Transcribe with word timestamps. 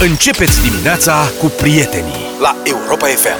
Începeți 0.00 0.70
dimineața 0.70 1.30
cu 1.38 1.46
prietenii 1.46 2.26
la 2.40 2.56
Europa 2.64 3.06
FM. 3.06 3.38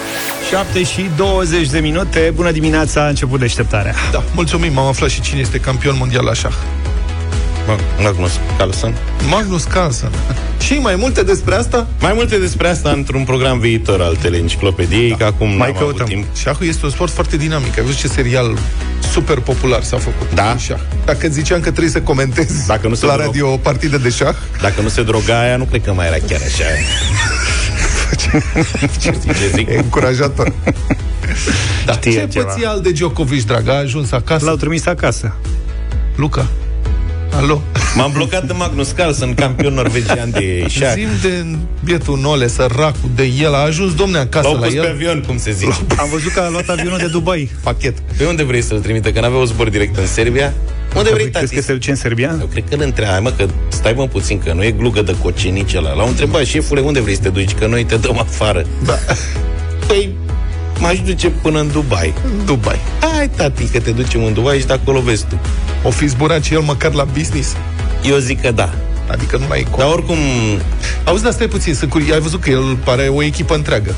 7 0.48 0.82
și 0.82 1.10
20 1.16 1.68
de 1.68 1.78
minute. 1.78 2.32
Bună 2.34 2.50
dimineața, 2.50 3.04
a 3.04 3.08
început 3.08 3.40
deșteptarea. 3.40 3.94
Da, 4.12 4.22
mulțumim, 4.34 4.78
am 4.78 4.86
aflat 4.86 5.10
și 5.10 5.20
cine 5.20 5.40
este 5.40 5.58
campion 5.58 5.96
mondial 5.98 6.24
la 6.24 6.34
șah. 6.34 6.52
Magnus 8.02 8.40
Carlsen. 8.58 8.94
Magnus 9.30 9.64
Carlsen. 9.64 10.10
Și 10.60 10.72
mai 10.74 10.94
multe 10.96 11.22
despre 11.22 11.54
asta? 11.54 11.86
Mai 12.00 12.12
multe 12.14 12.36
despre 12.38 12.68
asta 12.68 12.90
într-un 12.90 13.24
program 13.24 13.58
viitor 13.58 14.00
al 14.00 14.16
teleenciclopediei, 14.16 15.08
da. 15.10 15.16
că 15.16 15.24
acum 15.24 15.46
Mai 15.48 15.56
n-am 15.56 15.66
avut 15.68 15.78
căutăm. 15.78 16.06
timp. 16.06 16.24
Șahul 16.36 16.66
este 16.66 16.84
un 16.84 16.90
sport 16.90 17.12
foarte 17.12 17.36
dinamic. 17.36 17.78
Ai 17.78 17.84
văzut 17.84 17.98
ce 17.98 18.08
serial 18.08 18.58
super 19.12 19.38
popular 19.40 19.82
s-a 19.82 19.96
făcut 19.96 20.34
Da. 20.34 20.50
în 20.50 20.58
șah. 20.58 20.78
Dacă 21.04 21.26
îți 21.26 21.34
ziceam 21.34 21.60
că 21.60 21.70
trebuie 21.70 21.92
să 21.92 22.00
comentezi 22.00 22.66
Dacă 22.66 22.88
nu 22.88 22.94
se 22.94 23.06
la 23.06 23.12
drog- 23.12 23.24
radio 23.24 23.52
o 23.52 23.56
partidă 23.56 23.98
de 23.98 24.08
șah, 24.08 24.34
Dacă 24.60 24.80
nu 24.80 24.88
se 24.88 25.02
droga 25.02 25.40
aia, 25.40 25.56
nu 25.56 25.64
cred 25.64 25.82
că 25.84 25.92
mai 25.92 26.06
era 26.06 26.16
chiar 26.28 26.40
așa. 26.46 26.64
ce 29.00 29.14
zic, 29.20 29.32
ce 29.32 29.50
zic? 29.54 29.68
e 29.68 29.76
încurajator. 29.76 30.52
da. 31.86 31.92
Știe 31.92 32.12
Ce 32.12 32.26
ceva. 32.26 32.44
păția 32.44 32.68
al 32.70 32.80
de 32.80 32.90
Djokovic, 32.90 33.46
dragă? 33.46 33.70
A 33.72 33.74
ajuns 33.78 34.12
acasă? 34.12 34.44
L-au 34.44 34.56
trimis 34.56 34.86
acasă. 34.86 35.34
Luca. 36.14 36.46
Alo? 37.38 37.62
M-am 37.96 38.12
blocat 38.12 38.50
în 38.50 38.56
Magnus 38.56 38.90
Carlsen, 38.90 39.34
campion 39.34 39.74
norvegian 39.74 40.30
de 40.30 40.64
șah. 40.68 40.92
Zim 40.94 41.08
de 41.22 41.44
bietul 41.84 42.18
Nole, 42.18 42.46
săracul 42.48 43.10
de 43.14 43.22
el. 43.40 43.54
A 43.54 43.58
ajuns, 43.58 43.94
domne, 43.94 44.18
acasă 44.18 44.46
L-au 44.48 44.54
la 44.56 44.60
pus 44.66 44.72
pe 44.74 44.76
el. 44.78 44.90
avion, 44.90 45.24
cum 45.26 45.38
se 45.38 45.52
zice. 45.52 45.76
Am 45.96 46.08
văzut 46.12 46.32
că 46.32 46.40
a 46.40 46.48
luat 46.48 46.68
avionul 46.68 46.98
de 46.98 47.06
Dubai. 47.06 47.50
Pachet. 47.62 47.98
Pe 48.16 48.24
unde 48.24 48.42
vrei 48.42 48.62
să-l 48.62 48.78
trimite? 48.80 49.12
Că 49.12 49.20
n-avea 49.20 49.38
o 49.38 49.44
zbor 49.44 49.68
direct 49.68 49.98
în 49.98 50.06
Serbia? 50.06 50.52
Unde 50.96 51.10
vrei, 51.12 51.30
Crezi 51.30 51.48
că 51.48 51.54
tati? 51.54 51.66
se 51.66 51.72
duce 51.72 51.90
în 51.90 51.96
Serbia? 51.96 52.36
Eu 52.40 52.46
cred 52.46 52.64
că 52.68 52.74
îl 52.74 52.80
întreabă, 52.82 53.20
mă, 53.22 53.30
că 53.36 53.46
stai 53.68 53.92
mă 53.96 54.06
puțin, 54.06 54.38
că 54.44 54.52
nu 54.52 54.64
e 54.64 54.70
glugă 54.70 55.02
de 55.02 55.14
cocenici 55.22 55.74
ăla. 55.74 55.92
L-au 55.94 56.08
întrebat, 56.08 56.44
șefule, 56.44 56.80
unde 56.80 57.00
vrei 57.00 57.14
să 57.14 57.20
te 57.20 57.28
duci? 57.28 57.54
Că 57.54 57.66
noi 57.66 57.84
te 57.84 57.96
dăm 57.96 58.18
afară. 58.18 58.64
Da. 58.84 58.98
Păi, 59.86 60.12
m-aș 60.78 61.00
duce 61.00 61.28
până 61.28 61.60
în 61.60 61.68
Dubai. 61.72 62.14
În 62.24 62.44
Dubai. 62.44 62.78
Hai, 63.00 63.28
tati, 63.36 63.64
că 63.64 63.80
te 63.80 63.90
ducem 63.90 64.24
în 64.24 64.32
Dubai 64.32 64.58
și 64.58 64.66
de 64.66 64.72
acolo 64.72 65.00
vezi 65.00 65.24
tu. 65.26 65.38
O 65.82 65.90
fi 65.90 66.06
zburat 66.06 66.42
și 66.42 66.54
el 66.54 66.60
măcar 66.60 66.92
la 66.92 67.04
business? 67.04 67.56
Eu 68.04 68.16
zic 68.16 68.40
că 68.40 68.50
da. 68.50 68.70
Adică 69.10 69.36
nu 69.36 69.44
mai 69.48 69.60
e 69.60 69.66
Dar 69.78 69.86
oricum, 69.92 70.16
Auzi, 71.04 71.22
dar 71.22 71.32
stai 71.32 71.46
puțin, 71.46 71.74
sunt 71.74 71.90
curi... 71.90 72.12
ai 72.12 72.20
văzut 72.20 72.40
că 72.40 72.50
el 72.50 72.76
pare 72.84 73.02
o 73.08 73.22
echipă 73.22 73.54
întreagă. 73.54 73.94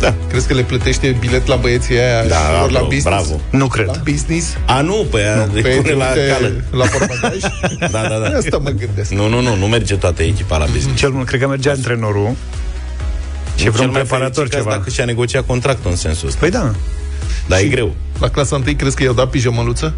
da. 0.00 0.14
Crezi 0.28 0.46
că 0.46 0.54
le 0.54 0.62
plătește 0.62 1.16
bilet 1.20 1.46
la 1.46 1.56
băieții 1.56 1.98
aia 1.98 2.24
Da, 2.24 2.34
și 2.36 2.42
vor 2.60 2.60
la 2.60 2.66
bravo, 2.70 2.84
business? 2.86 3.04
bravo. 3.04 3.40
Nu 3.50 3.58
La 3.64 3.68
cred. 3.68 4.00
business? 4.12 4.56
A, 4.66 4.80
nu, 4.80 5.06
pe 5.10 5.16
aia 5.18 5.48
Pe 5.52 5.60
de 5.60 5.68
pune 5.68 5.92
la 5.94 6.04
trimite 6.04 6.32
cală. 6.32 6.52
la 6.70 6.84
portbagaj? 6.86 7.38
Da, 7.92 8.00
da, 8.08 8.28
da. 8.28 8.36
Asta 8.36 8.58
mă 8.62 8.70
gândesc. 8.70 9.10
Nu, 9.10 9.28
nu, 9.28 9.40
nu, 9.40 9.56
nu 9.56 9.66
merge 9.66 9.94
toată 9.96 10.22
echipa 10.22 10.56
la 10.56 10.64
business. 10.72 10.98
Cel 10.98 11.10
mult, 11.10 11.26
cred 11.26 11.40
că 11.40 11.46
mergea 11.48 11.70
antrenorul 11.70 12.30
și 13.54 13.62
Cel 13.62 13.70
vreun 13.70 13.90
mai 13.90 14.00
preparator 14.00 14.34
fericit 14.34 14.54
caz 14.54 14.62
ceva. 14.62 14.76
Dacă 14.76 14.90
și-a 14.90 15.04
negociat 15.04 15.46
contractul 15.46 15.90
în 15.90 15.96
sensul 15.96 16.28
ăsta. 16.28 16.40
Păi 16.40 16.50
da. 16.50 16.74
Dar 17.46 17.58
e 17.58 17.68
greu. 17.68 17.94
La 18.20 18.28
clasa 18.28 18.56
1 18.56 18.64
crezi 18.76 18.96
că 18.96 19.02
i-au 19.02 19.14
dat 19.14 19.30
pijamăluță? 19.30 19.94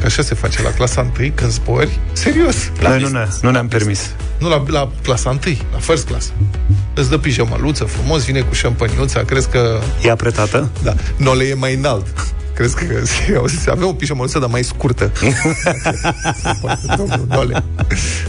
Că 0.00 0.06
așa 0.06 0.22
se 0.22 0.34
face 0.34 0.62
la 0.62 0.70
clasa 0.70 1.10
1 1.20 1.30
când 1.34 1.50
zbori. 1.50 1.98
Serios. 2.12 2.56
La 2.80 2.88
Noi 2.88 2.98
nu, 2.98 3.04
business. 3.04 3.32
ne, 3.40 3.46
nu 3.46 3.50
ne-am 3.50 3.68
permis. 3.68 4.10
Nu 4.38 4.48
la, 4.48 4.62
la 4.66 4.90
clasa 5.02 5.28
1, 5.30 5.38
la 5.72 5.78
first 5.78 6.06
class. 6.06 6.32
Îți 6.94 7.10
dă 7.10 7.18
pijamăluță 7.18 7.84
frumos, 7.84 8.24
vine 8.24 8.40
cu 8.40 8.54
șampăniuța, 8.54 9.20
crezi 9.20 9.48
că... 9.48 9.80
E 10.02 10.10
apretată? 10.10 10.68
Da, 10.82 10.94
Nole 11.16 11.44
e 11.44 11.54
mai 11.54 11.74
înalt. 11.74 12.06
Crezi 12.54 12.74
că 12.74 12.84
se 13.64 13.70
avea 13.70 13.86
o 13.86 13.92
pijamăluță, 13.92 14.38
dar 14.38 14.48
mai 14.48 14.62
scurtă. 14.62 15.12
Domnul 16.96 17.26
Nole. 17.28 17.64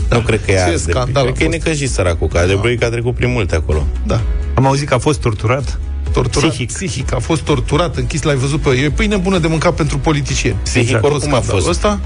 Nu 0.09 0.19
cred 0.19 0.45
că 0.45 0.51
e 0.51 0.55
Ce 0.55 0.61
azi 0.61 0.85
de 0.85 0.91
scandal 0.91 1.23
Cred 1.23 1.35
a 1.35 1.37
că 1.37 1.43
e 1.43 1.45
fost. 1.45 1.57
necăjit 1.57 1.89
săracul, 1.89 2.27
că 2.27 2.45
de 2.63 2.75
că 2.75 2.85
a 2.85 2.89
trecut 2.89 3.15
prin 3.15 3.31
multe 3.31 3.55
acolo. 3.55 3.87
Da. 4.05 4.21
Am 4.53 4.65
auzit 4.65 4.87
că 4.87 4.93
a 4.93 4.97
fost 4.97 5.19
torturat. 5.19 5.79
Torturat 6.11 6.49
Psihic. 6.49 6.71
psihic. 6.71 7.13
A 7.13 7.19
fost 7.19 7.41
torturat, 7.41 7.95
închis, 7.95 8.21
l-ai 8.21 8.35
văzut 8.35 8.61
pe... 8.61 8.69
E 8.69 8.89
pâine 8.89 9.15
bună 9.17 9.37
de 9.37 9.47
mâncat 9.47 9.73
pentru 9.73 9.97
politicieni. 9.97 10.57
Psihic 10.63 10.87
Exact. 10.87 11.03
oricum 11.03 11.33
a 11.33 11.37
Scandalul 11.37 11.61
fost. 11.61 11.69
Ăsta, 11.69 11.99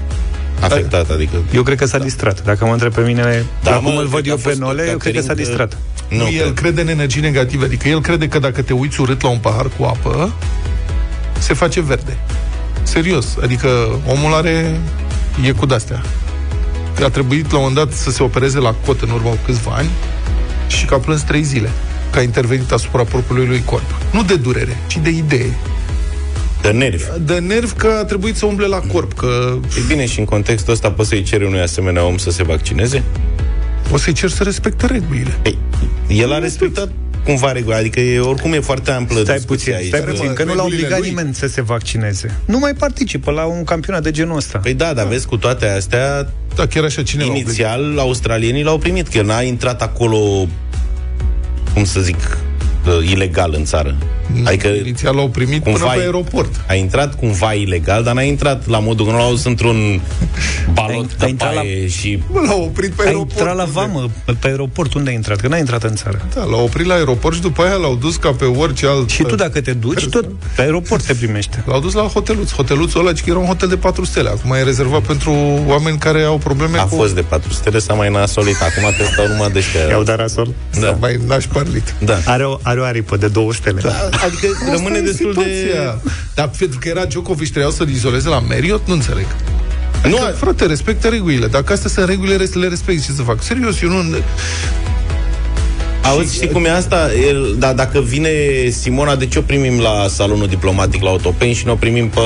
Afectat, 0.60 1.10
adică... 1.10 1.36
Eu 1.54 1.62
cred 1.62 1.78
că 1.78 1.86
s-a 1.86 1.98
distrat. 1.98 2.44
Dacă 2.44 2.64
mă 2.64 2.72
întreb 2.72 2.92
pe 2.94 3.00
mine, 3.00 3.44
Da, 3.62 3.70
da, 3.70 3.76
cum 3.76 3.92
mă, 3.92 4.00
îl 4.00 4.06
văd 4.06 4.20
cred 4.20 4.26
eu 4.26 4.34
că 4.34 4.40
a 4.40 4.42
pe 4.42 4.48
fost 4.48 4.60
Nole, 4.60 4.88
eu 4.90 4.96
cred 4.96 5.14
că 5.14 5.20
s-a 5.20 5.26
Caterin, 5.26 5.46
distrat. 5.48 5.78
Nu, 6.08 6.16
nu, 6.16 6.24
el 6.30 6.42
cred. 6.42 6.54
crede 6.54 6.80
în 6.80 6.88
energii 6.88 7.20
negative, 7.20 7.64
adică 7.64 7.88
el 7.88 8.00
crede 8.00 8.28
că 8.28 8.38
dacă 8.38 8.62
te 8.62 8.72
uiți 8.72 9.00
urât 9.00 9.22
la 9.22 9.28
un 9.28 9.38
pahar 9.38 9.66
cu 9.78 9.84
apă, 9.84 10.32
se 11.38 11.54
face 11.54 11.80
verde. 11.80 12.16
Serios, 12.82 13.26
adică 13.42 13.68
omul 14.06 14.34
are... 14.34 14.80
e 15.46 15.50
cu 15.50 15.66
de-astea. 15.66 16.02
Că 16.96 17.04
a 17.04 17.08
trebuit 17.10 17.50
la 17.50 17.58
un 17.58 17.64
moment 17.66 17.86
dat 17.86 17.96
să 17.96 18.10
se 18.10 18.22
opereze 18.22 18.58
la 18.58 18.74
cot 18.86 19.00
în 19.00 19.10
urmă 19.10 19.28
cu 19.28 19.38
câțiva 19.44 19.70
ani 19.74 19.88
și 20.66 20.84
că 20.84 20.94
a 20.94 20.98
plâns 20.98 21.22
trei 21.22 21.42
zile 21.42 21.70
că 22.14 22.20
a 22.20 22.22
intervenit 22.22 22.70
asupra 22.72 23.02
propriului 23.04 23.46
lui 23.46 23.62
corp. 23.64 23.94
Nu 24.12 24.22
de 24.22 24.36
durere, 24.36 24.76
ci 24.86 24.98
de 25.02 25.10
idee. 25.10 25.56
De 26.62 26.70
nervi. 26.70 27.04
De 27.20 27.38
nerv 27.38 27.72
că 27.72 27.86
a 28.00 28.04
trebuit 28.04 28.36
să 28.36 28.46
umble 28.46 28.66
la 28.66 28.78
corp, 28.92 29.12
că 29.12 29.58
E 29.78 29.80
bine, 29.88 30.06
și 30.06 30.18
în 30.18 30.24
contextul 30.24 30.72
ăsta 30.72 30.90
poți 30.90 31.08
să-i 31.08 31.22
ceri 31.22 31.44
unui 31.44 31.60
asemenea 31.60 32.04
om 32.04 32.16
să 32.16 32.30
se 32.30 32.42
vaccineze? 32.42 33.02
o 33.92 33.96
să-i 33.96 34.12
cer 34.12 34.30
să 34.30 34.42
respecte 34.42 34.86
regulile. 34.86 35.38
Ei, 35.44 35.58
el 36.08 36.32
a 36.32 36.38
respectat 36.38 36.88
cumva 37.24 37.52
regula, 37.52 37.76
adică 37.76 38.00
e, 38.00 38.18
oricum 38.20 38.52
e 38.52 38.60
foarte 38.60 38.90
amplă 38.90 39.20
Stai 39.22 39.34
discuția 39.36 39.72
puțin, 39.72 39.74
aici. 39.74 39.86
stai 39.86 40.00
Care, 40.00 40.12
puțin, 40.12 40.26
mă, 40.26 40.32
că 40.32 40.44
nu 40.44 40.54
l-a 40.54 40.62
regulile 40.62 40.82
obligat 40.84 40.98
lui? 40.98 41.08
nimeni 41.08 41.34
să 41.34 41.46
se 41.46 41.62
vaccineze. 41.62 42.38
Nu 42.44 42.58
mai 42.58 42.72
participă 42.74 43.30
la 43.30 43.44
un 43.44 43.64
campionat 43.64 44.02
de 44.02 44.10
genul 44.10 44.36
ăsta. 44.36 44.58
Păi 44.58 44.74
da, 44.74 44.92
dar 44.94 45.06
vezi, 45.06 45.26
cu 45.26 45.36
toate 45.36 45.68
astea, 45.68 46.28
Da, 46.54 46.66
chiar 46.66 46.84
așa 46.84 47.02
cine 47.02 47.22
l-a 47.22 47.28
obligat? 47.28 47.48
inițial, 47.48 47.98
australienii 47.98 48.62
l-au 48.62 48.78
primit, 48.78 49.08
că 49.08 49.18
el 49.18 49.24
n-a 49.24 49.40
intrat 49.42 49.82
acolo, 49.82 50.48
cum 51.74 51.84
să 51.84 52.00
zic, 52.00 52.38
uh, 52.86 53.10
ilegal 53.10 53.54
în 53.56 53.64
țară. 53.64 53.96
Adică 54.44 54.68
Inițial 54.68 55.14
l-au 55.14 55.28
primit 55.28 55.62
până 55.62 55.76
cumva 55.76 55.92
pe 55.92 55.98
e- 55.98 56.02
aeroport. 56.02 56.60
a 56.68 56.74
intrat 56.74 57.14
cumva 57.14 57.52
ilegal, 57.52 58.02
dar 58.02 58.14
n-a 58.14 58.22
intrat 58.22 58.66
la 58.68 58.78
modul 58.78 59.06
că 59.06 59.12
nu 59.12 59.18
l-au 59.18 59.30
dus 59.30 59.44
într-un 59.44 60.00
balot 60.72 61.04
A 61.04 61.14
de 61.18 61.28
intrat 61.28 61.54
la- 61.54 61.60
paie 61.60 61.88
și... 61.88 62.22
Mă, 62.32 62.40
l-au 62.46 62.62
oprit 62.62 62.90
pe 62.92 63.02
A 63.02 63.06
aeroport. 63.06 63.30
intrat 63.30 63.56
la 63.56 63.62
unde? 63.62 63.72
vamă, 63.74 64.10
pe, 64.24 64.32
pe 64.32 64.46
aeroport, 64.48 64.94
unde 64.94 65.10
a 65.10 65.12
intrat? 65.12 65.40
Că 65.40 65.48
n-a 65.48 65.56
intrat 65.56 65.82
în 65.82 65.94
țară. 65.94 66.22
Da, 66.34 66.44
l-au 66.44 66.62
oprit 66.64 66.86
la 66.86 66.94
aeroport 66.94 67.34
și 67.34 67.40
după 67.40 67.62
aia 67.62 67.74
l-au 67.74 67.94
dus 67.94 68.16
ca 68.16 68.30
pe 68.32 68.44
orice 68.44 68.86
alt... 68.86 69.10
Și 69.10 69.22
tu 69.22 69.34
dacă 69.34 69.60
te 69.60 69.72
duci, 69.72 70.06
tot 70.06 70.24
pe 70.56 70.62
aeroport 70.62 71.04
te 71.04 71.14
primește. 71.14 71.62
L-au 71.66 71.80
dus 71.80 71.92
la 71.92 72.02
hoteluț. 72.02 72.50
Hoteluțul 72.52 73.00
ăla, 73.00 73.10
că 73.12 73.22
era 73.26 73.38
un 73.38 73.46
hotel 73.46 73.68
de 73.68 73.76
4 73.76 74.04
stele. 74.04 74.28
Acum 74.28 74.52
e 74.52 74.62
rezervat 74.62 75.00
pentru 75.02 75.30
oameni 75.66 75.98
care 75.98 76.22
au 76.22 76.38
probleme 76.38 76.78
A 76.78 76.82
cu... 76.82 76.94
fost 76.96 77.14
de 77.14 77.20
4 77.22 77.52
stele, 77.52 77.78
s-a 77.78 77.94
mai 77.94 78.10
nasolit. 78.10 78.56
Acum 78.60 78.94
te 78.98 79.04
stau 79.12 79.26
numai 79.26 79.50
de 79.50 79.58
ăștia. 79.58 79.80
I-au 79.80 80.02
dat 80.02 80.16
rasol. 80.16 80.48
Da. 80.80 80.96
Mai 81.00 81.18
naș 81.26 81.44
parlit. 81.44 81.94
Da. 82.04 82.18
Are 82.24 82.44
o, 82.46 82.58
are 82.62 82.80
o 82.80 82.84
aripă 82.84 83.16
de 83.16 83.26
două 83.28 83.52
stele. 83.52 83.80
Da. 83.80 84.08
Adică 84.24 84.46
rămâne 84.70 84.96
Asta 84.96 84.98
e 84.98 85.10
destul 85.10 85.32
de... 85.32 85.40
situația. 85.40 86.00
Dar 86.34 86.50
pentru 86.58 86.78
că 86.78 86.88
era 86.88 87.04
Djokovic, 87.04 87.48
trebuiau 87.48 87.70
să-l 87.70 87.88
izoleze 87.88 88.28
la 88.28 88.38
Marriott, 88.38 88.86
nu 88.88 88.92
înțeleg. 88.92 89.26
Nu, 90.08 90.16
Adică, 90.16 90.36
frate, 90.36 90.66
respectă 90.66 91.08
regulile. 91.08 91.46
Dacă 91.46 91.72
astea 91.72 91.90
sunt 91.90 92.08
regulile, 92.08 92.48
le 92.54 92.68
respecti. 92.68 93.04
Ce 93.04 93.12
să 93.12 93.22
fac? 93.22 93.42
Serios, 93.42 93.80
eu 93.80 93.88
nu... 93.88 94.16
Auzi, 96.02 96.34
știi 96.34 96.50
cum 96.50 96.64
e 96.64 96.70
asta? 96.70 97.10
El, 97.28 97.54
da, 97.58 97.72
dacă 97.72 98.00
vine 98.00 98.30
Simona, 98.70 99.16
de 99.16 99.26
ce 99.26 99.38
o 99.38 99.42
primim 99.42 99.80
la 99.80 100.06
salonul 100.08 100.46
diplomatic 100.46 101.02
la 101.02 101.10
Otopeni 101.10 101.52
și 101.52 101.66
nu 101.66 101.72
o 101.72 101.74
primim 101.74 102.08
pe 102.08 102.20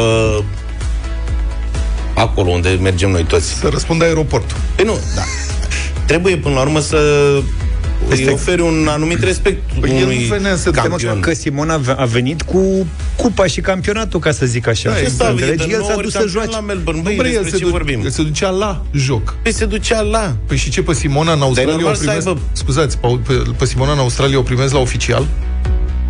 acolo 2.15 2.50
unde 2.50 2.78
mergem 2.82 3.10
noi 3.10 3.25
toți? 3.25 3.53
Să 3.53 3.69
răspundă 3.69 4.05
aeroportul. 4.05 4.56
Păi 4.75 4.84
nu, 4.84 4.99
da. 5.15 5.22
Trebuie 6.06 6.37
până 6.37 6.55
la 6.55 6.60
urmă 6.60 6.81
să 6.81 6.99
îi 8.09 8.19
Este- 8.19 8.31
oferi 8.31 8.61
un 8.61 8.87
anumit 8.91 9.23
respect 9.23 9.63
Păi 9.81 9.91
el 9.91 10.05
unui 10.05 10.19
nu 10.29 10.35
venea 10.35 10.57
să 10.57 10.71
dea 10.71 10.83
campion. 10.83 11.21
Că 11.21 11.33
Simona 11.35 11.75
a 11.75 11.77
ve- 11.77 11.95
a 11.99 12.05
venit 12.05 12.43
cu 12.43 12.87
cupa 13.17 13.47
și 13.47 13.61
campionatul, 13.61 14.21
ca 14.21 14.31
să 14.31 14.47
zic 14.47 14.67
așa. 14.67 14.89
Da, 14.89 14.95
Ce 14.95 15.01
exact. 15.01 15.19
s-a 15.19 15.25
venit 15.25 15.41
Înțelegi? 15.41 15.65
în 15.65 15.71
El 15.81 15.83
s-a 15.83 15.89
nouă 15.89 16.03
dus 16.03 16.13
să 16.13 16.19
ori 16.23 16.31
joace. 16.31 16.51
campion 16.51 16.61
la 16.61 16.61
Melbourne. 16.75 17.01
Nu 17.01 17.07
Băi, 17.07 17.17
bre, 17.17 17.29
el 17.29 17.33
despre 17.33 17.51
se, 17.51 17.57
ce 17.57 17.65
du- 17.65 17.71
vorbim? 17.71 18.01
el 18.05 18.11
se 18.11 18.23
ducea 18.23 18.49
la 18.51 18.83
joc. 18.93 19.35
Păi 19.43 19.53
se 19.53 19.65
ducea 19.65 20.01
la... 20.01 20.37
Păi 20.47 20.57
și 20.57 20.71
ce, 20.71 20.83
pe 20.83 20.93
Simona 20.95 21.33
în 21.33 21.41
Australia 21.41 21.73
normal 21.73 21.93
o 21.93 21.95
să 21.95 22.01
primesc... 22.05 22.27
aibă- 22.27 22.41
Scuzați, 22.53 22.99
pe, 22.99 23.07
pe, 23.27 23.35
pe 23.59 23.65
Simona 23.65 23.93
în 23.93 23.99
Australia 23.99 24.39
o 24.39 24.43
primesc 24.43 24.73
la 24.73 24.79
oficial? 24.79 25.27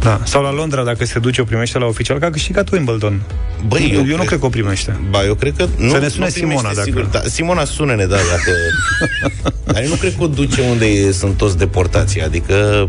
Da. 0.00 0.20
Sau 0.24 0.42
la 0.42 0.52
Londra, 0.52 0.82
dacă 0.84 1.04
se 1.04 1.18
duce, 1.18 1.40
o 1.40 1.44
primește 1.44 1.78
la 1.78 1.86
oficial, 1.86 2.18
că 2.18 2.24
a 2.24 2.30
câștigat 2.30 2.70
Wimbledon. 2.70 3.22
Băi, 3.66 3.90
eu, 3.94 4.06
eu 4.08 4.16
nu 4.16 4.22
cred 4.22 4.38
că 4.38 4.46
o 4.46 4.48
primește. 4.48 5.00
Ba, 5.10 5.24
eu 5.24 5.34
cred 5.34 5.54
că 5.56 5.66
nu, 5.76 5.90
Să 5.90 5.98
ne 5.98 6.08
sune 6.08 6.24
nu 6.26 6.32
primește, 6.32 6.38
Simona, 6.38 6.68
dacă- 6.68 6.82
Sigur, 6.82 7.02
da, 7.04 7.20
Simona, 7.28 7.64
sună-ne, 7.64 8.04
da, 8.06 8.16
dacă... 8.16 8.52
Dar 9.72 9.82
eu 9.82 9.88
nu 9.88 9.94
cred 9.94 10.14
că 10.16 10.22
o 10.22 10.26
duce 10.26 10.60
unde 10.70 10.86
e- 10.86 11.12
sunt 11.12 11.36
toți 11.36 11.58
deportații, 11.58 12.22
adică 12.22 12.88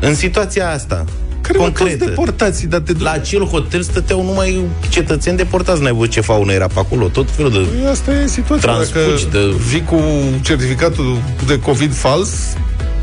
în 0.00 0.14
situația 0.14 0.70
asta, 0.70 1.04
Care 1.40 1.58
mă, 1.58 1.64
toți 1.64 1.78
concretă. 1.78 2.04
deportații, 2.04 2.66
dar 2.66 2.80
te 2.80 2.92
duci... 2.92 3.02
La 3.02 3.10
acel 3.10 3.44
hotel 3.44 3.82
stăteau 3.82 4.24
numai 4.24 4.60
cetățeni 4.88 5.36
deportați, 5.36 5.82
n-ai 5.82 5.92
văzut 5.92 6.10
ce 6.10 6.20
faună 6.20 6.52
era 6.52 6.66
pe 6.66 6.78
acolo, 6.78 7.06
tot 7.08 7.30
felul 7.30 7.50
de... 7.50 7.58
Păi 7.58 7.90
Asta 7.90 8.12
e 8.12 8.26
situația. 8.26 8.72
Transfugi 8.72 9.24
Dacă 9.24 9.38
de- 9.46 9.54
vii 9.68 9.82
cu 9.82 10.00
certificatul 10.42 11.18
de 11.46 11.58
COVID 11.58 11.94
fals, 11.94 12.30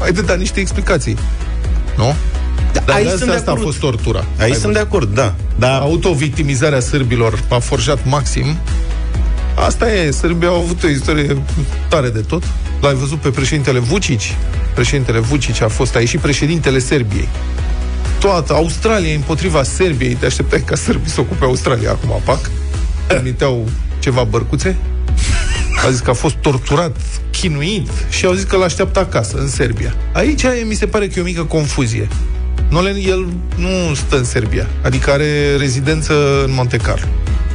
ai 0.04 0.12
de 0.12 0.22
dat 0.22 0.38
niște 0.38 0.60
explicații. 0.60 1.18
Nu? 1.98 2.16
Dar 2.86 2.96
aici 2.96 3.10
de 3.10 3.10
sunt 3.10 3.22
asta, 3.22 3.26
de 3.26 3.32
asta 3.38 3.50
a 3.50 3.54
acord. 3.54 3.68
fost 3.68 3.80
tortura. 3.80 4.26
Aici 4.40 4.54
Ai 4.54 4.60
sunt 4.60 4.74
de 4.74 4.80
acord, 4.80 5.14
da. 5.14 5.36
Dar 5.56 5.82
Autovictimizarea 5.82 6.80
sârbilor 6.80 7.40
a 7.50 7.60
forjat 7.60 8.00
maxim. 8.06 8.58
Asta 9.56 9.92
e, 9.94 10.12
sârbii 10.12 10.48
au 10.48 10.56
avut 10.62 10.84
o 10.84 10.88
istorie 10.88 11.38
tare 11.90 12.10
de 12.10 12.20
tot. 12.20 12.44
L-ai 12.82 12.94
văzut 12.94 13.20
pe 13.20 13.30
președintele 13.30 13.80
Vucic? 13.80 14.22
Președintele 14.74 15.20
Vucic 15.20 15.62
a 15.62 15.68
fost 15.68 15.96
aici 15.96 16.08
și 16.10 16.18
președintele 16.18 16.80
Serbiei. 16.80 17.28
Toată 18.20 18.54
Australia 18.54 19.10
e 19.10 19.16
împotriva 19.16 19.64
Serbiei. 19.64 20.14
Te 20.14 20.26
așteptai 20.26 20.62
ca 20.66 20.76
sărbii 20.76 21.10
să 21.10 21.20
ocupe 21.20 21.44
Australia 21.46 21.92
acum, 21.92 22.22
pac? 22.26 22.50
Trimiteau 23.08 23.68
ceva 24.00 24.24
bărcuțe? 24.24 24.76
A 25.86 25.90
zis 25.90 26.00
că 26.00 26.10
a 26.10 26.14
fost 26.14 26.36
torturat, 26.36 26.96
chinuit 27.32 27.90
și 28.10 28.26
au 28.26 28.34
zis 28.34 28.44
că 28.44 28.58
l-așteaptă 28.58 29.00
acasă, 29.00 29.38
în 29.38 29.48
Serbia. 29.48 29.96
Aici 30.14 30.44
mi 30.68 30.74
se 30.74 30.86
pare 30.86 31.08
că 31.08 31.20
e 31.20 31.22
o 31.22 31.26
mică 31.26 31.44
confuzie. 31.44 32.08
Nolen, 32.72 32.96
el 32.96 33.28
nu 33.56 33.94
stă 33.96 34.18
în 34.18 34.24
Serbia, 34.24 34.68
adică 34.84 35.12
are 35.12 35.56
rezidență 35.58 36.14
în 36.46 36.54
Monte 36.54 36.78
Carlo. 36.78 37.08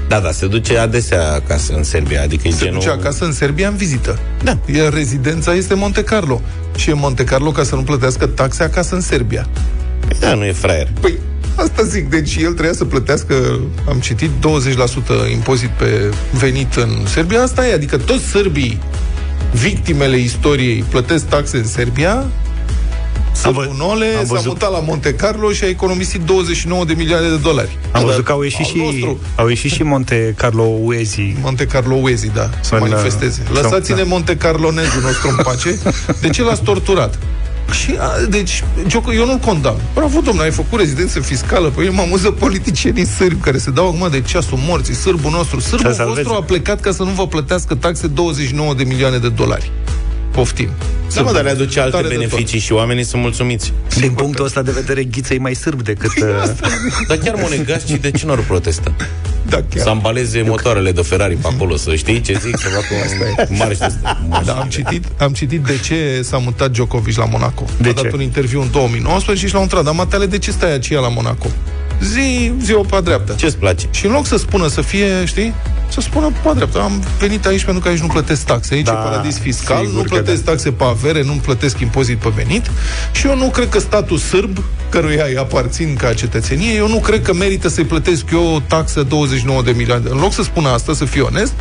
Da, 0.09 0.21
da, 0.21 0.31
se 0.31 0.47
duce 0.47 0.79
adesea 0.79 1.33
acasă 1.33 1.73
în 1.77 1.83
Serbia, 1.83 2.23
adică 2.23 2.49
e 2.49 2.51
Se 2.51 2.65
genul... 2.65 2.79
duce 2.79 2.91
acasă 2.91 3.25
în 3.25 3.33
Serbia 3.33 3.69
în 3.69 3.77
vizită. 3.77 4.19
Da. 4.43 4.59
Iar 4.75 4.93
rezidența 4.93 5.55
este 5.55 5.75
Monte 5.75 6.05
Carlo. 6.05 6.41
Și 6.77 6.91
e 6.91 6.93
Monte 6.93 7.25
Carlo 7.25 7.51
ca 7.51 7.63
să 7.63 7.75
nu 7.75 7.83
plătească 7.83 8.27
taxe 8.27 8.63
acasă 8.63 8.95
în 8.95 9.01
Serbia. 9.01 9.47
Da, 10.21 10.35
nu 10.35 10.45
e 10.45 10.53
fraier. 10.53 10.89
Păi, 11.01 11.19
asta 11.55 11.83
zic. 11.83 12.11
Deci 12.11 12.37
el 12.37 12.53
trebuia 12.53 12.73
să 12.73 12.85
plătească, 12.85 13.61
am 13.89 13.99
citit, 13.99 14.31
20% 15.29 15.31
impozit 15.33 15.69
pe 15.71 16.15
venit 16.33 16.75
în 16.75 16.91
Serbia. 17.07 17.43
Asta 17.43 17.69
e. 17.69 17.73
Adică 17.73 17.97
toți 17.97 18.25
sârbii 18.25 18.81
victimele 19.53 20.17
istoriei 20.17 20.85
plătesc 20.89 21.27
taxe 21.27 21.57
în 21.57 21.67
Serbia, 21.67 22.25
Sârbul 23.41 23.67
vă- 23.77 23.85
Nole 23.85 24.07
am 24.19 24.25
s-a 24.27 24.33
văzut- 24.35 24.47
mutat 24.47 24.71
la 24.73 24.79
Monte 24.79 25.15
Carlo 25.15 25.53
și 25.53 25.65
a 25.65 25.69
economisit 25.69 26.21
29 26.21 26.85
de 26.85 26.93
milioane 26.97 27.29
de 27.29 27.37
dolari. 27.37 27.79
Am 27.93 28.01
Da, 28.01 28.07
văzut 28.07 28.25
că 28.25 28.33
au 28.33 28.43
ieșit, 28.43 28.59
al 28.61 28.67
și, 28.67 28.77
nostru. 28.79 29.19
au 29.37 29.49
ieșit 29.49 29.71
și 29.73 29.83
Monte 29.83 30.35
Carlo 30.37 30.63
Uezi. 30.83 31.35
Monte 31.43 31.67
Carlo 31.67 31.95
Uezi, 31.95 32.31
da, 32.35 32.51
să 32.61 32.75
În, 32.75 32.81
manifesteze. 32.81 33.43
uh, 33.53 33.61
Lăsați-ne 33.63 33.97
da. 33.97 34.05
Monte 34.07 34.37
Carlonezul 34.37 35.01
nostru 35.03 35.29
în 35.29 35.45
pace. 35.45 35.79
De 36.21 36.29
ce 36.29 36.43
l-ați 36.43 36.63
torturat? 36.63 37.19
Și, 37.71 37.95
a, 37.99 38.27
deci, 38.29 38.65
Gioco, 38.87 39.13
eu 39.13 39.27
nu-l 39.27 39.39
condamn. 39.39 39.79
Bravo, 39.95 40.21
domnule, 40.21 40.47
ai 40.47 40.53
făcut 40.53 40.79
rezidență 40.79 41.21
fiscală. 41.21 41.69
Păi 41.69 41.85
eu 41.87 41.93
mă 41.93 42.01
amuză 42.01 42.31
politicienii 42.31 43.07
sârbi 43.07 43.41
care 43.41 43.59
se 43.59 43.71
dau 43.71 43.87
acum 43.87 44.09
de 44.11 44.21
ceasul 44.21 44.59
morții. 44.67 44.95
Sârbul 44.95 45.31
nostru. 45.31 45.61
Sârbul 45.61 45.91
Să 45.91 45.97
salveze. 45.97 46.21
vostru 46.23 46.43
a 46.43 46.45
plecat 46.45 46.81
ca 46.81 46.93
să 46.93 47.03
nu 47.03 47.11
vă 47.11 47.27
plătească 47.27 47.75
taxe 47.75 48.07
29 48.07 48.75
de 48.75 48.85
milioane 48.85 49.19
de 49.19 49.29
dolari. 49.29 49.71
Poftim. 50.31 50.69
Da, 51.17 51.23
mă, 51.23 51.33
dar 51.33 51.43
le 51.43 51.51
aduce 51.51 51.81
alte 51.81 51.97
Tare 51.97 52.09
de 52.09 52.15
beneficii 52.15 52.59
și 52.59 52.73
oamenii 52.73 53.05
sunt 53.05 53.23
mulțumiți. 53.23 53.73
Din 53.99 54.13
punctul 54.13 54.45
ăsta 54.45 54.63
de 54.63 54.71
vedere, 54.71 55.05
Ghiță 55.05 55.35
e 55.35 55.39
mai 55.39 55.55
sârb 55.55 55.83
decât... 55.83 56.11
uh, 56.23 56.27
Dar 57.09 57.17
chiar 57.17 57.35
monegascii 57.41 57.99
de 57.99 58.11
ce 58.11 58.27
nu 58.27 58.33
ar 58.33 58.39
protesta? 58.39 58.95
Da, 59.49 59.57
chiar. 59.57 59.83
Să 59.83 59.89
ambaleze 59.89 60.43
motoarele 60.43 60.93
de 60.93 61.03
Ferrari 61.03 61.35
pe 61.35 61.49
acolo, 61.55 61.77
să 61.77 61.95
știi 61.95 62.21
ce 62.21 62.39
zic, 62.45 62.59
să 62.59 62.69
facă 62.69 63.47
un 63.49 63.57
marș 63.57 63.79
de 63.79 63.85
ăsta. 63.87 64.21
Da, 64.45 64.53
am 64.53 64.69
citit, 64.69 65.05
am 65.19 65.33
citit 65.33 65.61
de 65.61 65.79
ce 65.85 66.21
s-a 66.23 66.39
mutat 66.39 66.71
Djokovic 66.71 67.17
la 67.17 67.25
Monaco. 67.25 67.65
De 67.81 67.89
a 67.89 67.93
ce? 67.93 68.03
dat 68.03 68.13
un 68.13 68.21
interviu 68.21 68.61
în 68.61 68.71
2019 68.71 69.47
și 69.47 69.53
l-au 69.53 69.63
întrebat, 69.63 69.85
dar 69.87 69.95
matale, 69.95 70.27
de 70.27 70.39
ce 70.39 70.51
stai 70.51 70.73
aceea 70.75 71.01
la 71.01 71.09
Monaco? 71.09 71.47
Zi, 72.01 72.53
zi 72.63 72.73
o 72.73 72.81
pe 72.81 73.01
dreapta. 73.05 73.35
Ce-ți 73.35 73.57
place? 73.57 73.87
Și 73.91 74.07
în 74.07 74.13
loc 74.13 74.27
să 74.27 74.37
spună 74.37 74.69
să 74.69 74.81
fie, 74.81 75.25
știi, 75.25 75.55
să 75.89 76.01
spună 76.01 76.31
pe 76.43 76.51
dreapta, 76.55 76.79
am 76.81 77.03
venit 77.19 77.47
aici 77.47 77.65
pentru 77.65 77.83
că 77.83 77.89
aici 77.89 77.99
nu 77.99 78.07
plătesc 78.07 78.45
taxe, 78.45 78.75
aici 78.75 78.85
Da, 78.85 78.93
e 78.93 78.95
paradis 78.95 79.39
fiscal, 79.39 79.85
sigur 79.85 79.95
nu 79.95 80.03
că 80.03 80.09
plătesc 80.09 80.45
da. 80.45 80.51
taxe 80.51 80.71
pe 80.71 80.85
avere, 80.85 81.23
nu 81.23 81.33
plătesc 81.33 81.81
impozit 81.81 82.19
pe 82.19 82.29
venit 82.35 82.71
și 83.13 83.27
eu 83.27 83.37
nu 83.37 83.49
cred 83.49 83.69
că 83.69 83.79
statul 83.79 84.19
sârb, 84.19 84.59
căruia 84.89 85.25
îi 85.25 85.37
aparțin 85.37 85.95
ca 85.95 86.15
cetățenie, 86.15 86.75
eu 86.75 86.89
nu 86.89 86.99
cred 86.99 87.23
că 87.23 87.35
merită 87.35 87.69
să-i 87.69 87.85
plătesc 87.85 88.25
eu 88.33 88.55
o 88.55 88.61
taxă 88.67 89.03
29 89.03 89.63
de 89.63 89.71
milioane. 89.71 90.11
În 90.11 90.19
loc 90.19 90.33
să 90.33 90.43
spună 90.43 90.69
asta, 90.69 90.95
să 90.95 91.05
fiu 91.05 91.25
onest, 91.25 91.55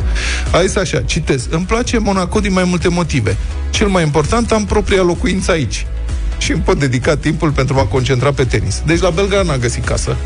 a 0.52 0.62
zis 0.62 0.76
așa, 0.76 1.00
citez, 1.00 1.46
îmi 1.50 1.64
place 1.64 1.98
Monaco 1.98 2.40
din 2.40 2.52
mai 2.52 2.64
multe 2.64 2.88
motive. 2.88 3.36
Cel 3.70 3.88
mai 3.88 4.02
important, 4.02 4.52
am 4.52 4.64
propria 4.64 5.02
locuință 5.02 5.50
aici 5.50 5.86
și 6.38 6.52
îmi 6.52 6.60
pot 6.60 6.78
dedica 6.78 7.16
timpul 7.16 7.50
pentru 7.50 7.74
a 7.74 7.78
mă 7.82 7.86
concentra 7.86 8.32
pe 8.32 8.44
tenis. 8.44 8.82
Deci 8.86 9.00
la 9.00 9.10
Belgrad 9.10 9.46
n-a 9.46 9.56
găsit 9.56 9.84
casă. 9.84 10.16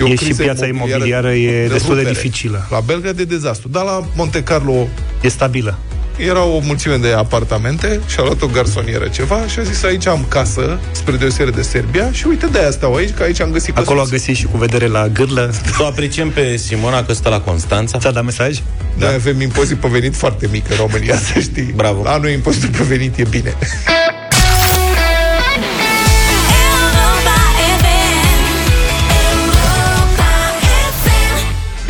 o 0.00 0.06
E 0.06 0.10
și 0.10 0.16
criză 0.24 0.42
piața 0.42 0.66
imobiliară 0.66 1.32
e 1.32 1.68
destul 1.68 1.94
de 1.94 2.00
rupere. 2.00 2.14
dificilă. 2.20 2.66
La 2.70 2.80
Belgrad 2.80 3.16
de 3.16 3.24
dezastru. 3.24 3.68
Dar 3.68 3.84
la 3.84 4.06
Monte 4.14 4.42
Carlo 4.42 4.86
E 5.20 5.28
stabilă. 5.28 5.78
era 6.16 6.44
o 6.44 6.58
mulțime 6.58 6.96
de 6.96 7.12
apartamente 7.12 8.00
și 8.06 8.16
a 8.18 8.22
luat 8.22 8.42
o 8.42 8.46
garsonieră 8.46 9.06
ceva 9.08 9.46
și 9.46 9.58
a 9.58 9.62
zis 9.62 9.82
aici 9.82 10.06
am 10.06 10.24
casă, 10.28 10.78
spre 10.90 11.16
deosebire 11.16 11.56
de 11.56 11.62
Serbia 11.62 12.12
și 12.12 12.26
uite 12.26 12.46
de 12.46 12.58
aia 12.58 12.70
stau 12.70 12.94
aici, 12.94 13.10
că 13.14 13.22
aici 13.22 13.40
am 13.40 13.50
găsit 13.50 13.76
Acolo 13.76 13.98
a 13.98 14.02
căsuț. 14.02 14.18
găsit 14.18 14.36
și 14.36 14.44
cu 14.44 14.56
vedere 14.56 14.86
la 14.86 15.08
gârlă. 15.08 15.50
Să 15.64 15.82
o 15.82 15.84
apreciem 15.86 16.30
pe 16.30 16.56
Simona 16.56 17.04
că 17.04 17.12
stă 17.12 17.28
la 17.28 17.40
Constanța. 17.40 17.98
Ți-a 17.98 18.10
dat 18.10 18.24
mesaj? 18.24 18.58
Noi 18.94 19.14
avem 19.14 19.40
impozit 19.40 19.76
pe 19.76 19.88
venit 19.88 20.14
foarte 20.16 20.48
mic 20.52 20.70
în 20.70 20.76
România, 20.76 21.16
să 21.16 21.40
știi. 21.40 21.72
Bravo. 21.76 22.02
La 22.02 22.16
noi 22.18 22.32
impozitul 22.32 22.68
pe 22.68 22.82
venit 22.82 23.18
e 23.18 23.22
bine. 23.30 23.54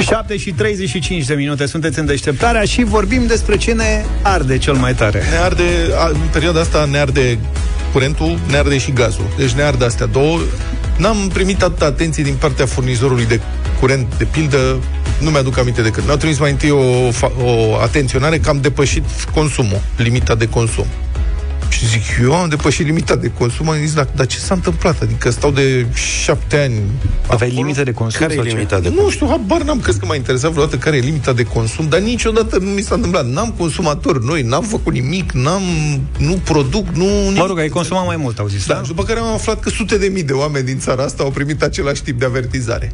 7 0.08 0.36
și 0.36 0.52
35 0.52 1.24
de 1.24 1.34
minute 1.34 1.66
sunteți 1.66 1.98
în 1.98 2.06
deșteptarea 2.06 2.64
și 2.64 2.84
vorbim 2.84 3.26
despre 3.26 3.56
ce 3.56 3.72
ne 3.72 4.04
arde 4.22 4.58
cel 4.58 4.74
mai 4.74 4.94
tare. 4.94 5.22
Ne 5.30 5.36
arde, 5.36 5.62
a, 5.98 6.06
în 6.08 6.20
perioada 6.32 6.60
asta 6.60 6.84
ne 6.90 6.98
arde 6.98 7.38
curentul, 7.92 8.38
ne 8.50 8.56
arde 8.56 8.78
și 8.78 8.92
gazul. 8.92 9.24
Deci 9.36 9.50
ne 9.50 9.62
arde 9.62 9.84
astea 9.84 10.06
două. 10.06 10.38
N-am 10.96 11.30
primit 11.32 11.62
atâta 11.62 11.84
atenție 11.84 12.22
din 12.22 12.34
partea 12.34 12.66
furnizorului 12.66 13.26
de 13.26 13.40
curent, 13.80 14.06
de 14.18 14.24
pildă, 14.24 14.76
nu 15.20 15.30
mi-aduc 15.30 15.58
aminte 15.58 15.82
de 15.82 15.90
când. 15.90 16.04
Mi-au 16.04 16.18
trimis 16.18 16.38
mai 16.38 16.50
întâi 16.50 16.70
o, 16.70 17.08
fa- 17.10 17.42
o 17.44 17.74
atenționare 17.82 18.38
că 18.38 18.48
am 18.48 18.58
depășit 18.60 19.04
consumul, 19.34 19.80
limita 19.96 20.34
de 20.34 20.48
consum. 20.48 20.86
Și 21.78 21.86
zic, 21.86 22.02
eu 22.22 22.34
am 22.34 22.48
depășit 22.48 22.86
limita 22.86 23.16
de 23.16 23.30
consum, 23.38 23.68
am 23.68 23.76
zis, 23.78 23.94
dar, 23.94 24.08
dar 24.14 24.26
ce 24.26 24.38
s-a 24.38 24.54
întâmplat? 24.54 25.02
Adică 25.02 25.30
stau 25.30 25.50
de 25.50 25.86
șapte 25.94 26.56
ani 26.56 26.74
Aveai 27.26 27.50
acolo. 27.50 27.62
limită 27.62 27.82
de 27.82 27.92
consum? 27.92 28.20
Care 28.20 28.32
e 28.32 28.36
sau 28.36 28.44
ce? 28.44 28.50
limita 28.50 28.80
de 28.80 28.88
Nu 28.88 29.10
știu, 29.10 29.26
habar 29.26 29.62
n-am 29.62 29.80
crezut 29.80 30.00
că 30.00 30.06
m-a 30.06 30.14
interesat 30.14 30.50
vreodată 30.50 30.76
care 30.76 30.96
e 30.96 31.00
limita 31.00 31.32
de 31.32 31.42
consum, 31.42 31.88
dar 31.88 32.00
niciodată 32.00 32.58
nu 32.58 32.70
mi 32.70 32.80
s-a 32.80 32.94
întâmplat. 32.94 33.26
N-am 33.26 33.54
consumatori 33.58 34.24
noi, 34.24 34.42
n-am 34.42 34.62
făcut 34.62 34.92
nimic, 34.92 35.32
n-am, 35.32 35.62
nu 36.18 36.32
produc, 36.44 36.88
nu... 36.88 37.04
Nimic. 37.04 37.38
Mă 37.38 37.46
rog, 37.46 37.58
ai 37.58 37.68
consumat 37.68 38.06
mai 38.06 38.16
mult, 38.16 38.38
au 38.38 38.46
zis. 38.46 38.66
Da, 38.66 38.80
și 38.82 38.88
după 38.88 39.02
care 39.02 39.18
am 39.18 39.32
aflat 39.32 39.60
că 39.60 39.70
sute 39.70 39.98
de 39.98 40.06
mii 40.06 40.22
de 40.22 40.32
oameni 40.32 40.64
din 40.64 40.78
țara 40.78 41.02
asta 41.02 41.22
au 41.22 41.30
primit 41.30 41.62
același 41.62 42.02
tip 42.02 42.18
de 42.18 42.24
avertizare. 42.24 42.92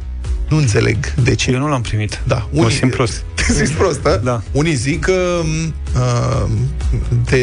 Nu 0.48 0.56
înțeleg 0.56 1.14
de 1.14 1.34
ce. 1.34 1.50
Eu 1.50 1.58
nu 1.58 1.68
l-am 1.68 1.80
primit. 1.80 2.22
Da, 2.26 2.48
Mă 2.52 2.70
simt 2.70 2.90
prost. 2.94 3.24
Te 3.34 3.52
simți 3.52 3.72
prost, 3.72 4.02
da? 4.02 4.16
Da. 4.16 4.42
Unii 4.52 4.74
zic 4.74 5.00
că 5.00 5.40
uh, 5.94 6.48
te, 7.24 7.36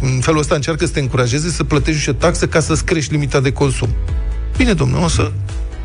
în 0.00 0.20
felul 0.20 0.40
ăsta 0.40 0.54
încearcă 0.54 0.86
să 0.86 0.92
te 0.92 1.00
încurajeze 1.00 1.50
să 1.50 1.64
plătești 1.64 1.92
niște 1.94 2.12
taxe 2.12 2.48
ca 2.48 2.60
să-ți 2.60 2.84
crești 2.84 3.12
limita 3.12 3.40
de 3.40 3.52
consum. 3.52 3.88
Bine, 4.56 4.72
domnule, 4.72 5.04
o 5.04 5.08
să 5.08 5.30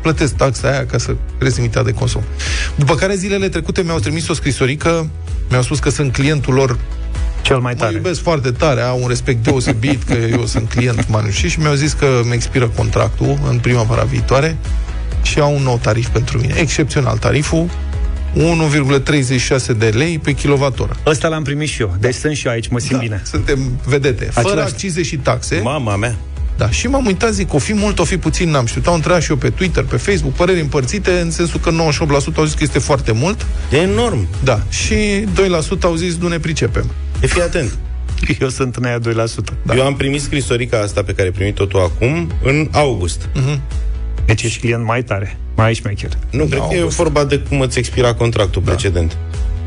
plătesc 0.02 0.34
taxa 0.34 0.68
aia 0.68 0.86
ca 0.86 0.98
să 0.98 1.16
crezi 1.38 1.56
limita 1.56 1.82
de 1.82 1.92
consum. 1.92 2.22
După 2.76 2.94
care 2.94 3.14
zilele 3.14 3.48
trecute 3.48 3.82
mi-au 3.82 3.98
trimis 3.98 4.28
o 4.28 4.34
scrisorică, 4.34 5.08
mi-au 5.50 5.62
spus 5.62 5.78
că 5.78 5.90
sunt 5.90 6.12
clientul 6.12 6.54
lor 6.54 6.78
Cel 7.42 7.58
mai 7.58 7.72
Mă 7.76 7.80
tare. 7.84 7.94
iubesc 7.94 8.20
foarte 8.22 8.50
tare, 8.50 8.80
au 8.80 9.02
un 9.02 9.08
respect 9.08 9.42
deosebit 9.44 10.02
că 10.02 10.12
eu 10.12 10.46
sunt 10.46 10.68
client 10.68 11.08
manușii 11.08 11.48
și 11.48 11.60
mi-au 11.60 11.74
zis 11.74 11.92
că 11.92 12.06
mi 12.24 12.32
expiră 12.34 12.68
contractul 12.68 13.38
în 13.48 13.58
primăvara 13.58 14.02
viitoare 14.02 14.56
și 15.22 15.38
au 15.40 15.54
un 15.54 15.62
nou 15.62 15.78
tarif 15.82 16.08
pentru 16.08 16.38
mine. 16.38 16.54
Excepțional 16.56 17.18
tariful, 17.18 17.70
1,36 18.34 19.76
de 19.78 19.86
lei 19.88 20.18
pe 20.18 20.32
kilowattoră. 20.32 20.96
Ăsta 21.06 21.28
l-am 21.28 21.42
primit 21.42 21.68
și 21.68 21.80
eu. 21.80 21.94
Deci 22.00 22.14
sunt 22.14 22.36
și 22.36 22.46
eu 22.46 22.52
aici, 22.52 22.68
mă 22.68 22.78
simt 22.78 23.00
bine. 23.00 23.22
Suntem 23.24 23.58
vedete. 23.86 24.24
Fără 24.24 24.46
Același- 24.48 24.72
accize 24.72 25.02
și 25.02 25.16
taxe. 25.16 25.60
Mama 25.62 25.96
mea. 25.96 26.16
Da, 26.56 26.70
și 26.70 26.86
m-am 26.86 27.06
uitat, 27.06 27.32
zic, 27.32 27.54
o 27.54 27.58
fi 27.58 27.74
mult, 27.74 27.98
o 27.98 28.04
fi 28.04 28.16
puțin, 28.18 28.50
n-am 28.50 28.66
știut. 28.66 28.86
Au 28.86 28.94
întrebat 28.94 29.22
și 29.22 29.30
eu 29.30 29.36
pe 29.36 29.50
Twitter, 29.50 29.84
pe 29.84 29.96
Facebook, 29.96 30.32
păreri 30.34 30.60
împărțite, 30.60 31.10
în 31.10 31.30
sensul 31.30 31.60
că 31.60 31.70
98% 31.70 32.36
au 32.36 32.44
zis 32.44 32.54
că 32.54 32.62
este 32.62 32.78
foarte 32.78 33.12
mult. 33.12 33.46
E 33.72 33.76
enorm. 33.76 34.26
Da, 34.44 34.60
și 34.68 34.94
2% 35.34 35.82
au 35.82 35.94
zis, 35.94 36.16
nu 36.16 36.28
ne 36.28 36.38
pricepem. 36.38 36.90
E 37.22 37.26
fii 37.26 37.42
atent. 37.42 37.78
Eu 38.40 38.48
sunt 38.48 38.76
în 38.76 38.84
aia 38.84 38.98
2%. 38.98 39.52
Da. 39.62 39.74
Eu 39.74 39.84
am 39.86 39.94
primit 39.96 40.20
scrisorica 40.22 40.78
asta 40.80 41.02
pe 41.02 41.12
care 41.12 41.28
ai 41.28 41.34
primit-o 41.34 41.64
tu 41.64 41.78
acum 41.78 42.32
în 42.42 42.68
august. 42.72 43.28
Deci 44.26 44.42
ești 44.42 44.60
client 44.60 44.84
mai 44.84 45.02
tare, 45.02 45.36
mai 45.56 45.74
șmecher. 45.74 46.10
Nu, 46.30 46.44
cred 46.44 46.60
că 46.68 46.74
e 46.74 46.78
august. 46.78 46.96
vorba 46.96 47.24
de 47.24 47.38
cum 47.38 47.60
îți 47.60 47.78
expira 47.78 48.14
contractul 48.14 48.62
da. 48.64 48.70
precedent. 48.70 49.16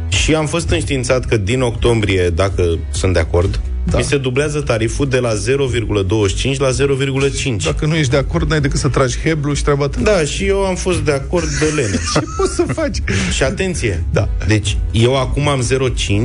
Și 0.07 0.35
am 0.35 0.45
fost 0.45 0.69
înștiințat 0.69 1.25
că 1.25 1.37
din 1.37 1.61
octombrie, 1.61 2.29
dacă 2.29 2.77
sunt 2.89 3.13
de 3.13 3.19
acord, 3.19 3.59
Da. 3.85 3.91
da. 3.91 3.97
mi 3.97 4.03
se 4.03 4.17
dublează 4.17 4.61
tariful 4.61 5.09
de 5.09 5.17
la 5.19 5.29
0,25 5.33 6.57
la 6.57 6.69
0,5. 6.69 6.75
Da. 6.77 7.55
Dacă 7.63 7.85
nu 7.85 7.95
ești 7.95 8.11
de 8.11 8.17
acord, 8.17 8.49
n-ai 8.49 8.61
decât 8.61 8.79
să 8.79 8.87
tragi 8.87 9.17
heblu 9.23 9.53
și 9.53 9.63
treaba 9.63 9.87
ta. 9.87 9.99
da, 10.03 10.23
și 10.23 10.45
eu 10.45 10.65
am 10.65 10.75
fost 10.75 10.99
de 10.99 11.11
acord 11.11 11.47
de 11.59 11.65
lene. 11.75 11.99
Ce 12.13 12.19
poți 12.37 12.55
să 12.55 12.63
faci? 12.73 12.97
și 13.35 13.43
atenție, 13.43 14.03
Da. 14.11 14.29
deci 14.47 14.77
eu 14.91 15.17
acum 15.19 15.47
am 15.47 15.65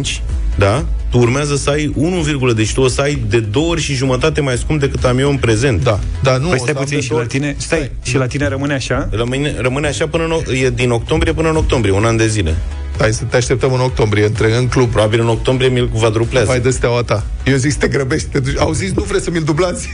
0,5, 0.04 0.22
da? 0.58 0.84
Tu 1.10 1.18
urmează 1.18 1.56
să 1.56 1.70
ai 1.70 1.92
1, 1.94 2.52
deci 2.54 2.72
tu 2.74 2.80
o 2.80 2.88
să 2.88 3.00
ai 3.00 3.22
de 3.28 3.40
două 3.40 3.66
ori 3.70 3.80
și 3.80 3.94
jumătate 3.94 4.40
mai 4.40 4.56
scump 4.56 4.80
decât 4.80 5.04
am 5.04 5.18
eu 5.18 5.30
în 5.30 5.36
prezent. 5.36 5.82
Da, 5.82 5.98
dar 6.22 6.38
nu... 6.38 6.48
Păi 6.48 6.56
o 6.60 6.62
stai 6.62 6.72
să 6.72 6.78
am 6.78 6.82
puțin 6.84 6.96
de 6.96 7.02
și 7.02 7.08
două- 7.08 7.20
la 7.20 7.26
tine, 7.26 7.54
stai, 7.58 7.90
și 8.02 8.16
la 8.16 8.26
tine 8.26 8.48
rămâne 8.48 8.74
așa? 8.74 9.08
Rămâne, 9.12 9.54
rămâne 9.58 9.86
așa 9.86 10.06
până 10.08 10.24
în, 10.24 10.30
o- 10.30 10.52
e 10.52 10.70
din 10.70 10.90
octombrie 10.90 11.32
până 11.32 11.48
în 11.48 11.56
octombrie, 11.56 11.92
un 11.94 12.04
an 12.04 12.16
de 12.16 12.26
zile. 12.26 12.54
Hai 13.00 13.12
să 13.12 13.24
te 13.24 13.36
așteptăm 13.36 13.72
în 13.72 13.80
octombrie, 13.80 14.24
între 14.24 14.56
în 14.56 14.68
club. 14.68 14.90
Probabil 14.90 15.20
în 15.20 15.28
octombrie 15.28 15.68
mi-l 15.68 15.88
quadruplează. 15.88 16.46
Vai 16.46 16.60
de 16.60 16.70
steaua 16.70 17.02
ta. 17.02 17.26
Eu 17.44 17.56
zic 17.56 17.72
să 17.72 17.78
te 17.78 17.88
grăbești, 17.88 18.28
te 18.28 18.38
duci. 18.38 18.58
Au 18.58 18.72
zis, 18.72 18.92
nu 18.92 19.02
vreți 19.02 19.24
să 19.24 19.30
mi-l 19.30 19.42
dublați. 19.42 19.88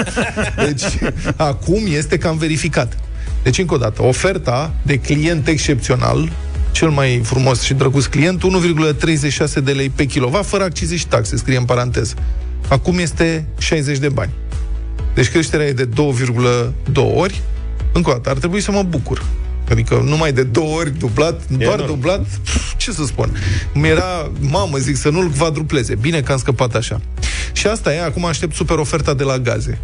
deci, 0.66 0.82
acum 1.36 1.82
este 1.86 2.18
cam 2.18 2.36
verificat. 2.36 2.98
Deci, 3.42 3.58
încă 3.58 3.74
o 3.74 3.76
dată, 3.76 4.02
oferta 4.02 4.74
de 4.82 4.98
client 4.98 5.48
excepțional, 5.48 6.32
cel 6.72 6.88
mai 6.88 7.20
frumos 7.24 7.60
și 7.60 7.74
drăguț 7.74 8.04
client, 8.04 8.42
1,36 9.58 9.64
de 9.64 9.72
lei 9.72 9.88
pe 9.88 10.04
kilovat, 10.04 10.46
fără 10.46 10.64
accize 10.64 10.96
și 10.96 11.06
taxe, 11.06 11.36
scrie 11.36 11.56
în 11.56 11.64
paranteză. 11.64 12.14
Acum 12.68 12.98
este 12.98 13.46
60 13.58 13.98
de 13.98 14.08
bani. 14.08 14.32
Deci 15.14 15.30
creșterea 15.30 15.66
e 15.66 15.72
de 15.72 15.88
2,2 15.88 16.72
ori. 17.14 17.42
Încă 17.92 18.10
o 18.10 18.12
dată, 18.12 18.30
ar 18.30 18.36
trebui 18.36 18.60
să 18.60 18.70
mă 18.70 18.82
bucur. 18.82 19.24
Adică 19.70 20.02
numai 20.04 20.32
de 20.32 20.42
două 20.42 20.76
ori 20.78 20.98
dublat, 20.98 21.40
doar 21.48 21.74
enorm. 21.74 21.86
dublat, 21.86 22.20
pf, 22.44 22.74
ce 22.76 22.92
să 22.92 23.04
spun. 23.04 23.36
Mi-era, 23.74 24.30
mamă, 24.40 24.78
zic, 24.78 24.96
să 24.96 25.08
nu-l 25.08 25.30
quadrupleze. 25.38 25.94
Bine 25.94 26.20
că 26.20 26.32
am 26.32 26.38
scăpat 26.38 26.74
așa. 26.74 27.00
Și 27.52 27.66
asta 27.66 27.94
e, 27.94 28.02
acum 28.02 28.24
aștept 28.24 28.54
super 28.54 28.76
oferta 28.76 29.14
de 29.14 29.22
la 29.22 29.38
gaze. 29.38 29.78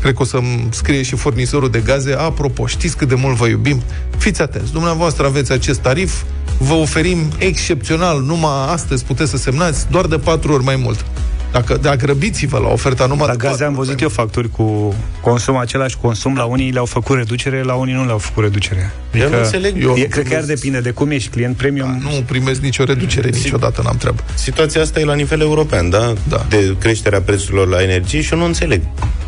Cred 0.00 0.14
că 0.14 0.22
o 0.22 0.24
să-mi 0.24 0.68
scrie 0.70 1.02
și 1.02 1.16
furnizorul 1.16 1.70
de 1.70 1.80
gaze. 1.80 2.12
Apropo, 2.12 2.66
știți 2.66 2.96
cât 2.96 3.08
de 3.08 3.14
mult 3.14 3.36
vă 3.36 3.46
iubim? 3.46 3.82
Fiți 4.18 4.42
atenți, 4.42 4.72
dumneavoastră 4.72 5.26
aveți 5.26 5.52
acest 5.52 5.80
tarif, 5.80 6.22
vă 6.58 6.74
oferim 6.74 7.18
excepțional, 7.38 8.22
numai 8.22 8.72
astăzi 8.72 9.04
puteți 9.04 9.30
să 9.30 9.36
semnați, 9.36 9.90
doar 9.90 10.06
de 10.06 10.16
patru 10.16 10.52
ori 10.52 10.64
mai 10.64 10.76
mult. 10.76 11.04
Dacă, 11.52 11.76
dacă 11.76 12.06
răbiți-vă 12.06 12.58
la 12.58 12.68
oferta 12.68 13.06
numai 13.06 13.26
La 13.26 13.32
de 13.32 13.38
gaze 13.38 13.50
patru 13.50 13.64
am 13.64 13.70
ori 13.70 13.78
văzut 13.78 13.94
mai 13.94 14.02
eu 14.02 14.08
facturi 14.08 14.50
cu 14.50 14.94
consum, 15.20 15.56
același 15.56 15.96
consum, 16.00 16.36
la 16.36 16.44
unii 16.44 16.70
le-au 16.70 16.84
făcut 16.84 17.16
reducere, 17.16 17.62
la 17.62 17.74
unii 17.74 17.94
nu 17.94 18.04
le-au 18.04 18.18
făcut 18.18 18.42
reducere. 18.42 18.92
Eu 19.14 19.28
nu 19.30 19.36
înțeleg. 19.36 19.82
Eu- 19.82 19.94
e, 19.96 20.02
cred 20.02 20.24
că 20.24 20.30
chiar 20.34 20.42
depinde 20.44 20.80
de 20.80 20.90
cum 20.90 21.10
ești 21.10 21.28
client 21.28 21.56
premium. 21.56 21.88
mult. 22.02 22.14
Nu 22.14 22.22
primesc 22.26 22.60
nicio 22.60 22.84
reducere 22.84 23.28
niciodată, 23.28 23.80
n-am 23.84 23.96
treabă. 23.96 24.22
Situația 24.34 24.80
asta 24.80 25.00
e 25.00 25.04
la 25.04 25.14
nivel 25.14 25.40
european, 25.40 25.90
da? 25.90 26.12
Da. 26.28 26.46
De 26.48 26.76
creșterea 26.78 27.20
prețurilor 27.20 27.68
la 27.68 27.82
energie 27.82 28.20
și 28.20 28.32
eu 28.32 28.38
nu 28.38 28.44
înțeleg. 28.44 28.80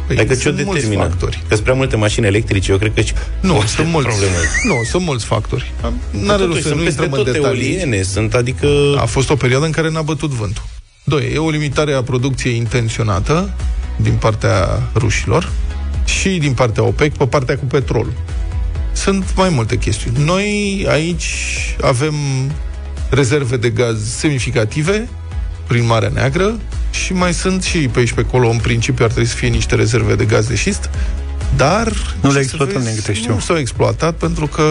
Păi, 0.07 0.17
adică 0.19 0.35
ce 0.35 0.49
o 0.49 0.53
sunt 0.53 0.65
mulți 0.65 0.81
determină? 0.83 1.09
factori. 1.09 1.37
Că 1.43 1.47
sunt 1.55 1.61
prea 1.63 1.75
multe 1.75 1.97
mașini 1.97 2.27
electrice, 2.27 2.71
eu 2.73 2.79
cred 2.79 2.93
că 2.95 3.01
și... 3.01 3.13
Nu, 3.41 3.53
Orice 3.57 3.67
sunt 3.69 3.89
mulți. 3.89 4.09
problemă. 4.09 4.35
Nu, 4.65 4.75
sunt 4.91 5.05
mulți 5.05 5.25
factori. 5.25 5.73
N-are 6.11 6.27
rost 6.27 6.39
Totuși, 6.39 6.63
să 6.63 6.69
sunt 6.69 6.79
nu 6.79 6.85
peste 6.85 7.03
intrăm 7.03 7.19
în 7.21 7.25
tot 7.25 7.35
detalii. 7.35 7.69
eoliene, 7.71 8.03
sunt 8.03 8.35
adică... 8.35 8.69
A 8.99 9.05
fost 9.05 9.31
o 9.31 9.35
perioadă 9.37 9.65
în 9.65 9.71
care 9.73 9.91
n-a 9.91 10.03
bătut 10.03 10.31
vântul. 10.31 10.63
Doi, 11.05 11.33
e 11.35 11.39
o 11.39 11.51
limitare 11.51 11.93
a 11.93 12.03
producției 12.03 12.57
intenționată 12.57 13.55
din 13.97 14.13
partea 14.13 14.83
rușilor 14.95 15.53
și 16.05 16.29
din 16.29 16.53
partea 16.53 16.83
OPEC 16.83 17.17
pe 17.17 17.27
partea 17.27 17.59
cu 17.59 17.65
petrol. 17.65 18.07
Sunt 18.93 19.37
mai 19.37 19.49
multe 19.49 19.79
chestiuni. 19.79 20.25
Noi 20.25 20.87
aici 20.89 21.35
avem 21.81 22.15
rezerve 23.11 23.57
de 23.57 23.71
gaz 23.71 24.15
semnificative 24.17 25.09
prin 25.67 25.87
Marea 25.87 26.11
Neagră 26.15 26.59
și 26.91 27.13
mai 27.13 27.35
sunt 27.35 27.63
și 27.63 27.79
pe 27.79 27.99
aici 27.99 28.13
pe 28.13 28.25
acolo, 28.27 28.49
în 28.49 28.59
principiu 28.59 29.05
ar 29.05 29.11
trebui 29.11 29.29
să 29.29 29.37
fie 29.37 29.49
niște 29.49 29.75
rezerve 29.75 30.15
de 30.15 30.25
gaz 30.25 30.47
de 30.47 30.55
șist, 30.55 30.91
dar 31.57 31.93
Nu 32.21 32.29
le 32.29 32.29
ce 32.29 32.33
să 32.33 32.39
exploatăm, 32.39 32.83
vezi, 32.83 32.87
din 32.87 32.97
câte 32.97 33.13
știu. 33.13 33.35
Nu 33.35 33.41
s-au 33.41 33.57
exploatat 33.57 34.15
pentru 34.15 34.47
că 34.47 34.65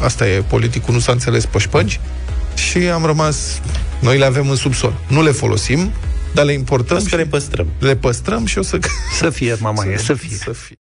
asta 0.00 0.28
e, 0.28 0.40
politicul 0.40 0.94
nu 0.94 1.00
s-a 1.00 1.12
înțeles 1.12 1.46
pe 1.46 1.58
șpăgi 1.58 2.00
și 2.68 2.78
am 2.78 3.04
rămas, 3.04 3.60
noi 4.00 4.18
le 4.18 4.24
avem 4.24 4.48
în 4.50 4.56
subsol. 4.56 4.92
Nu 5.06 5.22
le 5.22 5.30
folosim, 5.30 5.90
dar 6.34 6.44
le 6.44 6.52
importăm 6.52 6.96
Asta 6.96 7.08
și 7.08 7.16
le 7.16 7.26
păstrăm. 7.26 7.66
le 7.78 7.96
păstrăm 7.96 8.46
și 8.46 8.58
o 8.58 8.62
să... 8.62 8.78
Să 9.18 9.30
fie, 9.30 9.56
mama, 9.60 9.84
e 9.84 9.96
să 9.96 10.14
fie. 10.14 10.36
Să 10.36 10.52
fie. 10.52 10.74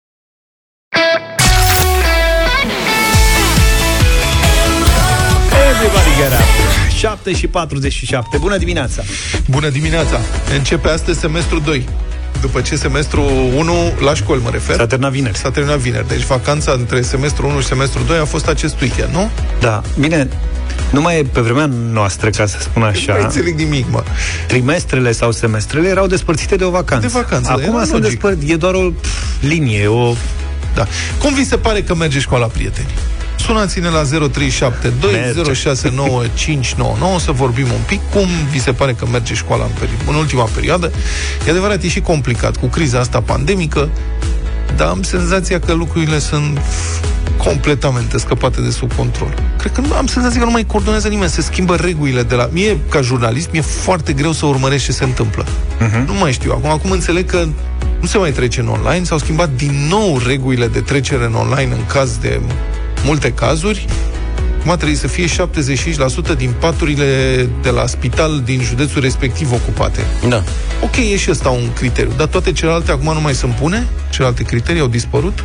Everybody 5.70 6.10
get 6.18 6.32
up. 6.32 6.48
7 6.96 7.32
și 7.34 7.46
47. 7.46 8.36
Bună 8.38 8.56
dimineața! 8.56 9.02
Bună 9.50 9.68
dimineața! 9.68 10.20
Începe 10.56 10.88
astăzi 10.88 11.18
semestru 11.20 11.58
2. 11.58 11.88
După 12.40 12.60
ce 12.60 12.76
semestru 12.76 13.22
1, 13.56 13.72
la 14.00 14.14
școli 14.14 14.42
mă 14.42 14.50
refer, 14.50 14.76
S-a 14.76 14.86
terminat 14.86 15.12
vineri. 15.12 15.36
s-a 15.36 15.50
terminat 15.50 15.78
vineri. 15.78 16.08
Deci 16.08 16.22
vacanța 16.24 16.72
între 16.72 17.02
semestru 17.02 17.46
1 17.46 17.60
și 17.60 17.66
semestru 17.66 18.02
2 18.06 18.18
a 18.18 18.24
fost 18.24 18.46
acest 18.48 18.80
weekend, 18.80 19.12
nu? 19.12 19.30
Da, 19.60 19.82
bine, 19.98 20.28
nu 20.90 21.00
mai 21.00 21.18
e 21.18 21.22
pe 21.22 21.40
vremea 21.40 21.70
noastră, 21.92 22.30
ca 22.30 22.46
să 22.46 22.56
spun 22.60 22.82
Nu 22.82 22.88
așa. 22.88 23.16
înțeleg 23.22 23.58
nimic, 23.58 23.86
mă. 23.90 24.02
Trimestrele 24.46 25.12
sau 25.12 25.32
semestrele 25.32 25.88
erau 25.88 26.06
despărțite 26.06 26.56
de 26.56 26.64
o 26.64 26.70
vacanță. 26.70 27.06
De 27.06 27.12
vacanță, 27.12 27.54
era 27.58 27.66
Acum 27.68 27.78
sunt 27.80 27.92
logic. 27.92 28.08
despărt, 28.08 28.38
e 28.46 28.56
doar 28.56 28.74
o 28.74 28.90
pf, 29.00 29.08
linie, 29.40 29.86
o... 29.86 30.14
Da. 30.74 30.86
Cum 31.20 31.34
vi 31.34 31.44
se 31.44 31.56
pare 31.56 31.82
că 31.82 31.94
merge 31.94 32.18
școala, 32.20 32.46
prieteni? 32.46 32.86
Sunați-ne 33.36 33.88
la 33.88 34.02
0372069599 34.02 34.08
să 37.24 37.32
vorbim 37.32 37.64
un 37.66 37.80
pic 37.86 38.00
cum 38.12 38.26
vi 38.50 38.60
se 38.60 38.72
pare 38.72 38.92
că 38.92 39.06
merge 39.12 39.34
școala 39.34 39.64
în, 39.64 39.70
peri- 39.70 40.08
în 40.08 40.14
ultima 40.14 40.48
perioadă. 40.54 40.90
E 41.46 41.50
adevărat, 41.50 41.82
e 41.82 41.88
și 41.88 42.00
complicat 42.00 42.56
cu 42.56 42.66
criza 42.66 42.98
asta 42.98 43.20
pandemică, 43.20 43.88
dar 44.76 44.88
am 44.88 45.02
senzația 45.02 45.60
că 45.60 45.72
lucrurile 45.72 46.18
sunt 46.18 46.58
completamente 47.36 48.18
scăpate 48.18 48.60
de 48.60 48.70
sub 48.70 48.92
control. 48.92 49.34
Cred 49.58 49.72
că 49.72 49.80
nu, 49.80 49.94
am 49.94 50.06
senzația 50.06 50.38
că 50.38 50.44
nu 50.44 50.50
mai 50.50 50.64
coordonează 50.64 51.08
nimeni, 51.08 51.30
se 51.30 51.42
schimbă 51.42 51.76
regulile 51.76 52.22
de 52.22 52.34
la... 52.34 52.48
Mie, 52.52 52.78
ca 52.88 53.00
jurnalist, 53.00 53.48
mi-e 53.52 53.60
foarte 53.60 54.12
greu 54.12 54.32
să 54.32 54.46
urmăresc 54.46 54.84
ce 54.84 54.92
se 54.92 55.04
întâmplă. 55.04 55.46
Nu 56.06 56.14
mai 56.14 56.32
știu. 56.32 56.52
Acum, 56.52 56.70
acum 56.70 56.90
înțeleg 56.90 57.30
că 57.30 57.46
nu 58.00 58.06
se 58.06 58.18
mai 58.18 58.30
trece 58.30 58.60
în 58.60 58.68
online, 58.68 59.04
s-au 59.04 59.18
schimbat 59.18 59.50
din 59.50 59.86
nou 59.88 60.20
regulile 60.26 60.66
de 60.66 60.80
trecere 60.80 61.24
în 61.24 61.34
online 61.34 61.72
în 61.72 61.86
caz 61.86 62.16
de 62.16 62.40
multe 63.04 63.32
cazuri. 63.32 63.86
Acum 64.66 64.78
trebuie 64.78 64.98
să 64.98 65.08
fie 65.08 65.26
75% 66.34 66.36
din 66.36 66.54
paturile 66.58 67.48
de 67.62 67.70
la 67.70 67.86
spital 67.86 68.42
din 68.44 68.60
județul 68.60 69.00
respectiv 69.00 69.52
ocupate. 69.52 70.00
Da. 70.28 70.44
Ok, 70.82 70.96
e 70.96 71.16
și 71.16 71.30
ăsta 71.30 71.48
un 71.48 71.72
criteriu, 71.72 72.12
dar 72.16 72.26
toate 72.26 72.52
celelalte 72.52 72.90
acum 72.90 73.12
nu 73.12 73.20
mai 73.20 73.34
se 73.34 73.46
pune, 73.46 73.86
celelalte 74.10 74.42
criterii 74.42 74.80
au 74.80 74.86
dispărut, 74.86 75.44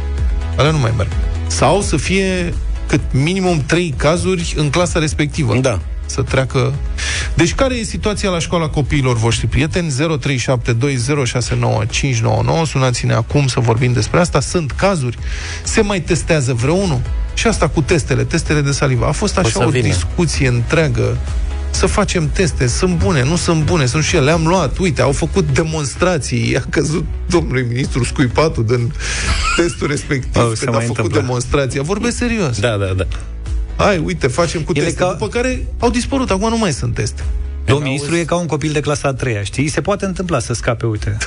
alea 0.55 0.71
nu 0.71 0.77
mai 0.77 0.93
merg. 0.97 1.09
Sau 1.47 1.81
să 1.81 1.97
fie 1.97 2.53
cât 2.87 3.01
minimum 3.11 3.63
3 3.65 3.93
cazuri 3.97 4.53
în 4.57 4.69
clasa 4.69 4.99
respectivă. 4.99 5.55
Da. 5.55 5.79
Să 6.05 6.21
treacă... 6.21 6.73
Deci 7.33 7.53
care 7.53 7.75
e 7.75 7.83
situația 7.83 8.29
la 8.29 8.39
școala 8.39 8.67
copiilor 8.67 9.17
voștri 9.17 9.47
prieteni? 9.47 9.91
0372069599 9.91 9.95
Sunați-ne 12.65 13.13
acum 13.13 13.47
să 13.47 13.59
vorbim 13.59 13.93
despre 13.93 14.19
asta. 14.19 14.39
Sunt 14.39 14.71
cazuri? 14.71 15.17
Se 15.63 15.81
mai 15.81 15.99
testează 15.99 16.53
vreunul? 16.53 17.01
Și 17.33 17.47
asta 17.47 17.67
cu 17.67 17.81
testele, 17.81 18.23
testele 18.23 18.61
de 18.61 18.71
salivă. 18.71 19.05
A 19.05 19.11
fost 19.11 19.37
așa 19.37 19.49
să 19.49 19.65
o 19.65 19.69
vină. 19.69 19.87
discuție 19.87 20.47
întreagă 20.47 21.17
să 21.73 21.85
facem 21.85 22.29
teste, 22.33 22.67
sunt 22.67 22.97
bune, 22.97 23.23
nu 23.23 23.35
sunt 23.35 23.63
bune, 23.63 23.85
sunt 23.85 24.03
și 24.03 24.15
ele, 24.15 24.25
le-am 24.25 24.47
luat, 24.47 24.77
uite, 24.77 25.01
au 25.01 25.11
făcut 25.11 25.45
demonstrații, 25.53 26.57
a 26.57 26.63
căzut 26.69 27.05
domnului 27.29 27.65
ministru 27.69 28.03
scuipatul 28.03 28.65
din 28.65 28.93
testul 29.55 29.87
respectiv, 29.87 30.41
Oh, 30.41 30.51
se 30.53 30.63
când 30.63 30.67
a 30.75 30.77
mai 30.77 30.85
făcut 30.85 30.97
întâmplă. 30.97 31.19
demonstrația. 31.21 31.81
Vorbesc 31.81 32.17
serios. 32.17 32.59
Da, 32.59 32.77
da, 32.77 32.93
da. 32.97 33.03
Hai, 33.83 33.97
uite, 34.05 34.27
facem 34.27 34.61
cu 34.61 34.71
Ele 34.75 34.83
teste, 34.85 34.99
ca- 34.99 35.11
după 35.11 35.27
care 35.27 35.65
au 35.79 35.89
dispărut, 35.89 36.29
acum 36.31 36.49
nu 36.49 36.57
mai 36.57 36.73
sunt 36.73 36.93
teste. 36.93 37.23
Domnul 37.65 37.87
ministru 37.87 38.15
e 38.15 38.23
ca 38.23 38.35
un 38.35 38.45
copil 38.45 38.71
de 38.71 38.79
clasa 38.79 39.07
a 39.07 39.13
treia, 39.13 39.43
știi? 39.43 39.67
Se 39.67 39.81
poate 39.81 40.05
întâmpla 40.05 40.39
să 40.39 40.53
scape, 40.53 40.85
uite. 40.85 41.17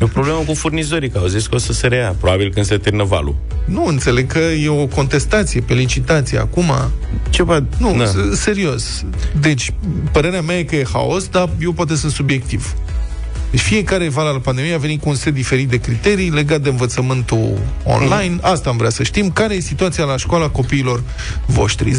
E 0.00 0.04
o 0.04 0.06
problemă 0.06 0.38
cu 0.46 0.54
furnizorii, 0.54 1.10
că 1.10 1.18
au 1.18 1.26
zis 1.26 1.46
că 1.46 1.54
o 1.54 1.58
să 1.58 1.72
se 1.72 1.86
rea, 1.86 2.14
probabil 2.20 2.50
când 2.52 2.66
se 2.66 2.76
termină 2.76 3.04
valul. 3.04 3.34
Nu, 3.64 3.84
înțeleg 3.86 4.26
că 4.32 4.38
e 4.38 4.68
o 4.68 4.86
contestație 4.86 5.60
pe 5.60 5.74
licitație 5.74 6.38
acum. 6.38 6.72
Ceva... 7.30 7.64
Nu, 7.78 7.94
da. 7.98 8.04
s- 8.06 8.38
serios. 8.40 9.04
Deci, 9.40 9.72
părerea 10.12 10.42
mea 10.42 10.58
e 10.58 10.62
că 10.62 10.76
e 10.76 10.84
haos, 10.92 11.28
dar 11.28 11.48
eu 11.60 11.72
poate 11.72 11.94
sunt 11.96 12.12
subiectiv. 12.12 12.74
Deci 13.54 13.62
fiecare 13.62 14.08
val 14.08 14.26
al 14.26 14.40
pandemiei 14.40 14.74
a 14.74 14.78
venit 14.78 15.00
cu 15.00 15.08
un 15.08 15.14
set 15.14 15.34
diferit 15.34 15.68
de 15.68 15.80
criterii 15.80 16.30
legat 16.30 16.60
de 16.60 16.68
învățământul 16.68 17.58
online. 17.84 18.28
Mm. 18.28 18.40
Asta 18.42 18.70
am 18.70 18.76
vrea 18.76 18.90
să 18.90 19.02
știm. 19.02 19.30
Care 19.30 19.54
e 19.54 19.60
situația 19.60 20.04
la 20.04 20.16
școala 20.16 20.48
copiilor 20.48 21.02
voștri? 21.46 21.90
0372069599. 21.90 21.96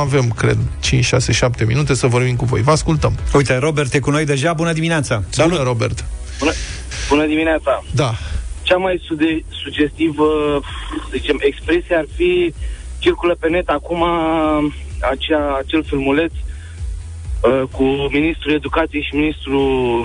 Avem, 0.00 0.28
cred, 0.36 0.58
5, 0.80 1.04
6, 1.04 1.32
7 1.32 1.64
minute 1.64 1.94
să 1.94 2.06
vorbim 2.06 2.36
cu 2.36 2.44
voi. 2.44 2.60
Vă 2.60 2.70
ascultăm. 2.70 3.18
Uite, 3.34 3.56
Robert 3.56 3.94
e 3.94 3.98
cu 3.98 4.10
noi 4.10 4.24
deja, 4.24 4.52
bună 4.52 4.72
dimineața! 4.72 5.22
Bună, 5.36 5.62
Robert. 5.62 6.04
Bună, 6.38 6.52
bună 7.08 7.26
dimineața! 7.26 7.84
Da. 7.94 8.14
Cea 8.62 8.76
mai 8.76 9.02
sude, 9.06 9.44
sugestivă, 9.48 10.24
să 11.10 11.16
zicem, 11.16 11.36
expresie 11.40 11.96
ar 11.96 12.06
fi 12.16 12.54
circulă 12.98 13.36
pe 13.40 13.48
net 13.48 13.68
acum 13.68 14.02
acea, 15.10 15.60
acel 15.62 15.84
filmuleț 15.84 16.32
uh, 16.32 16.53
cu 17.70 17.84
ministrul 18.12 18.52
educației 18.54 19.02
și 19.02 19.14
ministrul 19.14 20.04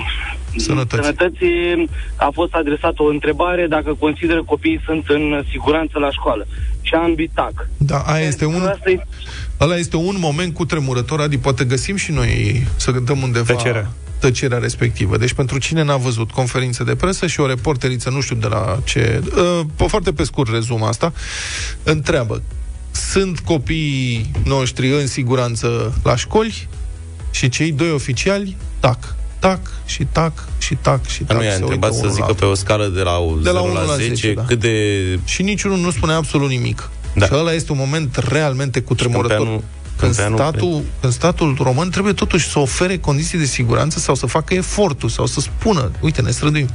Sănătății. 0.55 1.03
sănătății 1.03 1.89
a 2.15 2.29
fost 2.33 2.53
adresată 2.53 3.03
o 3.03 3.09
întrebare 3.09 3.65
dacă 3.67 3.93
consideră 3.99 4.43
copiii 4.43 4.81
sunt 4.85 5.03
în 5.07 5.43
siguranță 5.51 5.99
la 5.99 6.11
școală. 6.11 6.47
Și 6.81 6.93
ambii 6.93 7.31
tac. 7.33 7.67
Da, 7.77 7.97
aia 7.99 8.25
este 8.25 8.45
un, 8.45 8.61
Asta 8.61 8.89
e, 8.89 8.99
ăla 9.59 9.75
este 9.75 9.95
un 9.95 10.15
moment 10.19 10.53
cu 10.53 10.65
tremurător, 10.65 11.19
Adi, 11.21 11.37
poate 11.37 11.63
găsim 11.63 11.95
și 11.95 12.11
noi 12.11 12.63
să 12.75 12.91
dăm 12.91 13.21
undeva 13.21 13.53
Tăcerea. 13.53 13.89
tăcerea 14.19 14.57
respectivă. 14.57 15.17
Deci 15.17 15.33
pentru 15.33 15.57
cine 15.59 15.83
n-a 15.83 15.97
văzut 15.97 16.31
conferință 16.31 16.83
de 16.83 16.95
presă 16.95 17.27
și 17.27 17.39
o 17.39 17.47
reporteriță, 17.47 18.09
nu 18.09 18.21
știu 18.21 18.35
de 18.35 18.47
la 18.47 18.79
ce, 18.85 19.21
uh, 19.35 19.59
pe- 19.75 19.83
foarte 19.87 20.13
pe 20.13 20.23
scurt 20.23 20.51
rezum 20.51 20.83
asta, 20.83 21.13
întreabă 21.83 22.41
sunt 22.91 23.39
copiii 23.39 24.31
noștri 24.43 24.89
în 24.91 25.07
siguranță 25.07 25.99
la 26.03 26.15
școli 26.15 26.67
și 27.31 27.49
cei 27.49 27.71
doi 27.71 27.91
oficiali 27.91 28.57
tac, 28.79 29.15
tac 29.39 29.59
și 29.85 30.07
tac 30.11 30.31
și 30.57 30.75
tac 30.81 31.07
și 31.07 31.23
Dar 31.23 31.27
tac. 31.35 31.37
nu 31.37 31.43
i-a 31.43 31.55
se 31.55 31.61
întrebat 31.61 31.89
uită 31.91 32.01
să 32.01 32.07
unul 32.07 32.19
la 32.19 32.25
zică 32.25 32.25
pe 32.25 32.31
altul. 32.45 32.47
o 32.51 32.53
scală 32.55 32.87
de 32.87 33.01
la, 33.01 33.11
De 33.43 33.49
la 33.49 33.59
0 33.59 33.63
unu 33.63 33.73
la 33.73 33.81
la 33.85 33.95
10, 33.95 34.07
10, 34.13 34.33
da. 34.33 34.43
cât 34.43 34.59
de... 34.59 35.19
Și 35.25 35.41
niciunul 35.41 35.77
nu 35.77 35.91
spune 35.91 36.13
absolut 36.13 36.49
nimic. 36.49 36.89
Da. 37.15 37.25
Și 37.25 37.31
ăla 37.35 37.53
este 37.53 37.71
un 37.71 37.77
moment 37.77 38.15
realmente 38.27 38.81
cutremurător. 38.81 39.37
câmpeanul- 39.37 39.63
Când 39.97 40.15
câmpeanul 40.15 40.37
statul, 40.37 40.83
când 41.01 41.13
statul 41.13 41.57
român 41.61 41.89
trebuie 41.89 42.13
totuși 42.13 42.49
să 42.49 42.59
ofere 42.59 42.97
condiții 42.97 43.37
de 43.37 43.45
siguranță 43.45 43.99
sau 43.99 44.15
să 44.15 44.25
facă 44.25 44.53
efortul 44.53 45.09
sau 45.09 45.25
să 45.25 45.39
spună, 45.39 45.91
uite, 45.99 46.21
ne 46.21 46.31
străduim. 46.31 46.69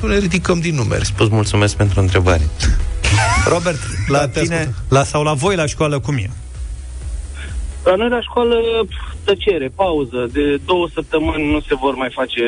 Nu 0.00 0.08
ne 0.08 0.18
ridicăm 0.18 0.60
din 0.60 0.74
numeri. 0.74 1.12
Îți 1.18 1.30
mulțumesc 1.32 1.74
pentru 1.74 2.00
întrebare. 2.00 2.48
Robert, 3.52 3.78
la 4.08 4.18
Da, 4.18 4.28
te 4.28 4.40
tine 4.40 4.56
ascult. 4.56 4.74
la, 4.88 5.04
sau 5.04 5.22
la 5.22 5.32
voi 5.32 5.56
la 5.56 5.66
școală 5.66 5.98
cum 5.98 6.16
e? 6.16 6.30
La 7.84 7.94
noi 7.94 8.08
la 8.08 8.20
școală, 8.20 8.56
pf, 8.88 9.14
tăcere, 9.24 9.70
pauză. 9.74 10.28
De 10.32 10.56
două 10.66 10.88
săptămâni 10.94 11.50
nu 11.50 11.60
se 11.60 11.74
vor 11.74 11.94
mai 11.94 12.10
face, 12.10 12.44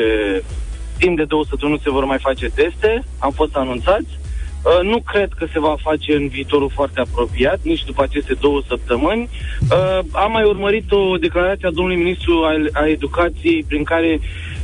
timp 0.97 1.17
de 1.17 1.23
două 1.23 1.43
săptămâni 1.49 1.77
nu 1.77 1.83
se 1.83 1.95
vor 1.95 2.05
mai 2.05 2.17
face 2.19 2.49
teste. 2.49 3.03
Am 3.19 3.31
fost 3.31 3.55
anunțați. 3.55 4.19
Uh, 4.63 4.79
Nu 4.83 4.99
cred 5.01 5.29
că 5.37 5.45
se 5.53 5.59
va 5.59 5.75
face 5.81 6.15
în 6.15 6.27
viitorul 6.27 6.69
foarte 6.73 6.99
apropiat, 6.99 7.59
nici 7.63 7.83
după 7.83 8.03
aceste 8.03 8.33
două 8.33 8.61
săptămâni. 8.67 9.29
Uh, 9.71 9.99
Am 10.11 10.31
mai 10.31 10.43
urmărit 10.43 10.91
o 10.91 11.17
declarație 11.17 11.67
a 11.67 11.71
domnului 11.71 12.03
ministru 12.03 12.43
al- 12.43 12.69
a 12.73 12.87
educației 12.87 13.63
prin 13.67 13.83
care 13.83 14.19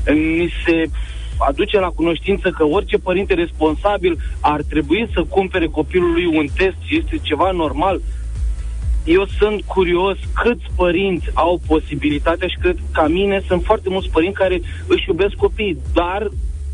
uh, 0.07 0.13
ni 0.13 0.53
se 0.65 0.83
aduce 1.47 1.79
la 1.79 1.87
cunoștință 1.87 2.49
că 2.49 2.63
orice 2.65 2.97
părinte 2.97 3.33
responsabil 3.33 4.17
ar 4.39 4.61
trebui 4.69 5.09
să 5.13 5.23
cumpere 5.29 5.65
copilului 5.65 6.25
un 6.25 6.47
test 6.57 6.75
și 6.85 6.97
este 6.97 7.19
ceva 7.21 7.51
normal 7.51 8.01
eu 9.03 9.25
sunt 9.39 9.62
curios 9.62 10.17
câți 10.34 10.65
părinți 10.75 11.25
au 11.34 11.62
posibilitatea 11.67 12.48
și 12.48 12.58
cred 12.62 12.75
că 12.75 12.81
ca 13.01 13.08
mine 13.08 13.41
sunt 13.48 13.63
foarte 13.63 13.89
mulți 13.89 14.10
părinți 14.10 14.38
care 14.38 14.62
își 14.88 15.05
iubesc 15.08 15.34
copiii, 15.34 15.77
dar, 15.93 16.27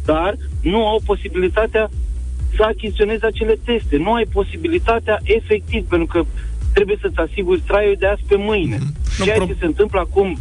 dar 0.05 0.35
nu 0.61 0.87
au 0.87 1.01
posibilitatea 1.05 1.89
să 2.55 2.63
achiziționeze 2.63 3.25
acele 3.25 3.55
teste. 3.65 3.97
Nu 3.97 4.13
ai 4.13 4.25
posibilitatea 4.31 5.19
efectiv, 5.23 5.87
pentru 5.87 6.07
că 6.07 6.23
trebuie 6.73 6.97
să-ți 7.01 7.17
asiguri 7.31 7.59
traiul 7.61 7.95
de 7.99 8.05
azi 8.07 8.21
pe 8.27 8.35
mâine. 8.35 8.77
Nu, 9.17 9.23
Ceea 9.23 9.35
pro- 9.35 9.45
ce 9.45 9.55
se 9.59 9.65
întâmplă 9.65 9.99
acum 9.99 10.37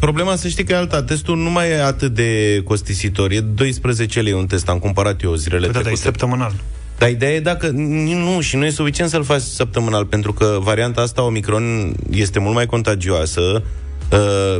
Problema 0.00 0.34
să 0.36 0.48
știi 0.48 0.64
că 0.64 0.72
e 0.72 0.76
alta. 0.76 1.02
Testul 1.02 1.36
nu 1.36 1.50
mai 1.50 1.70
e 1.70 1.82
atât 1.82 2.14
de 2.14 2.60
costisitor. 2.64 3.30
E 3.30 3.40
12 3.40 4.20
lei 4.20 4.32
un 4.32 4.46
test. 4.46 4.68
Am 4.68 4.78
cumpărat 4.78 5.22
eu 5.22 5.34
zilele 5.34 5.64
Păi 5.64 5.72
da, 5.72 5.72
da, 5.72 5.78
e 5.78 5.82
trecute. 5.82 6.02
săptămânal. 6.04 6.52
Dar 7.02 7.10
ideea 7.10 7.32
e 7.32 7.40
dacă... 7.40 7.68
Nu, 7.74 8.40
și 8.40 8.56
nu 8.56 8.64
e 8.64 8.70
suficient 8.70 9.10
să-l 9.10 9.24
faci 9.24 9.40
săptămânal, 9.40 10.06
pentru 10.06 10.32
că 10.32 10.58
varianta 10.60 11.00
asta 11.00 11.22
Omicron 11.22 11.94
este 12.10 12.38
mult 12.38 12.54
mai 12.54 12.66
contagioasă, 12.66 13.62
uh, 14.12 14.56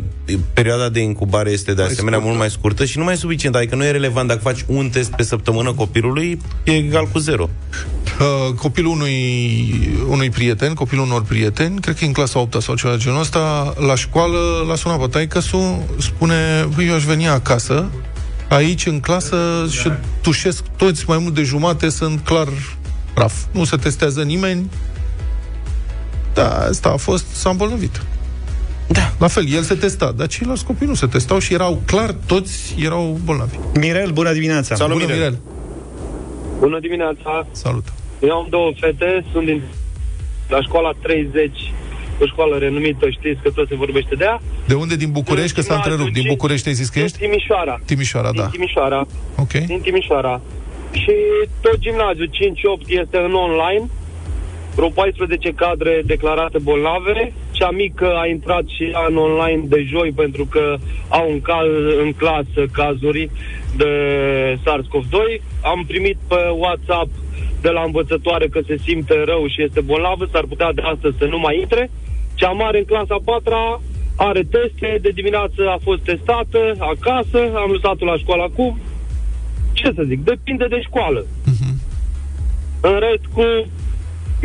perioada 0.52 0.88
de 0.88 1.00
incubare 1.00 1.50
este 1.50 1.75
de 1.75 1.82
asemenea 1.82 2.18
scurtă. 2.18 2.26
mult 2.26 2.38
mai 2.38 2.50
scurtă 2.50 2.84
și 2.84 2.99
nu 2.99 3.04
mai 3.04 3.12
e 3.12 3.16
suficient. 3.16 3.54
Adică 3.54 3.76
nu 3.76 3.84
e 3.84 3.90
relevant 3.90 4.28
dacă 4.28 4.40
faci 4.40 4.64
un 4.66 4.88
test 4.88 5.11
pe 5.11 5.22
săptămână 5.22 5.72
copilului, 5.72 6.40
e 6.64 6.70
egal 6.70 7.06
cu 7.12 7.18
zero. 7.18 7.49
Uh, 8.20 8.54
copilul 8.54 8.92
unui, 8.92 9.75
unui 10.08 10.30
prieten, 10.30 10.75
copilul 10.75 11.04
unor 11.04 11.22
prieteni, 11.22 11.80
cred 11.80 11.96
că 11.96 12.04
e 12.04 12.06
în 12.06 12.12
clasa 12.12 12.38
8 12.38 12.62
sau 12.62 12.75
ceva 12.75 12.92
de 12.92 12.99
genul 12.99 13.20
ăsta, 13.20 13.75
la 13.87 13.94
școală 13.94 14.64
l-a 14.66 14.75
sunat 14.75 15.00
pe 15.00 15.06
taică 15.06 15.40
spune, 15.99 16.68
băi, 16.75 16.87
eu 16.87 16.94
aș 16.94 17.04
veni 17.04 17.28
acasă, 17.28 17.90
aici 18.52 18.87
în 18.87 19.00
clasă 19.00 19.66
și 19.71 19.90
tușesc 20.23 20.64
toți, 20.76 21.04
mai 21.09 21.18
mult 21.18 21.35
de 21.35 21.42
jumate 21.42 21.88
sunt 21.88 22.21
clar 22.21 22.49
praf. 23.14 23.35
Nu 23.52 23.64
se 23.64 23.76
testează 23.76 24.23
nimeni. 24.23 24.71
Da, 26.35 26.59
asta 26.59 26.88
a 26.88 26.97
fost, 26.97 27.26
s-a 27.26 27.50
îmbolnăvit. 27.50 28.02
Da. 28.88 29.12
La 29.18 29.26
fel, 29.26 29.49
el 29.49 29.62
se 29.62 29.75
testa, 29.75 30.12
dar 30.12 30.26
ceilalți 30.26 30.64
copii 30.64 30.87
nu 30.87 30.94
se 30.94 31.06
testau 31.06 31.38
și 31.38 31.54
erau 31.54 31.82
clar, 31.87 32.14
toți 32.26 32.75
erau 32.78 33.21
bolnavi. 33.25 33.56
Mirel, 33.75 34.11
bună 34.11 34.32
dimineața! 34.32 34.75
Salut, 34.75 34.92
Bună, 34.92 35.04
Mirel. 35.04 35.18
Mirel! 35.18 35.38
Bună 36.59 36.80
dimineața! 36.80 37.47
Salut! 37.50 37.85
Eu 38.21 38.30
am 38.30 38.47
două 38.50 38.73
fete, 38.80 39.25
sunt 39.32 39.44
din 39.44 39.62
la 40.48 40.62
școala 40.62 40.90
30, 41.03 41.72
o 42.22 42.26
școală 42.26 42.56
renumită, 42.56 43.11
știți 43.11 43.40
că 43.42 43.50
tot 43.50 43.68
se 43.68 43.74
vorbește 43.74 44.14
de 44.14 44.24
ea. 44.24 44.40
De 44.66 44.74
unde 44.74 44.96
din 44.96 45.11
București? 45.11 45.54
Că 45.54 45.61
s-a 45.61 45.66
Gimnaziu, 45.68 45.90
întrerupt. 45.90 46.14
Din 46.14 46.22
cinci- 46.22 46.35
București 46.37 46.68
ai 46.68 46.74
zis 46.74 46.88
că 46.88 46.94
Din 46.98 47.04
ești? 47.04 47.18
Timișoara. 47.18 47.80
Timișoara, 47.87 48.30
Din 48.30 48.40
da. 48.40 48.46
Timișoara. 48.48 49.00
Ok. 49.38 49.52
Din 49.52 49.80
Timișoara. 49.80 50.40
Și 50.92 51.12
tot 51.61 51.78
gimnaziul 51.78 52.30
5-8 52.32 52.88
este 52.88 53.16
în 53.18 53.35
online. 53.35 53.85
Vreo 54.74 54.88
14 54.88 55.52
cadre 55.52 56.02
declarate 56.04 56.58
bolnave. 56.58 57.32
Cea 57.50 57.70
mică 57.70 58.08
a 58.22 58.26
intrat 58.26 58.64
și 58.76 58.82
ea 58.85 59.06
în 59.08 59.16
online 59.16 59.62
de 59.64 59.82
joi 59.90 60.12
pentru 60.16 60.44
că 60.44 60.76
au 61.08 61.30
în, 61.32 61.40
caz, 61.40 61.66
în 62.04 62.12
clasă 62.12 62.62
cazuri 62.72 63.30
de 63.76 63.90
SARS-CoV-2. 64.64 65.40
Am 65.62 65.85
primit 65.87 66.16
pe 66.28 66.37
WhatsApp 66.56 67.08
de 67.61 67.68
la 67.68 67.82
învățătoare 67.82 68.48
că 68.48 68.61
se 68.66 68.76
simte 68.87 69.22
rău 69.24 69.46
și 69.48 69.62
este 69.62 69.80
bolnavă, 69.80 70.28
s-ar 70.32 70.44
putea 70.48 70.72
de 70.72 70.82
astăzi 70.85 71.16
să 71.18 71.24
nu 71.24 71.38
mai 71.38 71.58
intre. 71.61 71.90
Cea 72.42 72.61
mare 72.62 72.78
în 72.78 72.85
clasa 72.92 73.16
4 73.24 73.83
are 74.28 74.42
teste, 74.55 74.88
de 75.05 75.11
dimineață 75.18 75.61
a 75.74 75.78
fost 75.87 76.02
testată 76.11 76.61
acasă, 76.92 77.40
am 77.62 77.70
lăsat-o 77.74 78.05
la 78.12 78.16
școală 78.22 78.42
acum. 78.50 78.72
Ce 79.72 79.88
să 79.96 80.02
zic, 80.11 80.20
depinde 80.31 80.66
de 80.74 80.81
școală. 80.88 81.20
În 82.88 82.96
rest, 83.05 83.24
cu 83.37 83.46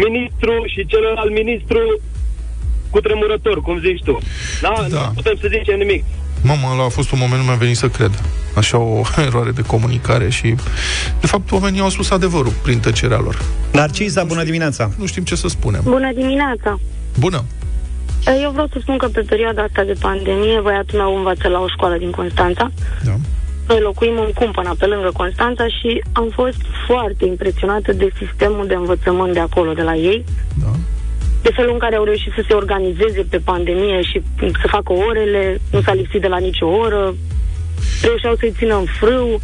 ministru 0.05 0.53
și 0.73 0.85
celălalt 0.91 1.31
ministru 1.41 1.81
cu 2.89 2.99
tremurător, 2.99 3.61
cum 3.61 3.79
zici 3.79 4.03
tu. 4.03 4.17
Da? 4.61 4.73
Da. 4.89 5.03
Nu 5.07 5.13
putem 5.19 5.35
să 5.41 5.47
zicem 5.57 5.77
nimic. 5.77 6.03
Mamă, 6.43 6.67
ăla 6.73 6.83
a 6.83 6.97
fost 6.99 7.11
un 7.11 7.19
moment, 7.21 7.39
nu 7.41 7.47
mi-a 7.47 7.63
venit 7.65 7.77
să 7.77 7.87
cred. 7.89 8.13
Așa 8.55 8.77
o 8.77 9.01
eroare 9.27 9.51
de 9.51 9.61
comunicare 9.61 10.29
și... 10.29 10.55
De 11.21 11.27
fapt, 11.27 11.51
oamenii 11.51 11.79
au 11.79 11.89
spus 11.89 12.09
adevărul 12.09 12.53
prin 12.63 12.79
tăcerea 12.79 13.19
lor. 13.19 13.41
Narcisa, 13.71 14.23
bună 14.23 14.43
dimineața! 14.43 14.91
Nu 14.97 15.05
știm 15.05 15.23
ce 15.23 15.35
să 15.35 15.47
spunem. 15.47 15.81
Bună 15.83 16.11
dimineața! 16.13 16.79
Bună! 17.19 17.43
Eu 18.41 18.51
vreau 18.51 18.67
să 18.71 18.77
spun 18.81 18.97
că 18.97 19.07
pe 19.07 19.21
perioada 19.21 19.63
asta 19.63 19.83
de 19.83 19.93
pandemie, 19.99 20.59
băiatul 20.59 20.99
meu 20.99 21.17
învață 21.17 21.47
la 21.47 21.59
o 21.59 21.67
școală 21.67 21.97
din 21.97 22.11
Constanța. 22.11 22.71
Da. 23.05 23.15
Noi 23.67 23.79
locuim 23.79 24.19
în 24.19 24.31
Cumpăna, 24.33 24.75
pe 24.79 24.85
lângă 24.85 25.09
Constanța 25.13 25.67
și 25.67 26.03
am 26.11 26.29
fost 26.33 26.61
foarte 26.87 27.25
impresionată 27.25 27.93
de 27.93 28.09
sistemul 28.17 28.67
de 28.67 28.73
învățământ 28.73 29.33
de 29.33 29.39
acolo, 29.39 29.73
de 29.73 29.81
la 29.81 29.95
ei. 29.95 30.23
Da. 30.63 30.71
De 31.41 31.51
felul 31.55 31.73
în 31.73 31.79
care 31.79 31.95
au 31.95 32.03
reușit 32.03 32.31
să 32.35 32.43
se 32.47 32.53
organizeze 32.53 33.25
pe 33.29 33.37
pandemie 33.37 34.01
și 34.01 34.21
să 34.37 34.67
facă 34.67 34.93
orele, 34.93 35.61
nu 35.71 35.81
s-a 35.81 35.93
lipsit 35.93 36.21
de 36.21 36.27
la 36.27 36.37
nicio 36.37 36.67
oră, 36.67 37.15
reușeau 38.01 38.35
să-i 38.35 38.53
țină 38.57 38.75
în 38.75 38.85
frâu. 38.99 39.41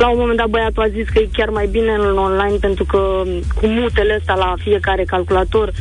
La 0.00 0.08
un 0.08 0.18
moment 0.18 0.36
dat 0.38 0.46
băiatul 0.46 0.82
a 0.82 0.88
zis 0.88 1.08
că 1.08 1.18
e 1.18 1.28
chiar 1.32 1.48
mai 1.48 1.66
bine 1.66 1.92
în 1.92 2.16
online 2.18 2.56
pentru 2.60 2.84
că 2.84 3.22
cu 3.54 3.66
mutele 3.66 4.16
ăsta 4.18 4.34
la 4.34 4.54
fiecare 4.58 5.04
calculator 5.04 5.72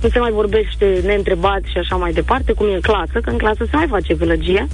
nu 0.00 0.08
se 0.08 0.18
mai 0.18 0.30
vorbește 0.30 1.00
neîntrebat 1.04 1.60
și 1.64 1.78
așa 1.78 1.96
mai 1.96 2.12
departe, 2.12 2.52
cum 2.52 2.66
e 2.66 2.74
în 2.74 2.80
clasă, 2.80 3.20
că 3.22 3.30
în 3.30 3.38
clasă 3.38 3.64
se 3.64 3.76
mai 3.76 3.86
face 3.86 4.14
gălăgie. 4.14 4.66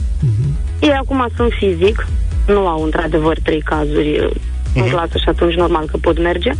Ei 0.80 0.92
acum 0.92 1.28
sunt 1.36 1.52
fizic, 1.52 2.06
nu 2.46 2.66
au 2.66 2.82
într-adevăr 2.82 3.38
trei 3.42 3.60
cazuri 3.60 4.18
uh, 4.18 4.30
în 4.74 4.88
clasă 4.88 5.18
și 5.18 5.28
atunci 5.28 5.54
normal 5.54 5.86
că 5.86 5.96
pot 5.96 6.18
merge. 6.20 6.50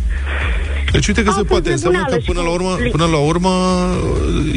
Deci 0.95 1.07
uite 1.07 1.23
că 1.23 1.29
Au 1.29 1.33
se 1.33 1.39
fost 1.39 1.49
poate. 1.51 1.71
Înseamnă 1.71 1.97
că 1.97 2.15
nebuneală 2.15 2.23
și 2.25 2.31
până 2.31 2.41
la 2.41 2.51
urmă, 2.57 2.83
cu- 2.83 2.97
până 2.97 3.05
la 3.05 3.17
urmă 3.17 3.51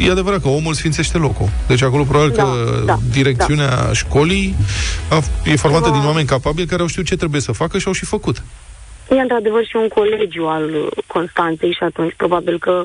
e 0.07 0.11
adevărat 0.11 0.41
că 0.41 0.47
omul 0.47 0.73
sfințește 0.73 1.17
locul. 1.17 1.49
Deci 1.67 1.81
acolo 1.81 2.03
probabil 2.03 2.33
Da, 2.35 2.43
că 2.43 2.81
da, 2.85 2.97
direcțiunea 3.11 3.89
școlii 3.93 4.55
a, 5.09 5.21
e 5.45 5.55
formată 5.55 5.89
Da. 5.89 5.95
din 5.97 6.05
oameni 6.05 6.27
capabili 6.27 6.67
care 6.67 6.81
au 6.81 6.87
știut 6.87 7.05
ce 7.05 7.15
trebuie 7.15 7.41
să 7.41 7.51
facă 7.51 7.77
și 7.77 7.87
au 7.87 7.93
și 7.93 8.05
făcut. 8.05 8.43
E 9.09 9.19
într-adevăr 9.19 9.65
și 9.65 9.75
un 9.75 9.87
colegiu 9.87 10.45
al 10.45 10.63
uh, 10.69 10.87
Constanței 11.07 11.71
și 11.73 11.83
atunci 11.83 12.13
probabil 12.17 12.59
că 12.59 12.83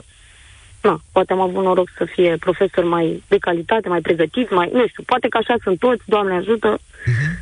na, 0.80 1.00
poate 1.12 1.32
am 1.32 1.40
avut 1.40 1.62
noroc 1.62 1.88
să 1.98 2.04
fie 2.14 2.36
profesori 2.40 2.86
mai 2.86 3.22
de 3.28 3.36
calitate, 3.40 3.88
mai 3.88 4.00
pregătiți, 4.00 4.52
mai, 4.52 4.70
nu 4.72 4.86
știu, 4.88 5.02
poate 5.06 5.28
că 5.28 5.36
așa 5.38 5.54
sunt 5.62 5.78
toți, 5.78 6.02
Doamne 6.04 6.34
ajută, 6.34 6.78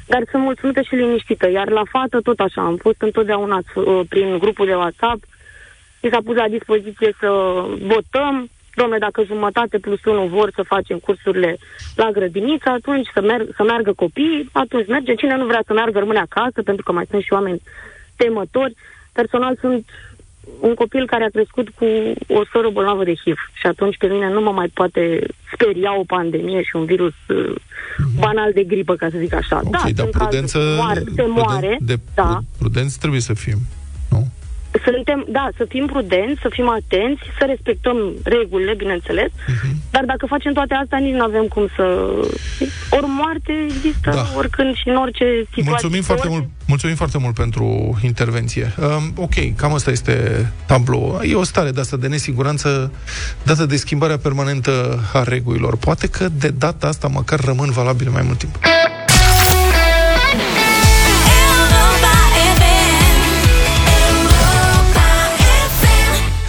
dar 0.06 0.22
sunt 0.30 0.42
mulțumită 0.42 0.80
și 0.82 0.94
liniștită. 0.94 1.50
Iar 1.50 1.68
la 1.68 1.82
fată 1.90 2.20
tot 2.22 2.38
așa, 2.40 2.60
am 2.62 2.76
fost 2.76 3.00
întotdeauna 3.00 3.58
uh, 3.74 4.00
prin 4.08 4.38
grupul 4.38 4.66
de 4.66 4.74
WhatsApp, 4.74 5.20
mi 6.02 6.10
s-a 6.10 6.20
pus 6.24 6.36
la 6.36 6.48
dispoziție 6.48 7.14
să 7.20 7.30
votăm, 7.80 8.50
domne, 8.74 8.98
dacă 8.98 9.24
jumătate 9.24 9.78
plus 9.78 10.04
unul 10.04 10.28
vor 10.28 10.50
să 10.54 10.62
facem 10.62 10.98
cursurile 10.98 11.56
la 11.94 12.10
grădiniță, 12.10 12.68
atunci 12.68 13.08
să, 13.14 13.20
merg, 13.20 13.48
să 13.56 13.62
meargă 13.62 13.92
copiii, 13.92 14.48
atunci 14.52 14.86
merge. 14.86 15.14
Cine 15.14 15.36
nu 15.36 15.46
vrea 15.46 15.62
să 15.66 15.72
meargă, 15.72 15.98
rămâne 15.98 16.18
acasă, 16.18 16.62
pentru 16.62 16.84
că 16.84 16.92
mai 16.92 17.06
sunt 17.10 17.22
și 17.22 17.32
oameni 17.32 17.62
temători. 18.16 18.74
Personal 19.12 19.56
sunt 19.60 19.84
un 20.60 20.74
copil 20.74 21.06
care 21.06 21.24
a 21.24 21.28
crescut 21.28 21.68
cu 21.68 21.84
o 22.26 22.44
soră 22.52 22.68
bolnavă 22.70 23.04
de 23.04 23.14
HIV 23.14 23.36
și 23.52 23.66
atunci 23.66 23.96
pe 23.96 24.06
mine 24.06 24.28
nu 24.32 24.40
mă 24.40 24.50
mai 24.50 24.68
poate 24.74 25.26
speria 25.52 25.98
o 25.98 26.04
pandemie 26.06 26.62
și 26.62 26.76
un 26.76 26.84
virus 26.84 27.14
uh, 27.28 27.54
banal 28.18 28.50
de 28.52 28.64
gripă, 28.64 28.94
ca 28.94 29.08
să 29.10 29.16
zic 29.18 29.34
așa. 29.34 29.60
Ok, 29.64 29.70
da, 29.70 29.78
dar 29.78 29.80
sunt 29.80 29.96
cazuri, 29.96 30.18
prudență... 30.18 30.58
moare, 30.76 31.02
se 31.14 31.22
moare, 31.26 31.76
de, 31.80 31.96
da. 32.14 32.38
Prudenți 32.58 32.98
trebuie 32.98 33.20
să 33.20 33.34
fim. 33.34 33.58
Nu? 34.72 34.92
suntem, 34.92 35.24
da, 35.28 35.48
să 35.56 35.64
fim 35.68 35.86
prudenți, 35.86 36.40
să 36.40 36.48
fim 36.50 36.68
atenți, 36.68 37.22
să 37.38 37.44
respectăm 37.46 37.96
regulile, 38.22 38.74
bineînțeles, 38.74 39.30
Mhm. 39.46 39.76
dar 39.90 40.04
dacă 40.04 40.26
facem 40.26 40.52
toate 40.52 40.74
astea, 40.74 40.98
nici 40.98 41.14
nu 41.14 41.22
avem 41.24 41.44
cum 41.46 41.68
să... 41.76 41.84
Ori 42.90 43.06
moarte 43.20 43.52
există 43.68 44.10
Da. 44.10 44.14
da. 44.14 44.26
oricând 44.36 44.74
și 44.74 44.88
în 44.88 44.96
orice 44.96 45.24
situație. 45.38 45.62
Mulțumim 45.70 46.02
foarte, 46.02 46.26
orice- 46.28 46.40
mult, 46.40 46.50
mulțumim 46.66 46.96
foarte 46.96 47.18
mult 47.18 47.34
pentru 47.34 47.98
intervenție. 48.02 48.74
Um, 48.78 49.12
ok, 49.16 49.34
cam 49.56 49.72
asta 49.74 49.90
este 49.90 50.46
tablou. 50.66 51.20
E 51.22 51.34
o 51.34 51.42
stare 51.44 51.70
de 51.70 51.80
asta 51.80 51.96
de 51.96 52.06
nesiguranță 52.08 52.92
dată 53.42 53.66
de 53.66 53.76
schimbarea 53.76 54.18
permanentă 54.18 54.98
a 55.12 55.22
regulilor. 55.22 55.76
Poate 55.76 56.06
că 56.08 56.28
de 56.38 56.48
data 56.48 56.86
asta 56.86 57.08
măcar 57.08 57.40
rămân 57.40 57.70
valabile 57.70 58.10
mai 58.10 58.22
mult 58.24 58.38
timp. 58.38 58.58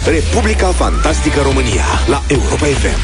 Republica 0.06 0.66
Fantastică 0.66 1.40
România 1.40 1.84
la 2.06 2.22
Europa 2.28 2.66
FM. 2.66 2.98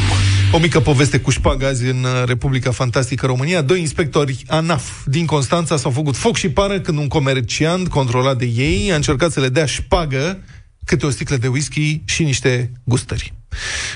O 0.53 0.59
mică 0.59 0.81
poveste 0.81 1.21
cu 1.21 1.31
șpagă 1.31 1.67
azi 1.67 1.87
în 1.87 2.05
uh, 2.05 2.23
Republica 2.27 2.71
Fantastică 2.71 3.27
România. 3.27 3.63
Doi 3.63 3.81
inspectori 3.81 4.45
ANAF 4.47 5.07
din 5.07 5.27
Constanța 5.27 5.77
s-au 5.77 5.91
făcut 5.91 6.17
foc 6.17 6.37
și 6.37 6.51
pară 6.51 6.81
când 6.81 6.99
un 6.99 7.09
comerciant 7.09 7.89
controlat 7.89 8.39
de 8.39 8.45
ei 8.45 8.93
a 8.93 8.95
încercat 8.95 9.31
să 9.33 9.41
le 9.41 9.49
dea 9.49 9.67
șpagă 9.67 10.39
câte 10.85 11.07
o 11.07 11.11
sticlă 11.11 11.37
de 11.37 11.49
whisky 11.49 12.01
și 12.05 12.23
niște 12.23 12.73
gustări. 12.85 13.35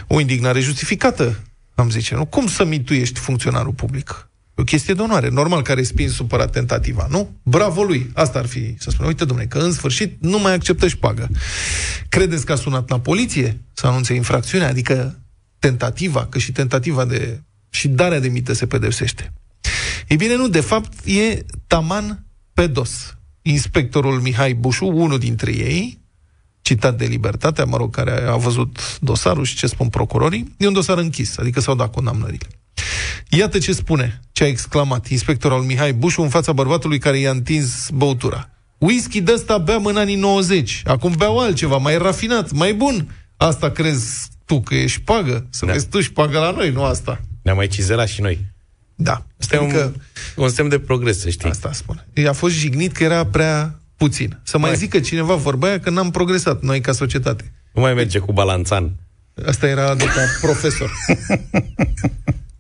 O 0.07 0.21
indignare 0.21 0.61
justificată, 0.61 1.41
am 1.75 1.91
zice, 1.91 2.15
nu? 2.15 2.25
Cum 2.25 2.47
să 2.47 2.65
mituiești 2.65 3.19
funcționarul 3.21 3.73
public? 3.73 4.29
E 4.57 4.61
o 4.61 4.65
chestie 4.65 4.95
de 4.95 5.03
onoare. 5.03 5.29
Normal 5.29 5.63
că 5.63 5.71
a 5.71 5.75
respins 5.75 6.13
supărat 6.13 6.53
tentativa, 6.53 7.07
nu? 7.11 7.37
Bravo 7.43 7.83
lui! 7.83 8.11
Asta 8.15 8.39
ar 8.39 8.47
fi 8.47 8.75
să 8.79 8.91
spună. 8.91 9.09
Uite, 9.09 9.25
domnule, 9.25 9.49
că 9.49 9.59
în 9.59 9.73
sfârșit 9.73 10.17
nu 10.21 10.39
mai 10.39 10.53
acceptă 10.53 10.89
șpagă. 10.89 11.29
Credeți 12.09 12.47
că 12.47 12.53
a 12.53 12.57
sunat 12.57 12.89
la 12.89 13.01
poliție 13.01 13.61
să 13.73 13.87
anunțe 13.87 14.15
infracțiunea? 14.15 14.69
Adică 14.69 15.19
tentativa, 15.59 16.27
că 16.27 16.39
și 16.39 16.53
tentativa 16.53 17.05
de 17.05 17.43
și 17.71 17.89
darea 17.89 18.21
de 18.21 18.29
mită 18.29 18.53
se 18.53 18.67
pedepsește. 18.67 19.33
Ei 20.09 20.17
bine, 20.17 20.37
nu, 20.37 20.49
de 20.49 20.61
fapt 20.61 21.07
e 21.07 21.45
taman 21.67 22.27
pe 22.53 22.67
dos. 22.67 23.17
Inspectorul 23.43 24.21
Mihai 24.21 24.55
Bușu, 24.55 24.87
unul 24.87 25.19
dintre 25.19 25.53
ei, 25.53 26.01
citat 26.63 26.99
de 26.99 27.05
Libertatea, 27.05 27.65
mă 27.65 27.77
rog, 27.77 27.95
care 27.95 28.27
a 28.27 28.37
văzut 28.37 28.99
dosarul 29.01 29.45
și 29.45 29.57
ce 29.57 29.67
spun 29.67 29.89
procurorii, 29.89 30.55
e 30.57 30.67
un 30.67 30.73
dosar 30.73 30.99
închis, 30.99 31.39
adică 31.39 31.61
s-au 31.61 31.75
dat 31.75 31.91
condamnările. 31.93 32.47
Iată 33.37 33.59
ce 33.59 33.73
spune, 33.73 34.21
ce 34.33 34.45
a 34.45 34.47
exclamat 34.47 35.09
inspectorul 35.09 35.63
Mihai 35.63 35.93
Bușu 35.93 36.23
în 36.23 36.29
fața 36.29 36.53
bărbatului 36.53 36.99
care 36.99 37.19
i-a 37.19 37.31
întins 37.31 37.89
băutura. 37.95 38.49
Whisky 38.79 39.21
de 39.21 39.33
ăsta 39.33 39.59
beam 39.59 39.85
în 39.85 39.97
anii 39.97 40.17
90, 40.17 40.83
acum 40.85 41.13
beau 41.17 41.39
altceva, 41.39 41.77
mai 41.77 41.99
rafinat, 41.99 42.53
mai 42.53 42.75
bun. 42.75 43.09
Asta 43.37 43.71
crezi 43.71 44.29
tu 44.45 44.61
că 44.61 44.75
e 44.75 44.87
șpagă? 44.87 45.47
Să 45.51 45.67
Da. 45.67 45.73
vezi 45.73 45.87
tu 45.89 46.01
șpagă 46.01 46.39
la 46.39 46.51
noi, 46.51 46.71
nu 46.71 46.83
asta. 46.85 47.21
Ne-am 47.43 47.57
mai 47.57 47.67
cizelat 47.67 48.09
și 48.09 48.21
noi. 48.21 48.39
Da. 48.95 49.27
Asta 49.41 49.57
e 49.57 49.59
Adică, 49.59 49.93
un, 50.37 50.43
un 50.45 50.49
semn 50.49 50.69
de 50.69 50.79
progres, 50.79 51.21
să 51.21 51.29
știi. 51.31 51.51
asta 51.51 51.73
spune. 51.73 52.07
A 52.29 52.33
fost 52.33 52.55
jignit 52.55 52.93
că 52.93 53.05
era 53.05 53.27
prea 53.27 53.81
puțin. 53.97 54.39
Să 54.43 54.59
mai 54.59 54.69
Mai. 54.69 54.79
zică 54.79 55.01
cineva 55.01 55.35
vorba 55.35 55.67
aia 55.67 55.81
că 55.81 55.91
n-am 55.91 56.11
progresat 56.11 56.63
noi 56.63 56.81
ca 56.81 56.93
societate. 56.93 57.53
Nu 57.73 57.81
mai 57.81 57.95
merge 57.95 58.19
cu 58.19 58.33
balanțan. 58.33 58.93
Asta 59.47 59.67
era 59.67 59.95
de 59.95 60.05
ca 60.05 60.21
profesor. 60.41 60.91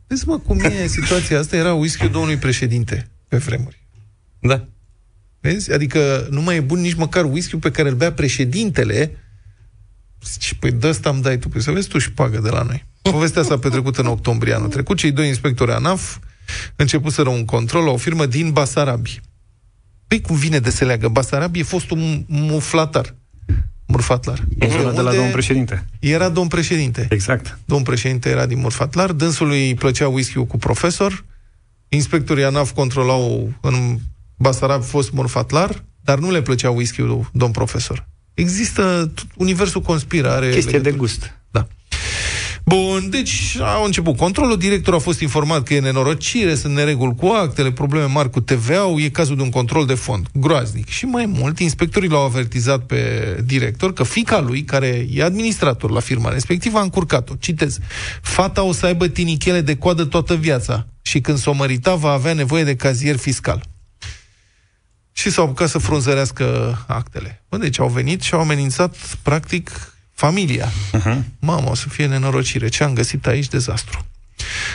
Vezi, 0.06 0.28
mă, 0.28 0.38
cum 0.38 0.58
e 0.58 0.86
situația 1.00 1.38
asta? 1.38 1.56
Era 1.56 1.74
whisky 1.74 2.08
domnului 2.08 2.36
președinte 2.36 3.10
pe 3.28 3.36
vremuri. 3.36 3.86
Da. 4.38 4.68
Vezi? 5.40 5.72
Adică 5.72 6.26
nu 6.30 6.42
mai 6.42 6.56
e 6.56 6.60
bun 6.60 6.80
nici 6.80 6.94
măcar 6.94 7.24
whisky 7.24 7.56
pe 7.56 7.70
care 7.70 7.88
îl 7.88 7.94
bea 7.94 8.12
președintele. 8.12 9.18
Și 10.38 10.56
păi 10.56 10.72
de 10.72 10.88
ăsta 10.88 11.10
îmi 11.10 11.22
dai 11.22 11.38
tu. 11.38 11.48
Păi 11.48 11.62
să 11.62 11.70
vezi 11.70 11.88
tu 11.88 11.98
și 11.98 12.12
pagă 12.12 12.38
de 12.38 12.48
la 12.48 12.62
noi. 12.62 12.84
Povestea 13.02 13.42
s-a 13.42 13.58
petrecut 13.58 13.96
în 13.96 14.06
octombrie 14.06 14.54
anul 14.54 14.68
trecut. 14.68 14.96
Cei 14.96 15.12
doi 15.12 15.28
inspectori 15.28 15.72
ANAF 15.72 16.18
începuseră 16.76 17.28
un 17.28 17.44
control 17.44 17.84
la 17.84 17.90
o 17.90 17.96
firmă 17.96 18.26
din 18.26 18.52
Basarabi. 18.52 19.20
Păi 20.06 20.20
cum 20.20 20.36
vine 20.36 20.58
de 20.58 20.70
se 20.70 20.84
leagă? 20.84 21.08
Basarabi 21.08 21.58
e 21.58 21.62
fost 21.62 21.90
un 21.90 22.24
muflatar. 22.28 23.14
Murfatlar. 23.86 24.44
Zona 24.68 24.90
de 24.90 25.00
la 25.00 25.02
Unde 25.02 25.14
domnul 25.16 25.32
președinte. 25.32 25.84
Era 26.00 26.28
domn 26.28 26.48
președinte. 26.48 27.06
Exact. 27.10 27.58
Domn 27.64 27.82
președinte 27.82 28.28
era 28.28 28.46
din 28.46 28.58
Murfatlar, 28.58 29.12
dânsului 29.12 29.66
îi 29.66 29.74
plăcea 29.74 30.08
whisky 30.08 30.34
cu 30.46 30.56
profesor, 30.56 31.24
inspectorii 31.88 32.44
ANAF 32.44 32.72
controlau 32.72 33.52
în 33.60 33.98
Basarab 34.36 34.82
fost 34.82 35.12
Murfatlar, 35.12 35.84
dar 36.00 36.18
nu 36.18 36.30
le 36.30 36.42
plăcea 36.42 36.70
whisky 36.70 37.02
domn 37.32 37.52
profesor. 37.52 38.06
Există, 38.34 39.12
t- 39.12 39.34
universul 39.36 39.80
conspiră, 39.80 40.30
are 40.30 40.50
Chestie 40.50 40.70
de 40.70 40.76
legături. 40.76 40.96
gust. 40.96 41.38
Da. 42.64 42.74
Bun, 42.74 43.10
deci 43.10 43.56
au 43.60 43.84
început 43.84 44.16
controlul, 44.16 44.58
directorul 44.58 44.98
a 44.98 45.02
fost 45.02 45.20
informat 45.20 45.62
că 45.62 45.74
e 45.74 45.80
nenorocire, 45.80 46.54
sunt 46.54 46.74
nereguli 46.74 47.14
cu 47.14 47.26
actele, 47.26 47.72
probleme 47.72 48.04
mari 48.06 48.30
cu 48.30 48.40
TVA-ul, 48.40 49.00
e 49.00 49.08
cazul 49.08 49.36
de 49.36 49.42
un 49.42 49.50
control 49.50 49.86
de 49.86 49.94
fond. 49.94 50.26
Groaznic. 50.32 50.88
Și 50.88 51.04
mai 51.04 51.26
mult, 51.26 51.58
inspectorii 51.58 52.08
l-au 52.08 52.24
avertizat 52.24 52.86
pe 52.86 53.36
director 53.44 53.92
că 53.92 54.02
fica 54.02 54.40
lui, 54.40 54.64
care 54.64 55.06
e 55.10 55.22
administrator 55.22 55.90
la 55.90 56.00
firma 56.00 56.30
respectivă, 56.30 56.78
a 56.78 56.82
încurcat-o. 56.82 57.34
Citez. 57.38 57.78
Fata 58.22 58.62
o 58.62 58.72
să 58.72 58.86
aibă 58.86 59.06
tinichele 59.06 59.60
de 59.60 59.76
coadă 59.76 60.04
toată 60.04 60.34
viața 60.34 60.86
și 61.02 61.20
când 61.20 61.38
s-o 61.38 61.52
mărita 61.52 61.94
va 61.94 62.10
avea 62.10 62.32
nevoie 62.32 62.64
de 62.64 62.76
cazier 62.76 63.16
fiscal. 63.16 63.62
Și 65.12 65.30
s-au 65.30 65.44
apucat 65.44 65.68
să 65.68 65.78
frunzărească 65.78 66.78
actele. 66.86 67.42
Bă, 67.48 67.56
deci 67.56 67.80
au 67.80 67.88
venit 67.88 68.20
și 68.22 68.34
au 68.34 68.40
amenințat, 68.40 68.96
practic, 69.22 69.93
familia. 70.14 70.68
Uh-huh. 70.68 71.18
Mamă, 71.38 71.70
o 71.70 71.74
să 71.74 71.88
fie 71.88 72.06
nenorocire. 72.06 72.68
Ce 72.68 72.84
am 72.84 72.92
găsit 72.92 73.26
aici? 73.26 73.48
Dezastru. 73.48 74.06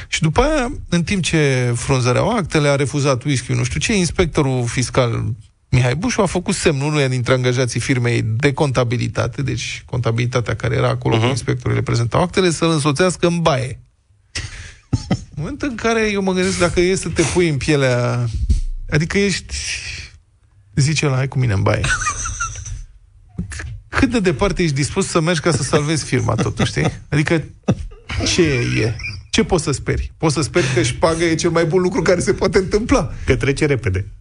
Și 0.07 0.21
după 0.21 0.41
aia, 0.41 0.71
în 0.89 1.03
timp 1.03 1.23
ce 1.23 1.73
frunzăreau 1.75 2.29
actele, 2.35 2.67
a 2.67 2.75
refuzat 2.75 3.23
whisky 3.23 3.51
nu 3.51 3.63
știu 3.63 3.79
ce, 3.79 3.97
inspectorul 3.97 4.67
fiscal 4.67 5.33
Mihai 5.69 5.95
Bușu 5.95 6.21
a 6.21 6.25
făcut 6.25 6.55
semnul 6.55 6.87
unuia 6.87 7.07
dintre 7.07 7.33
angajații 7.33 7.79
firmei 7.79 8.21
de 8.21 8.53
contabilitate, 8.53 9.41
deci 9.41 9.83
contabilitatea 9.85 10.55
care 10.55 10.75
era 10.75 10.89
acolo 10.89 11.17
uh-huh. 11.17 11.21
cu 11.21 11.25
inspectorii 11.25 11.77
le 11.77 11.83
prezentau 11.83 12.21
actele, 12.21 12.49
să-l 12.51 12.69
însoțească 12.69 13.27
în 13.27 13.41
baie. 13.41 13.79
În 15.09 15.45
momentul 15.45 15.69
în 15.69 15.75
care 15.75 16.11
eu 16.11 16.21
mă 16.21 16.33
gândesc 16.33 16.59
dacă 16.59 16.79
e 16.79 16.95
să 16.95 17.09
te 17.09 17.21
pui 17.21 17.49
în 17.49 17.57
pielea... 17.57 18.25
Adică 18.89 19.17
ești... 19.17 19.55
Zice 20.75 21.05
la 21.05 21.15
hai 21.15 21.27
cu 21.27 21.39
mine 21.39 21.53
în 21.53 21.61
baie. 21.61 21.81
C- 23.89 23.99
Cât 23.99 24.09
de 24.11 24.19
departe 24.19 24.63
ești 24.63 24.75
dispus 24.75 25.07
să 25.07 25.19
mergi 25.21 25.41
ca 25.41 25.51
să 25.51 25.63
salvezi 25.63 26.03
firma, 26.03 26.35
totuși, 26.35 26.69
știi? 26.71 26.85
Adică 27.09 27.43
ce 28.33 28.41
e? 28.81 28.95
Ce 29.29 29.43
poți 29.43 29.63
să 29.63 29.71
speri? 29.71 30.11
Poți 30.17 30.33
să 30.33 30.41
speri 30.41 30.65
că 30.73 30.81
șpagă 30.81 31.23
e 31.23 31.35
cel 31.35 31.49
mai 31.49 31.65
bun 31.65 31.81
lucru 31.81 32.01
care 32.01 32.19
se 32.19 32.33
poate 32.33 32.57
întâmpla. 32.57 33.13
Că 33.25 33.35
trece 33.35 33.65
repede. 33.65 34.11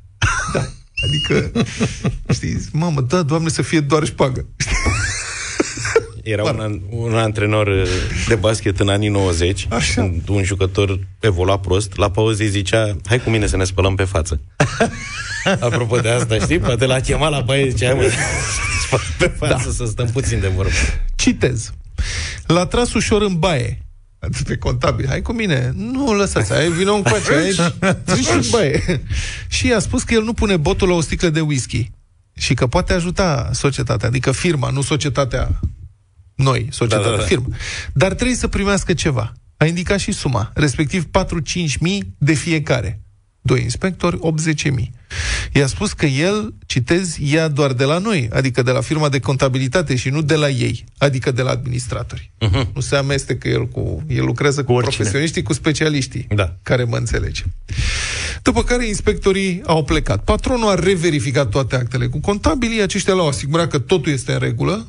Da. 0.52 0.66
Adică, 1.06 1.50
știi, 2.32 2.60
mamă, 2.72 3.00
da, 3.00 3.22
doamne, 3.22 3.48
să 3.48 3.62
fie 3.62 3.80
doar 3.80 4.04
șpagă. 4.04 4.46
Era 6.30 6.42
un, 6.42 6.60
an- 6.60 6.80
un 6.90 7.14
antrenor 7.14 7.66
uh, 7.66 7.88
de 8.28 8.34
basket 8.34 8.80
în 8.80 8.88
anii 8.88 9.08
90, 9.08 9.66
Așa. 9.70 10.00
când 10.00 10.28
un 10.28 10.42
jucător 10.44 10.98
evolua 11.20 11.58
prost, 11.58 11.96
la 11.96 12.10
pauză 12.10 12.42
îi 12.42 12.48
zicea, 12.48 12.96
hai 13.06 13.18
cu 13.22 13.30
mine 13.30 13.46
să 13.46 13.56
ne 13.56 13.64
spălăm 13.64 13.94
pe 13.94 14.04
față. 14.04 14.40
Apropo 15.60 15.96
de 15.96 16.08
asta, 16.08 16.38
știi? 16.38 16.58
Poate 16.58 16.86
l-a 16.86 17.00
chemat 17.00 17.30
la 17.30 17.40
baie, 17.40 17.68
zicea, 17.68 17.94
mă, 17.94 18.02
spălăm 18.86 19.06
pe 19.18 19.26
față 19.46 19.64
da. 19.66 19.72
să 19.72 19.84
stăm 19.84 20.06
puțin 20.06 20.40
de 20.40 20.48
vorbă. 20.48 20.70
Citez. 21.16 21.72
L-a 22.46 22.66
tras 22.66 22.92
ușor 22.92 23.22
în 23.22 23.38
baie. 23.38 23.82
Atât 24.18 24.46
pe 24.46 24.56
contabil. 24.56 25.06
Hai 25.08 25.22
cu 25.22 25.32
mine. 25.32 25.72
Nu, 25.74 26.14
lăsați. 26.14 26.52
Hai, 26.52 26.68
vină 26.68 26.90
un 26.90 27.02
coace. 27.02 27.32
Aici. 27.32 27.72
Zici 28.14 28.26
și 28.26 28.32
în 28.32 28.42
baie. 28.50 29.02
și 29.48 29.66
i-a 29.66 29.78
spus 29.78 30.02
că 30.02 30.14
el 30.14 30.22
nu 30.22 30.32
pune 30.32 30.56
botul 30.56 30.88
la 30.88 30.94
o 30.94 31.00
sticlă 31.00 31.28
de 31.28 31.40
whisky. 31.40 31.90
Și 32.36 32.54
că 32.54 32.66
poate 32.66 32.92
ajuta 32.92 33.50
societatea. 33.52 34.08
Adică 34.08 34.32
firma, 34.32 34.70
nu 34.70 34.82
societatea 34.82 35.60
noi, 36.38 36.68
societatea, 36.70 37.10
Da, 37.10 37.16
da, 37.16 37.22
da. 37.22 37.28
firmă. 37.28 37.46
Dar 37.92 38.14
trebuie 38.14 38.36
să 38.36 38.48
primească 38.48 38.92
ceva. 38.94 39.32
A 39.56 39.64
indicat 39.64 39.98
și 39.98 40.12
suma, 40.12 40.50
respectiv 40.54 41.04
4-5 41.04 41.78
mii 41.80 42.14
de 42.18 42.32
fiecare. 42.32 43.00
Doi 43.40 43.62
inspectori, 43.62 44.18
80.000. 44.18 44.90
I-a 45.52 45.66
spus 45.66 45.92
că 45.92 46.06
el, 46.06 46.54
citez, 46.66 47.16
ia 47.18 47.48
doar 47.48 47.72
de 47.72 47.84
la 47.84 47.98
noi, 47.98 48.28
adică 48.32 48.62
de 48.62 48.70
la 48.70 48.80
firma 48.80 49.08
de 49.08 49.18
contabilitate 49.20 49.96
și 49.96 50.08
nu 50.08 50.22
de 50.22 50.34
la 50.34 50.48
ei, 50.48 50.84
adică 50.98 51.30
de 51.30 51.42
la 51.42 51.50
administratori. 51.50 52.32
Uh-huh. 52.46 52.66
Nu 52.74 52.80
se 52.80 52.96
amestecă 52.96 53.48
el 53.48 53.68
cu... 53.68 54.02
El 54.08 54.24
lucrează 54.24 54.60
cu, 54.60 54.66
cu 54.66 54.72
oricine. 54.72 54.96
profesioniștii, 54.96 55.42
cu 55.42 55.52
specialiștii, 55.52 56.26
Da. 56.34 56.56
care 56.62 56.84
mă 56.84 56.96
înțelege. 56.96 57.42
După 58.42 58.62
care 58.62 58.86
inspectorii 58.86 59.62
au 59.66 59.84
plecat. 59.84 60.24
Patronul 60.24 60.68
a 60.68 60.74
reverificat 60.74 61.48
toate 61.48 61.76
actele 61.76 62.06
cu 62.06 62.20
contabilii, 62.20 62.82
aceștia 62.82 63.14
l-au 63.14 63.28
asigurat 63.28 63.68
că 63.68 63.78
totul 63.78 64.12
este 64.12 64.32
în 64.32 64.38
regulă, 64.38 64.86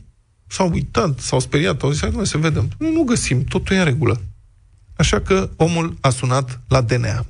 s-au 0.49 0.69
uitat, 0.71 1.19
s-au 1.19 1.39
speriat, 1.39 1.81
au 1.81 1.91
zis, 1.91 2.01
hai 2.01 2.09
mă, 2.13 2.23
să 2.23 2.38
vedem. 2.38 2.69
Nu, 2.77 2.91
nu 2.91 3.03
găsim, 3.03 3.43
totul 3.43 3.75
e 3.75 3.79
în 3.79 3.85
regulă. 3.85 4.21
Așa 4.95 5.19
că 5.19 5.49
omul 5.55 5.97
a 6.01 6.09
sunat 6.09 6.62
la 6.67 6.81
DNA. 6.81 7.25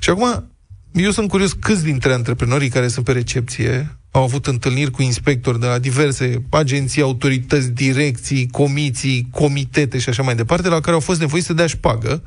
Și 0.00 0.10
acum, 0.10 0.50
eu 0.92 1.10
sunt 1.10 1.28
curios 1.28 1.52
câți 1.52 1.84
dintre 1.84 2.12
antreprenorii 2.12 2.68
care 2.68 2.88
sunt 2.88 3.04
pe 3.04 3.12
recepție 3.12 3.96
au 4.12 4.22
avut 4.22 4.46
întâlniri 4.46 4.90
cu 4.90 5.02
inspectori 5.02 5.60
de 5.60 5.66
la 5.66 5.78
diverse 5.78 6.42
agenții, 6.50 7.02
autorități, 7.02 7.70
direcții, 7.70 8.48
comisii, 8.50 9.28
comitete 9.30 9.98
și 9.98 10.08
așa 10.08 10.22
mai 10.22 10.34
departe, 10.34 10.68
la 10.68 10.80
care 10.80 10.92
au 10.92 11.00
fost 11.00 11.20
nevoiți 11.20 11.46
să 11.46 11.52
dea 11.52 11.66
șpagă, 11.66 12.22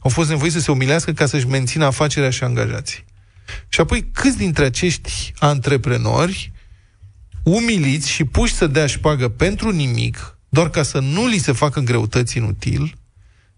au 0.00 0.10
fost 0.10 0.28
nevoiți 0.28 0.54
să 0.54 0.60
se 0.60 0.70
umilească 0.70 1.12
ca 1.12 1.26
să-și 1.26 1.46
mențină 1.46 1.84
afacerea 1.84 2.30
și 2.30 2.44
angajații. 2.44 3.04
Și 3.68 3.80
apoi, 3.80 4.10
câți 4.12 4.36
dintre 4.36 4.64
acești 4.64 5.32
antreprenori 5.38 6.52
umiliți 7.50 8.08
și 8.08 8.24
puși 8.24 8.54
să 8.54 8.66
dea 8.66 8.86
șpagă 8.86 9.28
pentru 9.28 9.70
nimic, 9.70 10.38
doar 10.48 10.70
ca 10.70 10.82
să 10.82 10.98
nu 10.98 11.26
li 11.26 11.38
se 11.38 11.52
facă 11.52 11.80
greutăți 11.80 12.36
inutil, 12.36 12.96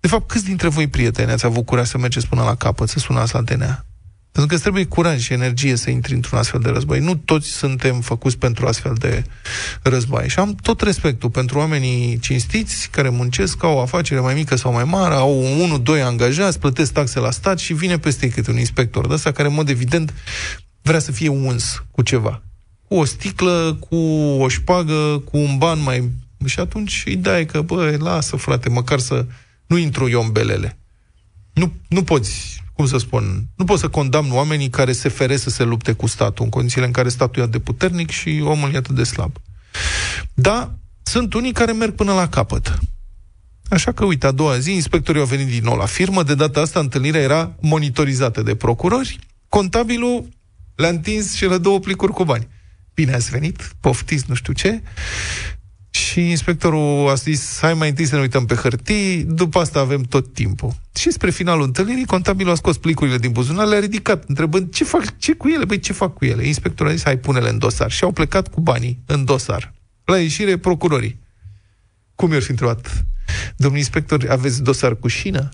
de 0.01 0.09
fapt, 0.09 0.29
câți 0.29 0.45
dintre 0.45 0.69
voi, 0.69 0.87
prieteni, 0.87 1.31
ați 1.31 1.47
avut 1.47 1.67
curaj 1.67 1.87
să 1.87 1.99
mergeți 1.99 2.27
până 2.27 2.43
la 2.43 2.55
capăt, 2.55 2.89
să 2.89 2.99
sunați 2.99 3.35
la 3.35 3.41
DNA? 3.41 3.85
Pentru 4.33 4.47
că 4.47 4.55
îți 4.55 4.63
trebuie 4.63 4.85
curaj 4.85 5.21
și 5.21 5.33
energie 5.33 5.77
să 5.77 5.91
intri 5.91 6.15
într-un 6.15 6.39
astfel 6.39 6.61
de 6.61 6.69
război. 6.69 7.01
Nu 7.01 7.15
toți 7.15 7.49
suntem 7.49 8.01
făcuți 8.01 8.39
pentru 8.39 8.67
astfel 8.67 8.95
de 8.99 9.25
război. 9.83 10.29
Și 10.29 10.39
am 10.39 10.55
tot 10.55 10.81
respectul 10.81 11.31
pentru 11.31 11.59
oamenii 11.59 12.19
cinstiți 12.19 12.89
care 12.91 13.09
muncesc, 13.09 13.63
au 13.63 13.77
o 13.77 13.81
afacere 13.81 14.21
mai 14.21 14.35
mică 14.35 14.57
sau 14.57 14.73
mai 14.73 14.85
mare, 14.85 15.15
au 15.15 15.61
unul, 15.61 15.83
doi 15.83 16.03
angajați, 16.03 16.59
plătesc 16.59 16.93
taxe 16.93 17.19
la 17.19 17.31
stat 17.31 17.59
și 17.59 17.73
vine 17.73 17.99
peste 17.99 18.25
ei 18.25 18.31
câte 18.31 18.51
un 18.51 18.59
inspector 18.59 19.07
de 19.07 19.15
ăsta 19.15 19.33
care, 19.33 19.49
în 19.49 19.55
mod 19.55 19.69
evident, 19.69 20.15
vrea 20.83 20.99
să 20.99 21.13
fie 21.13 21.29
uns 21.29 21.85
cu 21.91 22.03
ceva. 22.03 22.43
Cu 22.91 22.97
o 22.97 23.05
sticlă, 23.05 23.77
cu 23.89 23.97
o 24.39 24.49
șpagă, 24.49 25.23
cu 25.25 25.37
un 25.37 25.59
ban 25.59 25.83
mai... 25.83 26.11
Și 26.45 26.61
atunci 26.61 27.03
ideea 27.07 27.39
e 27.39 27.45
că, 27.45 27.61
bă, 27.61 27.97
lasă, 27.99 28.37
frate, 28.37 28.69
măcar 28.69 28.99
să 28.99 29.27
nu 29.67 29.77
intru 29.77 30.09
eu 30.09 30.23
în 30.23 30.33
belele. 30.33 30.79
Nu, 31.53 31.73
nu 31.89 32.03
poți, 32.03 32.63
cum 32.73 32.87
să 32.87 32.99
spun, 32.99 33.47
nu 33.57 33.65
poți 33.65 33.81
să 33.81 33.89
condamn 33.89 34.33
oamenii 34.33 34.71
care 34.71 34.93
se 34.93 35.09
fere 35.09 35.37
să 35.37 35.51
se 35.51 35.63
lupte 35.63 35.93
cu 35.93 36.07
statul, 36.07 36.45
în 36.45 36.51
condițiile 36.51 36.87
în 36.87 36.93
care 36.93 37.09
statul 37.09 37.41
e 37.43 37.45
atât 37.45 37.53
de 37.53 37.59
puternic 37.73 38.11
și 38.11 38.43
omul 38.45 38.75
e 38.75 38.77
atât 38.77 38.95
de 38.95 39.05
slab. 39.05 39.37
Da, 40.35 40.75
sunt 41.03 41.35
unii 41.35 41.53
care 41.53 41.73
merg 41.73 41.95
până 41.95 42.13
la 42.13 42.29
capăt. 42.29 42.79
Așa 43.69 43.93
că, 43.93 44.05
uite, 44.05 44.27
a 44.27 44.31
doua 44.31 44.59
zi, 44.59 44.73
inspectorii 44.73 45.21
au 45.21 45.27
venit 45.27 45.47
din 45.47 45.63
nou 45.63 45.77
la 45.77 45.87
firmă, 45.87 46.23
de 46.23 46.35
data 46.35 46.61
asta 46.61 46.81
întâlnirea 46.81 47.21
era 47.21 47.53
monitorizată 47.61 48.43
de 48.43 48.55
procurori, 48.55 49.19
contabilul 49.49 50.29
le-a 50.75 50.89
întins 50.89 51.35
și 51.35 51.45
le 51.45 51.59
două 51.59 51.81
plicuri 51.81 52.13
cu 52.13 52.25
bani. 52.25 52.49
Bine 53.01 53.15
ați 53.15 53.31
venit, 53.31 53.75
poftiți 53.81 54.25
nu 54.29 54.35
știu 54.35 54.53
ce, 54.53 54.83
și 55.91 56.31
inspectorul 56.31 57.09
a 57.09 57.15
zis, 57.15 57.59
hai 57.61 57.75
mai 57.75 57.89
întâi 57.89 58.05
să 58.05 58.15
ne 58.15 58.21
uităm 58.21 58.45
pe 58.45 58.55
hârtii, 58.55 59.25
după 59.25 59.59
asta 59.59 59.81
avem 59.81 60.03
tot 60.03 60.33
timpul. 60.35 60.73
Și 60.95 61.11
spre 61.11 61.31
finalul 61.31 61.65
întâlnirii, 61.65 62.05
contabilul 62.05 62.53
a 62.53 62.55
scos 62.55 62.77
plicurile 62.77 63.19
din 63.19 63.33
buzunar, 63.33 63.67
le-a 63.67 63.79
ridicat, 63.79 64.25
întrebând, 64.27 64.73
ce 64.73 64.85
fac, 64.85 65.19
ce 65.19 65.35
cu 65.35 65.49
ele? 65.49 65.65
Băi, 65.65 65.79
ce 65.79 65.93
fac 65.93 66.15
cu 66.15 66.25
ele? 66.25 66.47
Inspectorul 66.47 66.93
a 66.93 66.95
zis, 66.95 67.05
hai, 67.05 67.19
pune-le 67.19 67.49
în 67.49 67.59
dosar. 67.59 67.91
Și 67.91 68.05
au 68.05 68.13
plecat 68.13 68.49
cu 68.49 68.61
banii 68.61 69.03
în 69.07 69.25
dosar. 69.25 69.75
La 70.05 70.19
ieșire, 70.19 70.57
procurorii. 70.57 71.21
Cum 72.15 72.33
i-ar 72.33 72.43
fi 72.43 72.51
întrebat? 72.51 73.05
Domnul 73.57 73.79
inspector, 73.79 74.27
aveți 74.31 74.63
dosar 74.63 74.97
cu 74.97 75.09
șină? 75.09 75.49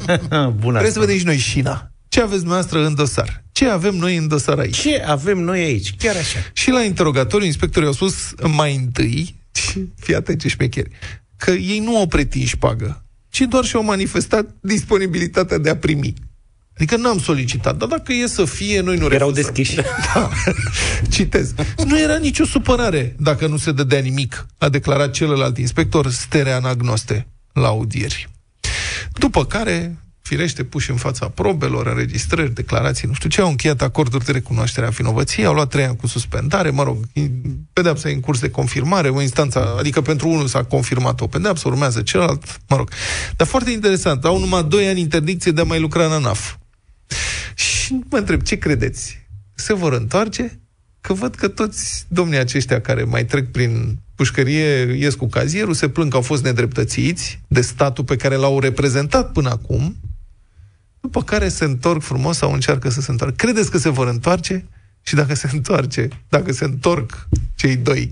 Bună. 0.60 0.78
Trebuie 0.78 0.90
să 0.90 1.00
vedem 1.00 1.18
și 1.18 1.24
noi 1.24 1.36
șina. 1.36 1.92
Ce 2.08 2.20
aveți 2.20 2.38
dumneavoastră 2.38 2.86
în 2.86 2.94
dosar? 2.94 3.44
Ce 3.52 3.68
avem 3.68 3.94
noi 3.94 4.16
în 4.16 4.28
dosar 4.28 4.58
aici? 4.58 4.78
Ce 4.78 5.02
avem 5.06 5.38
noi 5.38 5.60
aici? 5.60 5.94
Chiar 5.96 6.16
așa. 6.16 6.38
Și 6.52 6.70
la 6.70 6.82
interogatoriu, 6.82 7.46
inspectorii 7.46 7.88
au 7.88 7.94
spus 7.94 8.14
mai 8.46 8.74
întâi, 8.76 9.34
fii 9.96 10.14
atent 10.14 10.40
ce 10.40 10.48
șmecheri, 10.48 10.90
că 11.36 11.50
ei 11.50 11.78
nu 11.78 11.96
au 11.98 12.06
pretins 12.06 12.54
pagă, 12.54 13.04
ci 13.30 13.40
doar 13.48 13.64
și-au 13.64 13.82
manifestat 13.84 14.54
disponibilitatea 14.60 15.58
de 15.58 15.70
a 15.70 15.76
primi. 15.76 16.14
Adică 16.74 16.96
n-am 16.96 17.18
solicitat, 17.18 17.76
dar 17.76 17.88
dacă 17.88 18.12
e 18.12 18.26
să 18.26 18.44
fie, 18.44 18.80
noi 18.80 18.96
nu 18.96 19.04
Erau 19.04 19.30
refuzăm. 19.30 19.52
deschiși. 19.54 19.74
Da. 20.14 20.30
Citez. 21.10 21.54
Nu 21.86 22.00
era 22.00 22.16
nicio 22.16 22.44
supărare 22.44 23.14
dacă 23.18 23.46
nu 23.46 23.56
se 23.56 23.72
dădea 23.72 23.98
nimic, 24.00 24.46
a 24.58 24.68
declarat 24.68 25.10
celălalt 25.10 25.58
inspector 25.58 26.10
Sterean 26.10 26.64
Agnoste 26.64 27.26
la 27.52 27.66
audieri. 27.66 28.28
După 29.12 29.44
care, 29.44 29.96
firește, 30.28 30.64
puși 30.64 30.90
în 30.90 30.96
fața 30.96 31.28
probelor, 31.28 31.86
înregistrări, 31.86 32.54
declarații, 32.54 33.08
nu 33.08 33.14
știu 33.14 33.28
ce, 33.28 33.40
au 33.40 33.48
încheiat 33.48 33.82
acorduri 33.82 34.24
de 34.24 34.32
recunoaștere 34.32 34.86
a 34.86 34.90
vinovăției, 34.90 35.46
au 35.46 35.54
luat 35.54 35.68
trei 35.68 35.84
ani 35.84 35.96
cu 35.96 36.06
suspendare, 36.06 36.70
mă 36.70 36.82
rog, 36.82 36.96
pedeapsa 37.72 38.08
e 38.08 38.12
în 38.12 38.20
curs 38.20 38.40
de 38.40 38.50
confirmare, 38.50 39.08
o 39.08 39.22
instanță, 39.22 39.76
adică 39.78 40.00
pentru 40.00 40.28
unul 40.28 40.46
s-a 40.46 40.64
confirmat 40.64 41.20
o 41.20 41.26
pedeapsă, 41.26 41.68
urmează 41.68 42.02
celălalt, 42.02 42.60
mă 42.68 42.76
rog. 42.76 42.90
Dar 43.36 43.46
foarte 43.46 43.70
interesant, 43.70 44.24
au 44.24 44.38
numai 44.38 44.64
doi 44.64 44.88
ani 44.88 45.00
interdicție 45.00 45.52
de 45.52 45.60
a 45.60 45.64
mai 45.64 45.80
lucra 45.80 46.04
în 46.04 46.12
ANAF. 46.12 46.56
Și 47.54 47.98
mă 48.10 48.18
întreb, 48.18 48.42
ce 48.42 48.56
credeți? 48.56 49.26
Se 49.54 49.74
vor 49.74 49.92
întoarce? 49.92 50.60
Că 51.00 51.12
văd 51.12 51.34
că 51.34 51.48
toți 51.48 52.04
domnii 52.08 52.38
aceștia 52.38 52.80
care 52.80 53.04
mai 53.04 53.24
trec 53.24 53.50
prin 53.50 53.98
pușcărie 54.14 54.96
ies 54.98 55.14
cu 55.14 55.26
cazierul, 55.26 55.74
se 55.74 55.88
plâng 55.88 56.10
că 56.10 56.16
au 56.16 56.22
fost 56.22 56.44
nedreptățiți 56.44 57.40
de 57.48 57.60
statul 57.60 58.04
pe 58.04 58.16
care 58.16 58.34
l-au 58.34 58.60
reprezentat 58.60 59.32
până 59.32 59.50
acum, 59.50 59.96
după 61.00 61.22
care 61.22 61.48
se 61.48 61.64
întorc 61.64 62.02
frumos 62.02 62.36
sau 62.36 62.52
încearcă 62.52 62.90
să 62.90 63.00
se 63.00 63.10
întoarcă. 63.10 63.36
Credeți 63.36 63.70
că 63.70 63.78
se 63.78 63.88
vor 63.88 64.06
întoarce? 64.06 64.68
Și 65.02 65.14
dacă 65.14 65.34
se 65.34 65.48
întoarce, 65.52 66.08
dacă 66.28 66.52
se 66.52 66.64
întorc 66.64 67.28
cei 67.54 67.76
doi, 67.76 68.10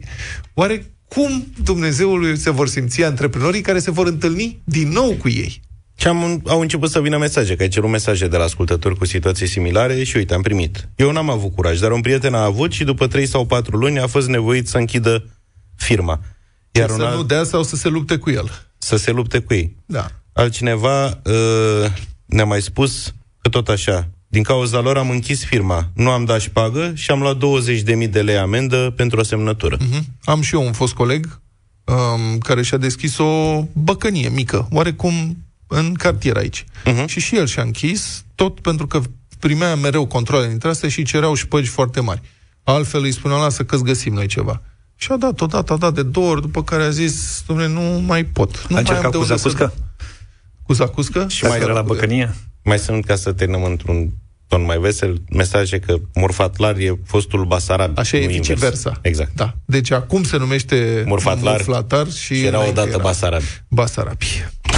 oare 0.54 0.86
cum 1.08 1.46
Dumnezeului 1.62 2.36
se 2.36 2.50
vor 2.50 2.68
simți 2.68 3.04
antreprenorii 3.04 3.60
care 3.60 3.78
se 3.78 3.90
vor 3.90 4.06
întâlni 4.06 4.60
din 4.64 4.88
nou 4.88 5.12
cu 5.12 5.28
ei? 5.28 5.60
Și 5.98 6.06
am, 6.06 6.42
au 6.46 6.60
început 6.60 6.90
să 6.90 7.00
vină 7.00 7.18
mesaje, 7.18 7.56
că 7.56 7.62
ai 7.62 7.68
cerut 7.68 7.90
mesaje 7.90 8.28
de 8.28 8.36
la 8.36 8.44
ascultători 8.44 8.96
cu 8.96 9.04
situații 9.04 9.46
similare 9.46 10.04
și 10.04 10.16
uite, 10.16 10.34
am 10.34 10.42
primit. 10.42 10.88
Eu 10.96 11.12
n-am 11.12 11.30
avut 11.30 11.54
curaj, 11.54 11.78
dar 11.78 11.90
un 11.92 12.00
prieten 12.00 12.34
a 12.34 12.44
avut 12.44 12.72
și 12.72 12.84
după 12.84 13.06
3 13.06 13.26
sau 13.26 13.46
4 13.46 13.76
luni 13.76 13.98
a 13.98 14.06
fost 14.06 14.28
nevoit 14.28 14.68
să 14.68 14.78
închidă 14.78 15.24
firma. 15.76 16.20
Iar 16.70 16.88
să 16.88 16.94
un 16.94 17.00
alt, 17.00 17.16
nu 17.16 17.22
dea 17.22 17.44
sau 17.44 17.62
să 17.62 17.76
se 17.76 17.88
lupte 17.88 18.16
cu 18.16 18.30
el. 18.30 18.50
să 18.78 18.96
se 18.96 19.10
lupte 19.10 19.38
cu 19.38 19.54
ei. 19.54 19.76
Da. 19.86 20.06
Altcineva 20.32 21.06
uh, 21.06 21.92
ne-a 22.26 22.44
mai 22.44 22.62
spus 22.62 23.14
că 23.42 23.48
tot 23.48 23.68
așa, 23.68 24.08
din 24.28 24.42
cauza 24.42 24.80
lor 24.80 24.96
am 24.96 25.10
închis 25.10 25.44
firma, 25.44 25.90
nu 25.94 26.10
am 26.10 26.24
dat 26.24 26.40
șpagă 26.40 26.92
și 26.94 27.10
am 27.10 27.20
luat 27.20 27.36
20.000 27.36 28.10
de 28.10 28.22
lei 28.22 28.36
amendă 28.38 28.92
pentru 28.96 29.20
o 29.20 29.22
semnătură. 29.22 29.76
Mhm. 29.80 30.04
Am 30.24 30.40
și 30.40 30.54
eu 30.54 30.64
un 30.64 30.72
fost 30.72 30.94
coleg 30.94 31.40
um, 31.84 32.38
care 32.38 32.62
și-a 32.62 32.76
deschis 32.76 33.18
o 33.18 33.64
băcănie 33.72 34.28
mică, 34.28 34.68
oarecum 34.70 35.36
în 35.66 35.94
cartier 35.94 36.36
aici. 36.36 36.64
Mhm. 36.84 37.06
Și 37.06 37.20
și 37.20 37.36
el 37.36 37.46
și-a 37.46 37.62
închis, 37.62 38.24
tot 38.34 38.60
pentru 38.60 38.86
că 38.86 39.00
primea 39.38 39.76
mereu 39.76 40.06
controle 40.06 40.48
dintre 40.48 40.68
astea 40.68 40.88
și 40.88 41.02
cereau 41.02 41.34
șpăgi 41.34 41.68
foarte 41.68 42.00
mari. 42.00 42.20
Altfel 42.64 43.02
îi 43.02 43.12
spuneau, 43.12 43.40
lasă 43.40 43.64
că-ți 43.64 43.82
găsim 43.82 44.14
noi 44.14 44.26
ceva. 44.26 44.62
Și 44.96 45.12
a 45.12 45.16
dat 45.16 45.40
odată, 45.40 45.72
a 45.72 45.76
dat 45.76 45.94
de 45.94 46.02
două 46.02 46.30
ori, 46.30 46.40
după 46.40 46.62
care 46.62 46.82
a 46.82 46.90
zis, 46.90 47.42
domnule, 47.46 47.68
nu 47.68 48.02
mai 48.06 48.24
pot. 48.24 48.50
Nu 48.50 48.60
A 48.62 48.66
mai 48.70 48.80
am 48.80 48.86
încercat 48.86 49.10
de 49.10 49.16
cu 49.16 49.22
unde 49.22 49.36
să 49.36 49.48
zacuscă? 49.48 49.74
Dau." 50.66 50.66
Cu 50.66 50.72
zacuscă? 50.72 51.26
Și 51.28 51.44
mai 51.44 51.58
de 51.58 51.64
la 51.64 51.82
băcănie? 51.82 52.34
Mai 52.64 52.78
sunt, 52.78 53.04
ca 53.04 53.14
să 53.14 53.32
terminăm 53.32 53.64
într-un 53.64 54.10
ton 54.48 54.64
mai 54.64 54.78
vesel, 54.78 55.22
mesaje 55.30 55.78
că 55.78 55.96
Murfatlar 56.14 56.76
e 56.76 56.92
fostul 57.06 57.44
Basarab. 57.44 57.98
Așa 57.98 58.16
e 58.16 58.24
nu 58.24 58.30
invers. 58.30 58.46
viceversa. 58.46 58.98
Exact. 59.02 59.30
Da. 59.34 59.54
Deci 59.64 59.90
acum 59.90 60.24
se 60.24 60.36
numește 60.36 61.04
Murfatlar. 61.06 61.54
Murflatar 61.54 62.10
și, 62.10 62.34
Și 62.34 62.44
era 62.44 62.56
înainte 62.56 62.80
odată 62.80 62.98
Basarab. 63.02 63.42
Basarabi. 63.68 64.26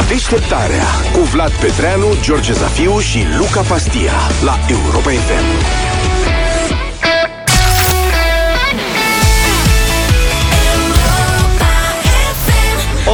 Deșteptarea 0.08 0.84
cu 1.12 1.20
Vlad 1.20 1.52
Petreanu, 1.52 2.06
George 2.22 2.52
Zafiu 2.52 2.98
și 2.98 3.18
Luca 3.38 3.60
Pastia 3.60 4.12
la 4.44 4.58
Europa 4.68 5.10
FM. 5.10 6.17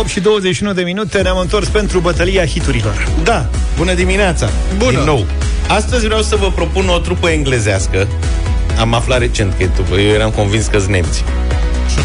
8 0.05 0.13
și 0.13 0.21
21 0.21 0.73
de 0.73 0.83
minute 0.83 1.19
ne-am 1.23 1.39
întors 1.39 1.69
pentru 1.69 1.99
bătălia 1.99 2.47
hiturilor. 2.47 3.09
Da, 3.23 3.47
bună 3.77 3.95
dimineața! 3.95 4.49
Bună! 4.77 4.91
Din 4.91 5.01
nou. 5.01 5.27
Astăzi 5.69 6.05
vreau 6.07 6.23
să 6.23 6.37
vă 6.37 6.51
propun 6.51 6.89
o 6.89 6.99
trupă 6.99 7.29
englezească. 7.29 8.07
Am 8.81 8.95
aflat 8.95 9.19
recent 9.19 9.55
că 9.57 9.63
e 9.63 9.67
trupă. 9.67 9.95
Eu 9.95 10.13
eram 10.15 10.31
convins 10.31 10.67
că 10.67 10.79
sunt 10.79 10.91
nemți. 10.91 11.25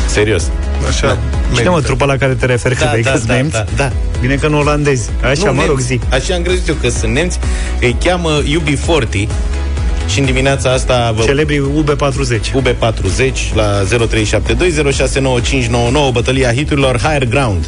Serios. 0.08 0.44
Așa. 0.88 1.08
Cine 1.08 1.20
merită. 1.52 1.70
mă, 1.72 1.82
trupa 1.82 2.06
la 2.06 2.18
care 2.18 2.34
te 2.34 2.46
referi 2.46 2.76
că 2.76 2.84
Da, 2.84 2.92
vei 2.92 3.04
da, 3.04 3.12
că 3.12 3.20
da, 3.26 3.34
nemți? 3.34 3.52
da, 3.52 3.66
da. 3.76 3.92
Bine 4.20 4.36
că 4.36 4.48
nu 4.48 4.58
olandezi. 4.58 5.10
Așa, 5.24 5.46
Nu, 5.46 5.54
mă 5.54 5.66
rog, 5.66 5.78
nemți. 5.78 5.86
zi. 5.86 6.00
Așa 6.10 6.34
am 6.36 6.42
crezut 6.42 6.68
eu 6.68 6.76
că 6.82 6.90
sunt 6.90 7.12
nemți. 7.14 7.40
Îi 7.82 7.96
cheamă 8.04 8.42
UB40 8.42 9.28
și 10.10 10.20
în 10.20 10.26
dimineața 10.26 10.72
asta 10.72 11.12
vă 11.16 11.24
Celebrii 11.24 11.62
UB40. 11.84 12.62
UB40 12.62 13.54
la 13.54 13.84
0372069599 13.84 13.88
bătălia 16.12 16.54
hiturilor 16.54 16.98
Higher 16.98 17.28
Ground. 17.28 17.66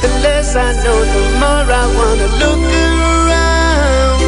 The 0.00 0.08
less 0.26 0.48
I 0.52 0.56
know, 0.82 0.98
the 1.14 1.22
more 1.42 1.66
I 1.82 1.84
wanna 1.96 2.28
look 2.40 2.60
around. 3.12 4.20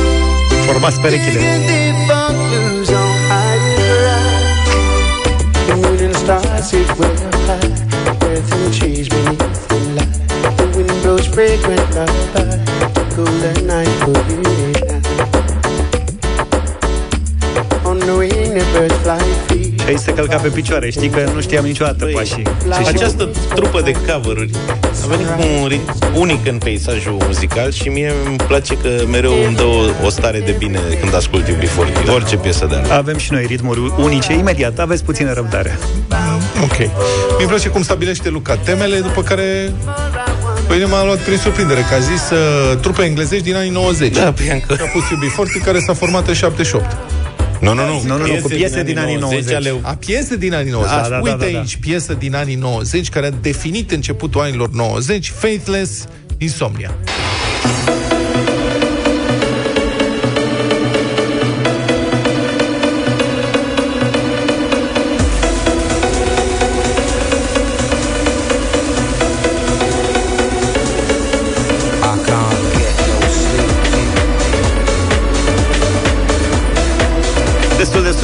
Formați 0.66 1.00
perechile. 1.00 1.38
Digging 1.38 1.64
deep 1.66 2.10
on 2.28 2.34
blues 2.48 2.88
on 2.88 2.94
higher 3.28 3.76
aici 19.86 19.98
se 19.98 20.12
călca 20.12 20.36
pe 20.36 20.48
picioare. 20.48 20.90
Știi 20.90 21.08
că 21.08 21.30
nu 21.34 21.40
știam 21.40 21.64
niciodată 21.64 22.04
Băi, 22.04 22.12
pașii. 22.12 22.42
Această 22.86 23.28
trupă 23.54 23.80
de 23.80 23.92
cover 23.92 24.36
a 25.04 25.06
venit 25.06 25.26
cu 25.26 25.42
un 25.62 25.68
rit- 25.68 26.16
unic 26.16 26.46
în 26.46 26.58
peisajul 26.58 27.16
muzical 27.26 27.72
și 27.72 27.88
mie 27.88 28.12
îmi 28.26 28.36
place 28.36 28.76
că 28.76 28.88
mereu 29.10 29.32
îmi 29.46 29.56
dă 29.56 29.62
o, 29.62 30.06
o 30.06 30.08
stare 30.08 30.38
de 30.38 30.54
bine 30.58 30.78
când 31.00 31.14
ascult 31.14 31.44
UB40, 31.48 32.12
orice 32.14 32.36
piesă 32.36 32.66
de 32.70 32.74
alea. 32.74 32.96
Avem 32.96 33.16
și 33.16 33.32
noi 33.32 33.46
ritmuri 33.46 33.92
unice. 33.98 34.32
Imediat, 34.32 34.78
aveți 34.78 35.04
puțină 35.04 35.32
răbdare. 35.32 35.78
Ok. 36.62 36.76
Mi-e 37.38 37.46
place 37.46 37.68
cum 37.68 37.82
stabilește 37.82 38.28
Luca 38.28 38.56
temele, 38.56 38.98
după 38.98 39.22
care 39.22 39.72
Pe 40.68 40.74
mine 40.74 40.84
m-a 40.84 41.04
luat 41.04 41.18
prin 41.18 41.38
surprindere, 41.38 41.80
că 41.88 41.94
a 41.94 41.98
zis 41.98 42.30
uh, 42.30 42.78
trupe 42.80 43.02
englezești 43.02 43.44
din 43.44 43.54
anii 43.54 43.70
90. 43.70 44.14
Da, 44.14 44.30
Bianca. 44.30 44.74
A 44.74 44.86
pus 44.92 45.02
UB40, 45.02 45.64
care 45.64 45.78
s-a 45.78 45.92
format 45.94 46.28
în 46.28 46.34
78. 46.34 46.96
Nu, 47.60 47.74
nu, 47.74 47.86
nu. 47.86 48.02
Nu, 48.04 48.16
nu, 48.18 48.26
nu, 48.26 48.40
cu 48.42 48.48
piese 48.48 48.82
din 48.82 48.98
anii 48.98 49.16
90. 49.16 49.54
ale... 49.54 49.74
A 49.82 49.94
piese 49.94 50.36
din 50.36 50.54
anii 50.54 50.70
90. 50.70 50.96
Da, 50.96 51.02
da, 51.02 51.08
da, 51.08 51.20
Uite 51.22 51.36
da, 51.44 51.50
da. 51.52 51.58
aici, 51.58 51.76
piesă 51.76 52.14
din 52.14 52.34
anii 52.34 52.54
90, 52.54 53.08
care 53.08 53.26
a 53.26 53.30
definit 53.30 53.90
începutul 53.90 54.40
anilor 54.40 54.70
90, 54.70 55.30
Faithless 55.30 56.04
Insomnia. 56.38 56.94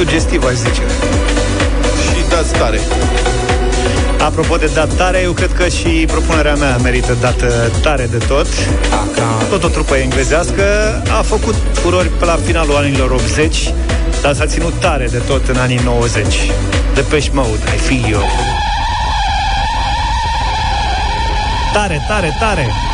Sugestiv, 0.03 0.43
aș 0.43 0.53
zice. 0.53 0.81
Și 2.03 2.29
dați 2.29 2.53
tare. 2.53 2.79
Apropo 4.19 4.55
de 4.55 4.69
dat 4.73 4.93
tare, 4.93 5.19
eu 5.23 5.31
cred 5.31 5.53
că 5.53 5.67
și 5.67 6.05
propunerea 6.07 6.55
mea 6.55 6.77
merită 6.77 7.17
dată 7.21 7.71
tare 7.81 8.07
de 8.11 8.17
tot. 8.17 8.47
I 8.47 8.51
can't. 9.15 9.49
Tot 9.49 9.63
o 9.63 9.67
trupă 9.67 9.95
englezească 9.95 10.63
a 11.19 11.21
făcut 11.21 11.55
furori 11.71 12.07
pe 12.07 12.25
la 12.25 12.39
finalul 12.45 12.75
anilor 12.75 13.11
80, 13.11 13.73
dar 14.21 14.33
s-a 14.33 14.45
ținut 14.45 14.73
tare 14.79 15.07
de 15.11 15.21
tot 15.27 15.47
în 15.47 15.57
anii 15.57 15.79
90. 15.83 16.25
Depeche 16.93 17.29
Mode, 17.33 17.63
I 17.75 17.77
feel 17.77 18.09
you. 18.09 18.21
Tare, 21.73 22.05
tare, 22.07 22.35
tare! 22.39 22.92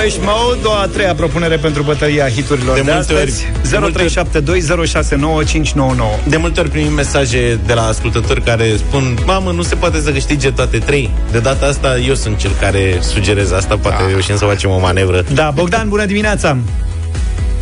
Depeche 0.00 0.20
Mode, 0.24 0.66
o 0.66 0.72
a 0.72 0.86
treia 0.86 1.14
propunere 1.14 1.56
pentru 1.56 1.82
bătălia 1.82 2.28
hiturilor 2.28 2.74
de, 2.74 2.80
De 2.82 2.92
multe 2.92 3.12
ori- 3.12 3.16
astăzi. 3.18 3.46
de 3.70 3.78
multe 3.78 4.04
ori- 4.04 4.08
0372069599. 4.08 6.18
De 6.28 6.36
multe 6.36 6.60
ori 6.60 6.68
primim 6.70 6.92
mesaje 6.92 7.58
de 7.66 7.74
la 7.74 7.86
ascultători 7.86 8.42
care 8.42 8.76
spun 8.76 9.18
Mamă, 9.26 9.50
nu 9.50 9.62
se 9.62 9.74
poate 9.74 10.00
să 10.00 10.10
câștige 10.10 10.50
toate 10.50 10.78
trei 10.78 11.10
De 11.30 11.38
data 11.38 11.66
asta 11.66 11.98
eu 11.98 12.14
sunt 12.14 12.38
cel 12.38 12.50
care 12.60 12.98
sugerez 13.00 13.52
asta 13.52 13.76
Poate 13.76 14.02
reușim 14.08 14.36
să 14.36 14.44
facem 14.44 14.70
o 14.70 14.78
manevră 14.78 15.24
Da, 15.34 15.50
Bogdan, 15.54 15.88
bună 15.88 16.04
dimineața! 16.04 16.56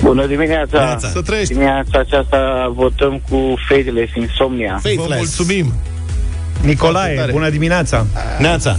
Bună 0.02 0.26
dimineața! 0.26 0.66
Dimineața. 0.70 1.08
Să 1.08 1.22
trăiești. 1.22 1.52
Dimineața 1.52 1.98
aceasta 1.98 2.70
votăm 2.74 3.22
cu 3.30 3.54
Faithless 3.68 4.14
Insomnia. 4.14 4.72
Vă 4.82 4.88
Faithless 4.88 5.16
mulțumim. 5.16 5.72
Nicolae, 6.60 7.02
Foarte 7.02 7.18
tare. 7.20 7.32
bună 7.32 7.48
dimineața! 7.50 8.06
Neața 8.38 8.76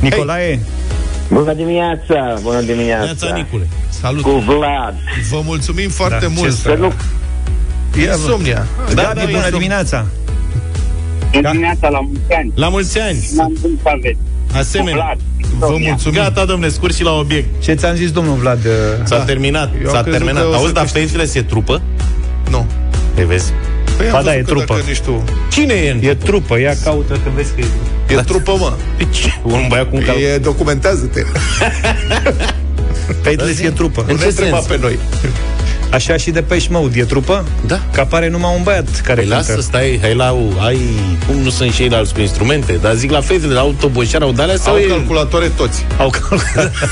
Nicolae, 0.00 0.60
Bună 1.28 1.52
dimineața! 1.52 2.34
Bună 2.42 2.60
dimineața! 2.60 3.04
Neața 3.04 3.34
Nicule 3.34 3.68
Salut. 4.00 4.22
Cu 4.22 4.30
Vlad. 4.30 4.94
Vă 5.30 5.40
mulțumim 5.44 5.88
foarte 5.90 6.18
Da, 6.26 6.32
mult. 6.36 6.48
ce 6.48 6.54
să- 6.54 6.60
Să 6.68 6.76
nu... 6.78 6.92
Insomnia. 8.00 8.66
da, 8.94 9.02
Gabi, 9.02 9.14
bună 9.14 9.20
insomnia. 9.30 9.50
dimineața! 9.50 10.06
Bună 11.32 11.50
dimineața 11.50 11.88
la 11.88 12.00
mulți 12.00 12.32
ani! 12.32 12.52
La 12.54 12.68
mulți 12.68 12.98
ani 13.00 13.28
N-am 13.34 13.52
cum 13.62 13.70
să 13.82 13.88
aveți. 13.96 14.18
Cu 14.52 14.56
Asemenea 14.58 14.94
Vlad. 14.94 15.18
Vă 15.38 15.54
Insomnia. 15.66 15.88
mulțumim. 15.90 16.20
Gata, 16.22 16.44
domne, 16.44 16.68
scurt 16.68 16.94
și 16.94 17.02
la 17.02 17.12
obiect 17.12 17.62
Ce 17.62 17.74
ți-am 17.74 17.94
zis, 17.94 18.10
domnul 18.10 18.34
Vlad? 18.36 18.64
uh, 18.64 18.72
S-a 19.04 19.16
Da. 19.16 19.24
terminat, 19.24 19.70
Eu 19.82 19.88
am 19.88 19.94
s-a 19.94 20.00
crezut 20.02 20.18
terminat 20.18 20.42
că 20.42 20.48
o 20.48 20.52
să 20.52 20.58
Auzi, 20.58 20.72
dar 20.72 20.82
câștigi. 20.82 21.04
Faithless 21.04 21.34
e 21.34 21.42
trupă? 21.42 21.82
Nu. 22.50 22.66
Te 23.14 23.24
vezi? 23.24 23.52
Păi 23.96 24.06
am 24.06 24.12
Ba 24.12 24.22
da, 24.22 24.30
văzut 24.30 24.38
e 24.38 24.42
că 24.42 24.44
trupă. 24.46 24.74
Dacă 24.74 24.84
nici 24.88 25.00
tu. 25.00 25.24
Cine 25.50 25.74
e 25.74 25.90
în 25.90 25.98
E 26.02 26.14
trupă, 26.14 26.58
ia 26.58 26.74
caută 26.84 27.12
că 27.12 27.30
vezi 27.34 27.50
că 27.54 27.60
e 27.60 28.14
E 28.14 28.16
trupă, 28.16 28.56
mă. 28.58 28.72
Ce? 29.10 29.32
Un 29.42 29.64
băiat 29.68 29.88
cu 29.90 29.96
un 29.96 30.02
cal... 30.04 30.16
E, 30.20 30.38
documentează-te. 30.38 31.22
Faithless 33.22 33.60
e 33.60 33.70
trupă. 33.70 34.00
În 34.00 34.12
Nu 34.14 34.16
ce 34.16 34.22
ne 34.22 34.28
întreba 34.28 34.56
sens? 34.56 34.66
pe 34.66 34.78
noi. 34.80 34.98
Așa 35.90 36.16
și 36.16 36.30
Depeche 36.30 36.66
Mode 36.70 37.00
e 37.00 37.04
trupă? 37.04 37.44
Da. 37.66 37.80
Că 37.92 38.00
apare 38.00 38.28
numai 38.28 38.52
un 38.56 38.62
băiat 38.62 39.00
care 39.04 39.20
Păi 39.20 39.30
lasă, 39.30 39.46
cântă. 39.46 39.60
stai, 39.62 39.98
hai 40.00 40.14
la... 40.14 40.36
Ai, 40.66 40.78
cum 41.26 41.36
nu 41.36 41.50
sunt 41.50 41.72
și 41.72 41.82
ei 41.82 41.88
la 41.88 41.96
alți 41.96 42.14
cu 42.14 42.20
instrumente? 42.20 42.78
Dar 42.82 42.94
zic 42.94 43.10
la 43.10 43.20
fetele, 43.20 43.58
au 43.58 43.74
toboșar, 43.80 44.22
au 44.22 44.32
de-alea 44.32 44.56
sau 44.56 44.72
Au 44.72 44.78
e... 44.78 44.84
calculatoare 44.86 45.50
toți. 45.56 45.86
Au 45.98 46.10
calculat. 46.10 46.72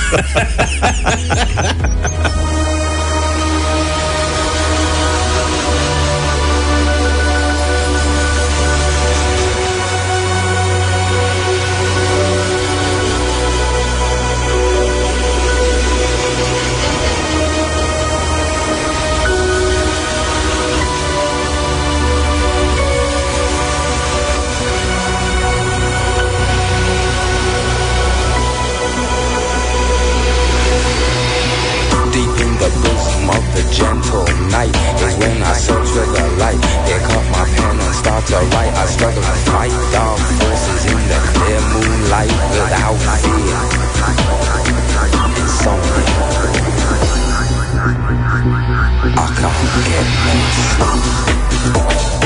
when 35.22 35.42
I 35.42 35.54
search 35.54 35.88
for 35.94 36.06
the 36.06 36.24
light. 36.42 36.58
Pick 36.86 37.02
up 37.02 37.24
my 37.30 37.44
pen 37.54 37.78
and 37.78 37.94
start 37.94 38.26
to 38.26 38.38
write. 38.52 38.74
I 38.74 38.86
struggle 38.86 39.22
to 39.22 39.36
fight 39.50 39.72
dark 39.94 40.18
forces 40.38 40.82
in 40.90 40.98
the 41.10 41.18
clear 41.34 41.60
moonlight 41.72 42.32
without 42.50 42.98
fear. 43.22 43.58
Insomnia. 45.38 46.04
I 49.14 49.26
can't 49.38 49.70
get 49.86 50.06
no 50.24 50.34
sleep. 52.10 52.21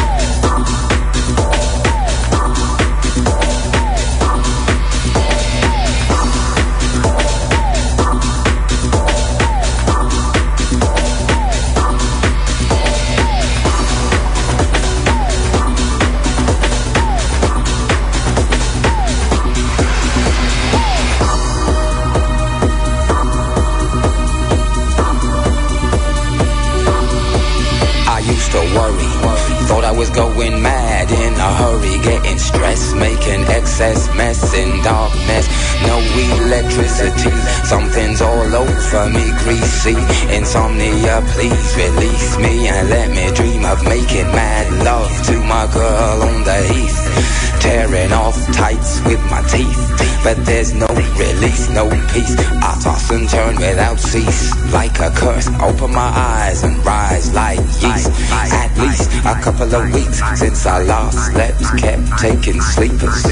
Please 41.36 41.76
release 41.76 42.38
me 42.38 42.66
and 42.68 42.88
let 42.88 43.10
me 43.10 43.30
dream 43.36 43.64
of 43.66 43.82
making 43.84 44.28
mad 44.32 44.66
love 44.82 45.12
to 45.26 45.36
my 45.44 45.68
girl 45.72 46.22
on 46.22 46.44
the 46.44 46.58
heath. 46.72 47.60
tearing 47.60 48.12
off 48.12 48.36
tights 48.52 49.04
with 49.04 49.22
my 49.30 49.42
teeth. 49.52 49.82
But 50.24 50.44
there's 50.46 50.72
no 50.72 50.86
release, 50.86 51.68
no 51.68 51.84
peace. 52.12 52.34
I 52.68 52.72
toss 52.82 53.10
and 53.10 53.28
turn 53.28 53.56
without 53.56 54.00
cease, 54.00 54.50
like 54.72 54.98
a 54.98 55.10
curse. 55.10 55.48
Open 55.60 55.92
my 55.92 56.10
eyes 56.32 56.64
and 56.64 56.84
rise 56.84 57.32
like 57.34 57.58
yeast. 57.84 58.10
At 58.32 58.72
least 58.78 59.10
a 59.32 59.34
couple 59.44 59.72
of 59.74 59.84
weeks 59.92 60.18
since 60.40 60.64
I 60.66 60.82
last 60.84 61.32
slept, 61.32 61.60
kept 61.78 62.06
taking 62.18 62.60
sleepers. 62.60 63.22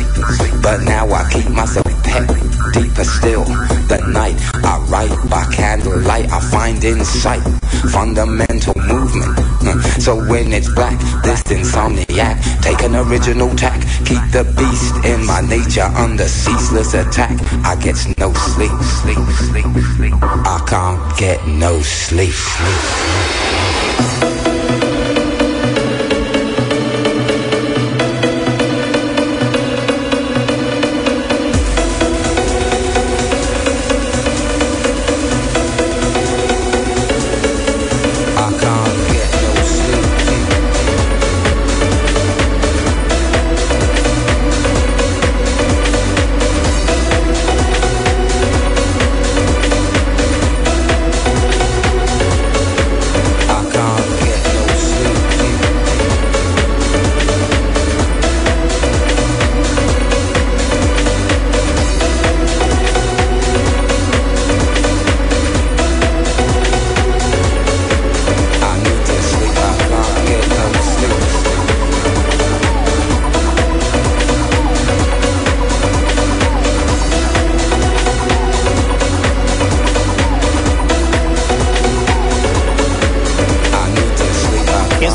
But 0.62 0.82
now 0.82 1.10
I 1.10 1.22
keep 1.32 1.48
myself 1.48 1.86
pet 2.04 2.53
deeper 2.72 3.04
still. 3.04 3.44
The 3.88 3.98
night 4.12 4.36
I 4.64 4.78
write 4.88 5.30
by 5.30 5.44
candlelight, 5.52 6.30
I 6.30 6.40
find 6.40 6.82
insight, 6.82 7.42
fundamental 7.90 8.74
movement. 8.76 9.38
Uh, 9.38 9.80
So 10.00 10.16
when 10.28 10.52
it's 10.52 10.72
black, 10.74 10.98
this 11.22 11.42
insomniac, 11.44 12.36
take 12.62 12.82
an 12.82 12.96
original 12.96 13.50
tack, 13.56 13.80
keep 14.04 14.22
the 14.32 14.44
beast 14.56 14.94
in 15.04 15.24
my 15.26 15.40
nature 15.40 15.88
under 15.96 16.28
ceaseless 16.28 16.94
attack. 16.94 17.36
I 17.64 17.76
get 17.76 17.96
no 18.18 18.32
sleep, 18.32 18.72
sleep, 19.00 19.24
sleep, 19.48 19.66
sleep. 19.96 20.14
I 20.22 20.64
can't 20.68 21.18
get 21.18 21.46
no 21.46 21.80
sleep. 21.80 22.32
sleep. 22.32 22.80
I 24.22 24.43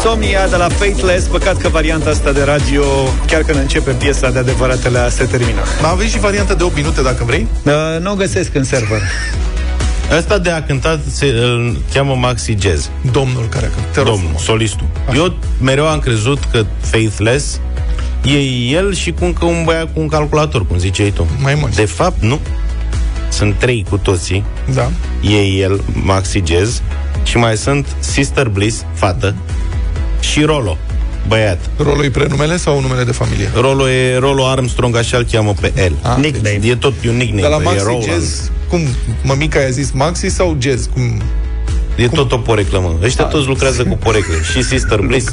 Insomnia 0.09 0.47
de 0.47 0.55
la 0.55 0.69
Faithless 0.69 1.27
Păcat 1.27 1.57
că 1.57 1.67
varianta 1.67 2.09
asta 2.09 2.31
de 2.31 2.43
radio 2.43 2.83
Chiar 3.27 3.41
când 3.41 3.57
începe 3.59 3.91
piesa 3.91 4.29
de 4.29 4.39
adevăratele 4.39 5.09
Se 5.09 5.23
termină 5.23 5.61
Mai 5.81 5.89
aveți 5.91 6.11
și 6.11 6.19
varianta 6.19 6.53
de 6.53 6.63
8 6.63 6.75
minute 6.75 7.01
dacă 7.01 7.23
vrei? 7.23 7.47
uh, 7.63 7.73
Nu 8.01 8.11
o 8.11 8.15
găsesc 8.15 8.55
în 8.55 8.63
server 8.63 9.01
Ăsta 10.17 10.37
de 10.37 10.49
a 10.49 10.63
cântat 10.63 10.99
se 11.11 11.25
îl 11.25 11.77
cheamă 11.93 12.15
Maxi 12.15 12.55
Jazz. 12.59 12.89
Domnul 13.11 13.45
care 13.49 13.65
a 13.65 13.69
cântat. 13.69 13.91
Te 13.91 13.97
rog 13.99 14.05
Domnul, 14.07 14.23
frumos. 14.23 14.43
solistul. 14.43 14.87
Eu 15.15 15.33
mereu 15.61 15.87
am 15.87 15.99
crezut 15.99 16.39
că 16.51 16.65
Faithless 16.79 17.59
e 18.23 18.37
el 18.71 18.93
și 18.93 19.11
cu 19.11 19.25
încă 19.25 19.45
un 19.45 19.63
băiat 19.63 19.93
cu 19.93 19.99
un 19.99 20.07
calculator, 20.07 20.67
cum 20.67 20.77
ziceai 20.77 21.11
tu. 21.11 21.27
Mai 21.41 21.55
mulți. 21.59 21.75
De 21.75 21.85
fapt, 21.85 22.21
nu. 22.21 22.39
Sunt 23.29 23.55
trei 23.57 23.85
cu 23.89 23.97
toții. 23.97 24.43
Da. 24.73 24.89
E 25.21 25.37
el, 25.41 25.81
Maxi 26.03 26.43
Jazz, 26.45 26.81
și 27.23 27.37
mai 27.37 27.57
sunt 27.57 27.87
Sister 27.99 28.47
Bliss, 28.47 28.85
fată, 28.93 29.35
și 30.19 30.41
Rolo, 30.41 30.77
băiat. 31.27 31.59
Rolo 31.77 32.03
e 32.03 32.09
prenumele 32.09 32.57
sau 32.57 32.81
numele 32.81 33.03
de 33.03 33.11
familie? 33.11 33.51
Rolo 33.55 33.89
e 33.89 34.17
Rolo 34.17 34.47
Armstrong, 34.47 34.95
așa 34.95 35.17
îl 35.17 35.25
cheamă 35.31 35.53
pe 35.61 35.71
el. 35.75 35.93
Ah, 36.01 36.15
Nickname. 36.17 36.59
E 36.63 36.75
tot 36.75 36.93
un 37.07 37.17
nickname. 37.17 37.41
De 37.41 37.47
la 37.47 37.55
e 37.55 37.63
Maxi 37.63 37.83
Rolo 37.83 38.01
Jazz, 38.01 38.51
cum, 38.69 38.81
mămica 39.23 39.59
i-a 39.59 39.69
zis 39.69 39.91
Maxi 39.91 40.27
sau 40.27 40.57
Jazz? 40.59 40.85
Cum? 40.93 41.21
E 41.95 42.07
tot 42.07 42.31
o 42.31 42.37
poreclă, 42.37 42.79
mă. 42.79 42.93
Ăștia 43.03 43.23
toți 43.23 43.47
lucrează 43.47 43.83
cu 43.83 43.97
porecle. 43.97 44.35
Și 44.51 44.63
Sister 44.63 44.99
Bliss. 44.99 45.29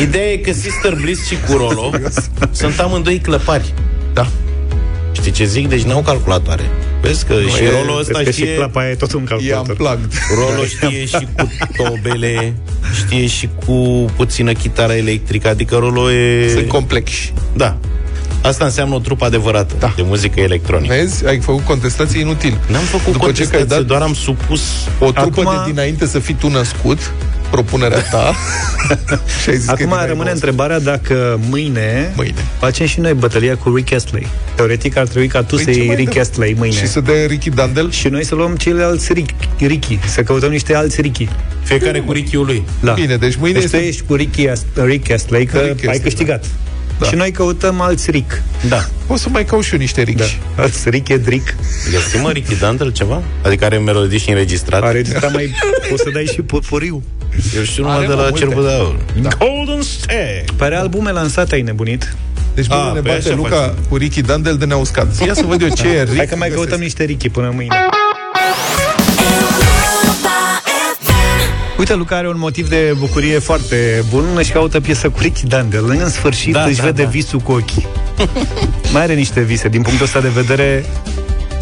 Ideea 0.00 0.32
e 0.32 0.36
că 0.36 0.52
Sister 0.52 0.94
Bliss 1.00 1.26
și 1.26 1.36
cu 1.48 1.56
Rolo 1.56 1.90
sunt 2.50 2.78
amândoi 2.78 3.18
clăpari. 3.18 3.74
Da. 4.12 4.26
Știi 5.12 5.30
ce 5.30 5.44
zic? 5.44 5.68
Deci 5.68 5.82
n-au 5.82 6.00
calculatoare. 6.00 6.70
Vezi 7.02 7.24
că 7.24 7.34
și 7.56 7.62
e- 7.64 7.70
Rolo 7.70 7.98
ăsta 7.98 8.12
Cred 8.12 8.24
că 8.24 8.30
și 8.30 8.40
știe... 8.40 8.54
clapa 8.54 8.88
e 8.88 8.94
tot 8.94 9.12
un 9.12 9.22
E 9.22 9.24
calculator 9.28 9.68
unplugged. 9.68 10.12
Rolo 10.36 10.64
știe 10.64 11.04
și 11.06 11.26
cu 11.36 11.48
tobele, 11.76 12.54
știe 12.94 13.26
și 13.26 13.48
cu 13.66 13.74
puțină 14.16 14.52
chitară 14.52 14.92
electrică, 14.92 15.48
adică 15.48 15.74
Rolo 15.76 16.12
e... 16.12 16.48
Sunt 16.48 16.68
complexi. 16.68 17.32
Da. 17.56 17.76
Asta 18.42 18.64
înseamnă 18.64 18.94
o 18.94 18.98
trupă 18.98 19.24
adevărată 19.24 19.74
Da. 19.78 19.92
de 19.96 20.02
muzică 20.02 20.40
electronică. 20.40 20.94
Vezi? 20.94 21.26
Ai 21.26 21.38
făcut 21.40 21.64
contestație 21.64 22.20
inutil. 22.20 22.58
N-am 22.68 22.82
făcut 22.82 23.12
După 23.12 23.32
ce 23.32 23.32
că 23.32 23.40
ai 23.42 23.50
contestație, 23.50 23.76
dat 23.76 23.84
doar 23.86 24.02
am 24.02 24.14
supus 24.14 24.60
o 24.98 25.10
trupă 25.12 25.40
Acum- 25.40 25.64
de 25.64 25.70
dinainte 25.70 26.06
să 26.06 26.18
fii 26.18 26.34
tu 26.34 26.48
născut, 26.48 27.12
propunerea 27.56 28.00
ta, 28.10 28.34
și 29.42 29.48
ai 29.50 29.56
zis 29.56 29.66
că 29.66 29.70
Acum 29.72 29.84
din 29.84 29.94
ai 29.98 30.06
rămâne 30.06 30.30
19. 30.30 30.30
întrebarea 30.34 30.78
dacă 30.80 31.40
mâine, 31.48 32.12
Mâine. 32.16 32.44
facem 32.58 32.86
și 32.86 33.00
noi 33.00 33.12
bătălia 33.14 33.56
cu 33.56 33.74
Rick 33.74 33.92
Astley. 33.92 34.26
Teoretic 34.54 34.96
ar 34.96 35.06
trebui 35.06 35.28
ca 35.28 35.42
tu 35.42 35.54
Păi 35.54 35.64
să 35.64 35.70
ce 35.70 35.76
iei 35.78 35.86
mai 35.86 35.96
Rick 35.96 36.14
dă? 36.14 36.20
Astley 36.20 36.54
mâine. 36.58 36.74
Și 36.76 36.86
să 36.86 37.00
dea 37.00 37.26
Ricky 37.26 37.50
Dandel? 37.50 37.90
Și 37.90 38.08
noi 38.08 38.24
să 38.24 38.34
luăm 38.34 38.56
ceilalți 38.56 39.12
Rick, 39.12 39.30
Ricky, 39.58 39.98
să 40.06 40.22
căutăm 40.22 40.50
niște 40.50 40.74
alți 40.74 41.00
Ricky. 41.00 41.28
fiecare 41.62 42.00
cu 42.00 42.12
richiul 42.12 42.44
lui. 42.46 42.62
Da. 42.80 42.92
Bine, 42.92 43.16
deci 43.16 43.36
mâine 43.36 43.58
deci 43.58 43.70
tu 43.70 43.76
este- 43.76 43.88
ești 43.88 44.02
cu 44.06 44.14
Ricky 44.14 44.46
Ast- 44.48 44.84
Rick 44.84 45.10
Astley, 45.10 45.46
că 45.46 45.58
Rick 45.58 45.68
ai 45.68 45.74
Astley, 45.90 45.98
câștigat. 46.00 46.44
Da. 46.98 47.06
Și 47.08 47.14
noi 47.14 47.30
căutăm 47.30 47.80
alți 47.80 48.10
Rick. 48.10 48.42
Da. 48.68 48.88
O 49.06 49.16
să 49.16 49.28
mai 49.28 49.44
caut 49.44 49.64
și 49.64 49.72
eu 49.72 49.78
niște 49.78 50.02
Ricky. 50.02 50.38
Da. 50.56 50.62
Alți 50.62 50.88
Rick 50.90 51.08
e 51.08 51.16
Drick. 51.16 51.54
Găsim 51.90 52.20
mă 52.20 52.30
Ricky 52.30 52.54
Dandel 52.58 52.92
ceva? 52.92 53.22
Adică 53.42 53.64
are 53.64 53.78
melodii 53.78 54.18
și 54.18 54.28
înregistrat? 54.28 54.82
Are 54.82 54.92
registrat 54.96 55.32
mai... 55.32 55.54
Poți 55.90 56.02
să 56.02 56.10
dai 56.12 56.24
și 56.24 56.40
purpuriu. 56.42 57.02
Eu 57.56 57.62
știu 57.62 57.82
numai 57.82 57.96
Are, 57.98 58.06
de 58.06 58.12
mă, 58.14 58.20
la 58.20 58.28
multe. 58.28 58.44
Cerbul 58.44 58.62
de 58.64 58.70
Aur. 58.72 58.96
Da. 59.22 59.28
Golden 59.38 59.82
State. 59.82 60.44
Pare 60.56 60.76
albume 60.76 61.10
lansate, 61.10 61.54
ai 61.54 61.62
nebunit. 61.62 62.16
Deci 62.54 62.68
mâine 62.68 62.82
Ah, 62.82 62.92
ne 62.94 63.00
pe 63.00 63.08
bate 63.08 63.18
așa 63.28 63.34
Luca 63.36 63.56
facem. 63.56 63.74
cu 63.88 63.96
Ricky 63.96 64.20
Dandel 64.20 64.56
de 64.56 64.64
neuscat. 64.64 65.24
Ia 65.26 65.34
să 65.34 65.42
văd 65.46 65.62
eu 65.62 65.68
ce 65.68 65.88
e 65.88 66.02
Rick. 66.04 66.16
Hai 66.16 66.26
că 66.26 66.36
mai 66.36 66.48
găsesc. 66.48 66.54
căutăm 66.66 66.80
niște 66.84 67.04
Ricky 67.04 67.28
până 67.28 67.50
mâine. 67.54 67.76
Europa 69.18 70.62
FM. 70.98 71.78
Uite, 71.78 71.94
Luca 71.94 72.16
are 72.16 72.28
un 72.28 72.38
motiv 72.38 72.68
de 72.68 72.94
bucurie 72.98 73.38
foarte 73.38 74.04
bun 74.10 74.24
Își 74.36 74.50
caută 74.52 74.80
piesă 74.80 75.08
cu 75.08 75.18
Ricky 75.20 75.46
Dandel 75.46 75.84
În 75.88 76.08
sfârșit 76.10 76.52
Da, 76.52 76.62
își 76.64 76.76
da, 76.76 76.84
vede 76.84 77.02
da. 77.02 77.08
visul 77.08 77.38
cu 77.38 77.52
ochii 77.52 77.86
Mai 78.92 79.02
are 79.02 79.14
niște 79.14 79.40
vise 79.40 79.68
Din 79.68 79.82
punctul 79.82 80.04
ăsta 80.06 80.20
de 80.20 80.28
vedere 80.28 80.84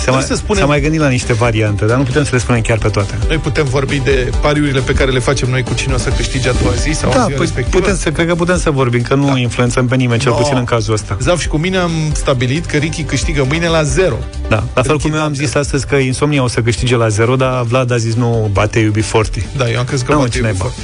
S-a 0.04 0.10
mai, 0.10 0.22
să 0.22 0.34
spunem- 0.34 0.62
s-a 0.62 0.68
mai 0.68 0.80
gândit 0.80 1.00
la 1.00 1.08
niște 1.08 1.32
variante 1.32 1.84
Dar 1.84 1.96
nu 1.96 2.02
putem 2.02 2.24
să 2.24 2.30
le 2.32 2.38
spunem 2.38 2.60
chiar 2.60 2.78
pe 2.78 2.88
toate 2.88 3.14
Noi 3.28 3.36
putem 3.36 3.64
vorbi 3.66 4.00
de 4.04 4.30
pariurile 4.40 4.80
pe 4.80 4.92
care 4.92 5.10
le 5.10 5.18
facem 5.18 5.50
noi 5.50 5.62
cu 5.62 5.74
cine 5.74 5.94
o 5.94 5.98
să 5.98 6.08
câștige 6.08 6.48
a 6.48 6.52
doua 6.52 6.72
zi 6.74 6.90
sau 6.92 7.10
Da, 7.10 7.16
în 7.18 7.24
ziua 7.24 7.36
păi 7.36 7.46
respectivă. 7.46 7.78
putem 7.78 7.96
să, 7.96 8.10
cred 8.10 8.26
că 8.26 8.34
putem 8.34 8.58
să 8.58 8.70
vorbim 8.70 9.02
Că 9.02 9.14
nu 9.14 9.26
Da. 9.26 9.38
influențăm 9.38 9.86
pe 9.86 9.96
nimeni, 9.96 10.20
cel 10.20 10.30
No. 10.30 10.36
puțin 10.36 10.56
în 10.56 10.64
cazul 10.64 10.94
ăsta 10.94 11.16
Zaf 11.20 11.40
și 11.40 11.48
cu 11.48 11.56
mine 11.56 11.76
am 11.76 11.90
stabilit 12.12 12.66
că 12.66 12.76
Ricky 12.76 13.02
câștigă 13.02 13.44
mâine 13.48 13.68
la 13.68 13.82
0. 13.82 14.14
Da, 14.48 14.64
la 14.74 14.82
fel 14.82 14.92
Ricky 14.92 15.02
cum 15.02 15.10
eu 15.12 15.16
am 15.16 15.22
Dandel. 15.26 15.44
zis 15.46 15.54
astăzi 15.54 15.86
că 15.86 15.94
Insomnia 15.96 16.42
o 16.42 16.48
să 16.48 16.60
câștige 16.60 16.96
la 16.96 17.08
0 17.08 17.36
Dar 17.36 17.62
Vlad 17.62 17.92
a 17.92 17.96
zis 17.96 18.14
nu 18.14 18.50
bate 18.52 18.78
iubi 18.78 19.00
forti 19.00 19.42
Da, 19.56 19.70
eu 19.70 19.78
am 19.78 19.84
crezut 19.84 20.06
că 20.06 20.12
Nu, 20.12 20.18
bate 20.18 20.30
ce 20.30 20.40
naiba. 20.40 20.58
foarte. 20.58 20.80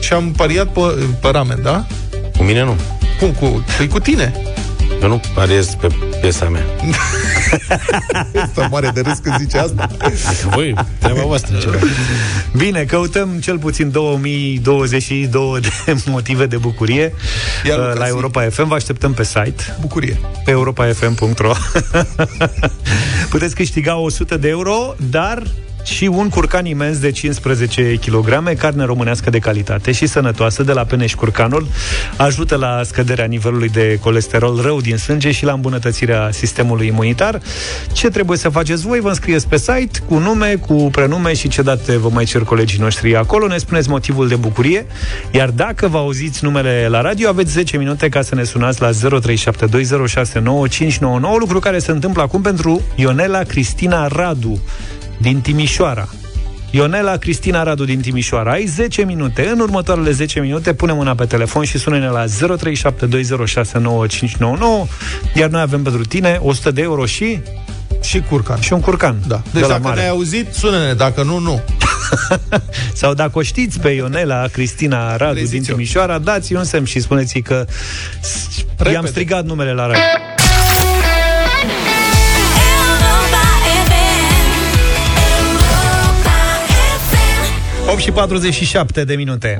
Și 0.00 0.12
am 0.12 0.32
pariat 0.36 0.66
pe, 0.66 0.80
pe 1.20 1.28
ramen, 1.30 1.58
da? 1.62 1.84
Cu 2.36 2.42
mine 2.42 2.62
nu. 2.64 2.74
Cum? 3.20 3.30
Cu, 3.30 3.64
păi 3.76 3.88
cu 3.88 3.98
tine. 3.98 4.32
Eu 5.02 5.08
nu 5.08 5.20
pariez 5.34 5.74
pe 5.74 5.88
piesa 6.20 6.48
mea. 6.48 6.64
Asta 8.42 8.68
mare 8.70 8.90
de 8.94 9.00
râs 9.00 9.18
când 9.18 9.38
zice 9.38 9.58
asta. 9.58 9.88
Voi, 10.50 10.74
treaba 10.98 11.22
voastră. 11.22 11.58
Ce 11.58 11.68
Bine, 12.56 12.84
căutăm 12.84 13.28
cel 13.40 13.58
puțin 13.58 13.90
2022 13.90 15.60
de 15.60 15.68
motive 16.06 16.46
de 16.46 16.56
bucurie 16.56 17.14
Iar 17.66 17.78
uh, 17.78 17.84
Luca, 17.84 17.98
la 17.98 18.04
zi. 18.04 18.10
Europa 18.10 18.42
FM. 18.42 18.68
Vă 18.68 18.74
așteptăm 18.74 19.12
pe 19.12 19.24
site 19.24 19.76
Bucurie. 19.80 20.20
pe 20.44 20.50
europafm.ro 20.50 21.52
Puteți 23.30 23.54
câștiga 23.54 23.96
100 23.96 24.36
de 24.36 24.48
euro, 24.48 24.94
dar 25.10 25.42
și 25.86 26.04
un 26.04 26.28
curcan 26.28 26.64
imens 26.64 26.98
de 26.98 27.10
15 27.10 27.94
kg, 28.06 28.54
carne 28.58 28.84
românească 28.84 29.30
de 29.30 29.38
calitate 29.38 29.92
și 29.92 30.06
sănătoasă 30.06 30.62
de 30.62 30.72
la 30.72 30.84
Peneș 30.84 31.14
Curcanul, 31.14 31.66
ajută 32.16 32.56
la 32.56 32.80
scăderea 32.84 33.24
nivelului 33.24 33.68
de 33.68 33.98
colesterol 34.02 34.60
rău 34.62 34.80
din 34.80 34.96
sânge 34.96 35.30
și 35.30 35.44
la 35.44 35.52
îmbunătățirea 35.52 36.28
sistemului 36.32 36.86
imunitar. 36.86 37.40
Ce 37.92 38.08
trebuie 38.08 38.38
să 38.38 38.48
faceți 38.48 38.86
voi? 38.86 39.00
Vă 39.00 39.08
înscrieți 39.08 39.48
pe 39.48 39.56
site 39.56 39.98
cu 40.06 40.18
nume, 40.18 40.54
cu 40.66 40.88
prenume 40.92 41.34
și 41.34 41.48
ce 41.48 41.62
date 41.62 41.96
vă 41.96 42.08
mai 42.08 42.24
cer 42.24 42.42
colegii 42.42 42.80
noștri 42.80 43.16
acolo. 43.16 43.46
Ne 43.46 43.58
spuneți 43.58 43.88
motivul 43.88 44.28
de 44.28 44.36
bucurie, 44.36 44.86
iar 45.30 45.50
dacă 45.50 45.88
vă 45.88 45.98
auziți 45.98 46.44
numele 46.44 46.86
la 46.90 47.00
radio, 47.00 47.28
aveți 47.28 47.52
10 47.52 47.76
minute 47.76 48.08
ca 48.08 48.22
să 48.22 48.34
ne 48.34 48.44
sunați 48.44 48.80
la 48.80 48.90
0372069599, 48.90 48.94
lucru 51.38 51.58
care 51.58 51.78
se 51.78 51.90
întâmplă 51.90 52.22
acum 52.22 52.40
pentru 52.40 52.82
Ionela 52.94 53.42
Cristina 53.42 54.06
Radu 54.06 54.60
din 55.18 55.40
Timișoara. 55.40 56.08
Ionela 56.70 57.16
Cristina 57.16 57.62
Radu 57.62 57.84
din 57.84 58.00
Timișoara. 58.00 58.50
Ai 58.50 58.64
10 58.66 59.02
minute. 59.04 59.48
În 59.52 59.58
următoarele 59.60 60.10
10 60.10 60.40
minute 60.40 60.72
pune 60.74 60.92
mâna 60.92 61.14
pe 61.14 61.24
telefon 61.24 61.64
și 61.64 61.78
sună-ne 61.78 62.08
la 62.08 62.24
0372069599 62.24 62.28
iar 65.34 65.48
noi 65.50 65.60
avem 65.60 65.82
pentru 65.82 66.04
tine 66.04 66.38
100 66.42 66.70
de 66.70 66.82
euro 66.82 67.06
și 67.06 67.40
Și 68.02 68.20
curcan. 68.20 68.60
și 68.60 68.72
un 68.72 68.80
curcan. 68.80 69.16
Da. 69.26 69.36
de 69.36 69.42
Deci 69.52 69.62
la 69.62 69.68
dacă 69.68 69.80
mare. 69.82 69.96
ne-ai 69.96 70.08
auzit, 70.08 70.46
sună-ne. 70.54 70.92
Dacă 70.92 71.22
nu, 71.22 71.38
nu. 71.38 71.60
Sau 73.00 73.14
dacă 73.14 73.38
o 73.38 73.42
știți 73.42 73.80
pe 73.80 73.88
Ionela 73.88 74.46
Cristina 74.52 75.16
Radu 75.16 75.34
din 75.34 75.42
Preziți-o. 75.46 75.72
Timișoara, 75.72 76.18
dați 76.18 76.54
un 76.54 76.64
semn 76.64 76.84
și 76.84 77.00
spuneți 77.00 77.38
că 77.38 77.64
s- 78.20 78.58
i-am 78.58 78.66
Repede. 78.78 79.06
strigat 79.06 79.44
numele 79.44 79.72
la 79.72 79.86
radio. 79.86 80.00
8 87.96 88.04
și 88.04 88.10
47 88.10 89.04
de 89.04 89.14
minute. 89.14 89.58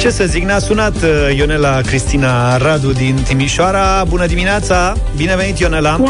Ce 0.00 0.10
să 0.10 0.24
zic, 0.24 0.44
ne-a 0.44 0.58
sunat 0.58 0.94
uh, 1.02 1.36
Ionela 1.36 1.80
Cristina 1.80 2.56
Radu 2.56 2.92
din 2.92 3.14
Timișoara. 3.26 4.04
Bună 4.08 4.26
dimineața! 4.26 4.94
Bine 5.16 5.36
venit, 5.36 5.58
Ionela! 5.58 6.00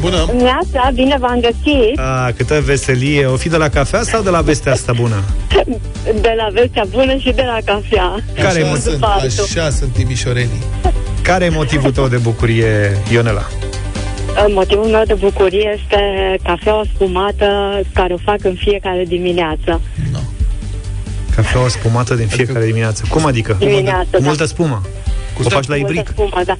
Bună. 0.00 0.26
Neața, 0.36 0.90
bine 0.94 1.16
v-am 1.20 1.40
găsit 1.40 1.98
A, 1.98 2.30
câtă 2.36 2.62
veselie! 2.64 3.26
O 3.26 3.36
fi 3.36 3.48
de 3.48 3.56
la 3.56 3.68
cafea 3.68 4.02
sau 4.02 4.22
de 4.22 4.30
la 4.30 4.40
vestea 4.40 4.72
asta 4.72 4.92
bună? 4.92 5.22
de 6.24 6.34
la 6.36 6.48
vestea 6.52 6.84
bună 6.90 7.16
și 7.16 7.32
de 7.34 7.42
la 7.46 7.58
cafea. 7.64 8.14
Care 8.34 8.58
e 8.58 8.62
Așa 8.62 8.66
motiv- 8.68 8.82
sunt, 8.82 8.94
după 8.94 9.06
altul. 9.06 9.44
așa 9.56 9.70
sunt 9.70 9.90
timișorenii. 9.92 10.62
Care 11.22 11.44
e 11.44 11.48
motivul 11.48 11.90
tău 11.92 12.08
de 12.08 12.16
bucurie, 12.16 12.98
Ionela? 13.12 13.46
Motivul 14.48 14.84
meu 14.86 15.02
de 15.06 15.14
bucurie 15.14 15.78
este 15.80 15.98
cafeaua 16.42 16.82
spumată 16.94 17.80
care 17.92 18.12
o 18.12 18.16
fac 18.16 18.44
în 18.44 18.54
fiecare 18.54 19.04
dimineață. 19.08 19.80
No. 20.12 20.18
Cafeaua 21.36 21.68
spumată 21.68 22.14
din 22.14 22.26
fiecare 22.26 22.64
dimineață. 22.66 23.04
Cum 23.10 23.26
adică? 23.26 23.56
Dimineață, 23.58 24.08
Cu 24.10 24.18
da. 24.20 24.26
multă 24.26 24.44
spumă. 24.44 24.82
o 25.44 25.48
faci 25.48 25.66
la 25.66 25.76
Multă 25.76 25.92
ibric? 25.92 26.08
Spumă, 26.08 26.40
da. 26.44 26.56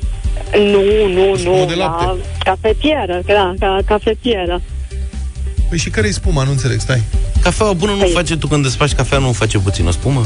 Nu, 0.58 0.80
nu, 1.14 1.36
spumă 1.36 1.56
nu, 1.56 1.64
de 1.66 1.74
la 1.74 1.84
lapte. 1.84 2.20
cafetieră, 2.44 3.20
da, 3.26 3.54
ca 3.58 3.78
cafetieră. 3.86 4.60
Păi 5.68 5.78
și 5.78 5.90
care-i 5.90 6.12
spuma? 6.12 6.42
Nu 6.44 6.50
înțeleg, 6.50 6.80
stai. 6.80 7.02
Cafeaua 7.42 7.72
bună 7.72 7.92
nu 7.92 8.04
Păi- 8.04 8.12
face 8.12 8.36
tu 8.36 8.46
când 8.46 8.62
desfaci 8.62 8.92
cafea, 8.94 9.18
nu 9.18 9.32
face 9.32 9.58
puțină 9.58 9.90
spumă? 9.90 10.22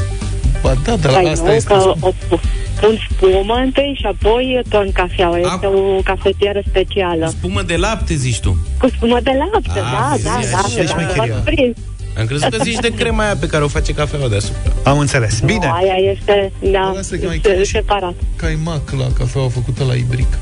Ba 0.61 0.73
da, 0.83 0.95
dar 0.95 1.13
Păi 1.13 1.23
la 1.23 1.29
asta 1.31 1.45
nu, 1.45 1.53
este 1.53 1.73
că 1.73 1.79
spuma. 1.79 1.95
o 2.07 2.11
pu- 2.27 2.39
pun 2.81 2.97
spumă 3.09 3.53
întâi 3.53 3.97
și 3.99 4.05
apoi 4.05 4.61
torn 4.69 4.91
cafeaua. 4.91 5.37
Este 5.37 5.65
Acum- 5.65 5.97
o 5.97 6.01
cafetieră 6.03 6.61
specială. 6.69 7.27
Spumă 7.29 7.61
de 7.61 7.75
lapte, 7.75 8.13
zici 8.15 8.39
tu. 8.39 8.57
Cu 8.79 8.87
spumă 8.95 9.19
de 9.23 9.31
lapte, 9.37 9.79
Ah, 9.79 9.85
da, 10.23 10.29
da, 10.29 10.35
vezi, 10.39 10.51
da. 10.51 10.57
așa 10.57 10.79
e 10.79 10.83
da, 10.83 10.89
șmecheria. 10.91 11.33
v-ați 11.33 11.43
prins. 11.45 11.77
Am 12.19 12.25
crezut 12.25 12.49
că 12.49 12.63
zici 12.63 12.79
de 12.79 12.89
crema 12.93 13.23
aia 13.23 13.35
pe 13.39 13.47
care 13.47 13.63
o 13.63 13.67
face 13.67 13.93
cafeaua 13.93 14.27
deasupra. 14.27 14.71
Am 14.83 14.97
înțeles. 14.99 15.39
Bine. 15.39 15.65
Nu, 15.65 15.71
aia 15.71 15.95
este, 16.11 16.51
da, 16.71 16.91
Lasă 16.95 17.15
că 17.15 17.25
mai 17.25 17.35
este 17.35 17.47
chiar 17.53 17.65
și- 17.65 17.71
separat. 17.71 18.13
Caimac 18.35 18.91
la 18.97 19.07
cafeaua 19.17 19.49
făcută 19.49 19.83
la 19.83 19.93
ibric. 19.93 20.37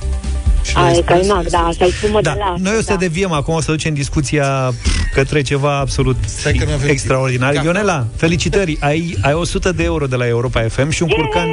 Și 0.61 0.75
la 0.75 0.81
Aia 0.81 0.89
e 0.89 0.97
espresso 0.97 1.21
caimac, 1.21 1.45
este- 1.45 1.57
da, 1.57 1.63
asta 1.67 1.85
e 1.85 1.89
spumă 1.91 2.21
Da, 2.21 2.31
de 2.33 2.39
lapte. 2.39 2.61
noi 2.63 2.73
o 2.77 2.81
să 2.81 2.89
da. 2.93 2.95
deviem 2.95 3.31
acum, 3.31 3.53
o 3.53 3.61
să 3.61 3.71
ducem 3.71 3.93
discuția 3.93 4.73
pf, 4.83 5.13
către 5.13 5.41
ceva 5.41 5.77
absolut 5.77 6.15
Stai 6.25 6.53
că 6.53 6.65
nu 6.65 6.71
avem 6.73 6.89
extraordinar. 6.89 7.51
timp. 7.51 7.63
Ionela, 7.63 8.05
felicitări! 8.15 8.77
Ai, 8.81 9.17
ai 9.21 9.33
100 9.33 9.71
de 9.71 9.83
euro 9.83 10.05
de 10.05 10.15
la 10.15 10.27
Europa 10.27 10.61
FM 10.69 10.89
și 10.89 11.03
un 11.03 11.09
curcan 11.09 11.47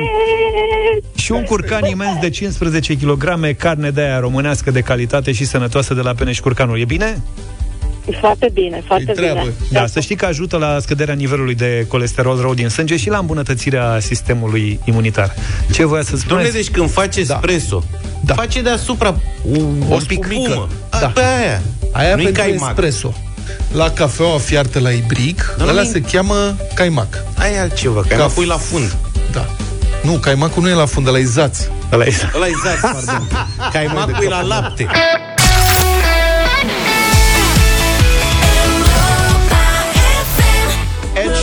și 1.16 1.32
un 1.32 1.42
curcan 1.42 1.84
imens 1.84 2.20
de 2.20 2.30
15 2.30 2.96
kg 2.96 3.57
carne 3.57 3.90
de 3.90 4.00
aia 4.00 4.18
românească 4.18 4.70
de 4.70 4.80
calitate 4.80 5.32
și 5.32 5.44
sănătoasă 5.44 5.94
de 5.94 6.00
la 6.00 6.12
Peneș 6.14 6.40
Curcanul. 6.40 6.80
E 6.80 6.84
bine? 6.84 7.22
Foarte 8.20 8.50
bine, 8.52 8.82
foarte 8.86 9.12
treabă. 9.12 9.40
bine. 9.40 9.52
Da, 9.70 9.86
să 9.86 10.00
știi 10.00 10.16
că 10.16 10.26
ajută 10.26 10.57
la 10.57 10.76
scăderea 10.80 11.14
nivelului 11.14 11.54
de 11.54 11.84
colesterol 11.88 12.40
rău 12.40 12.54
din 12.54 12.68
sânge 12.68 12.96
și 12.96 13.09
la 13.09 13.18
îmbunătățirea 13.18 13.98
sistemului 14.00 14.80
imunitar. 14.84 15.34
Ce 15.72 15.84
voia 15.84 16.02
să 16.02 16.14
Dom'le, 16.16 16.18
spuneți? 16.18 16.52
deci 16.52 16.70
când 16.70 16.90
face 16.90 17.20
espresso, 17.20 17.84
Da. 18.20 18.34
face 18.34 18.62
deasupra 18.62 19.20
un, 19.42 19.82
O 19.90 19.94
o 19.94 19.98
spumică. 19.98 20.28
spumă. 20.30 20.68
Da. 20.90 20.98
Da. 20.98 21.07
Pe 21.07 21.20
aia. 21.20 21.62
Aia 21.92 22.14
Nu-i 22.14 22.24
pentru 22.24 22.42
caimac. 22.42 22.68
espresso. 22.68 23.14
La 23.72 23.90
cafeaua 23.90 24.38
fiartă 24.38 24.78
la 24.80 24.90
ibric, 24.90 25.54
Dar 25.59 25.68
ăla 25.68 25.82
nu-i- 25.82 25.90
se 25.92 26.00
cheamă 26.00 26.57
caimac. 26.74 27.22
Aia 27.38 27.52
e 27.52 27.61
altceva, 27.61 28.00
că 28.00 28.07
Ca- 28.09 28.16
Ca... 28.16 28.26
pui 28.26 28.46
la 28.46 28.57
fund. 28.57 28.96
Da. 29.32 29.46
Nu, 30.02 30.12
caimacul 30.12 30.62
nu 30.62 30.68
e 30.68 30.72
la 30.72 30.86
fund, 30.86 31.07
ăla 31.07 31.18
e 31.18 31.24
zaț. 31.24 31.59
Ăla 31.92 32.04
e- 32.04 32.12
Ăla 32.34 32.46
e 32.46 32.52
zaț, 32.64 32.80
pardon. 33.04 33.28
Caimacul 33.72 34.24
e 34.24 34.28
la 34.28 34.42
lapte. 34.42 34.86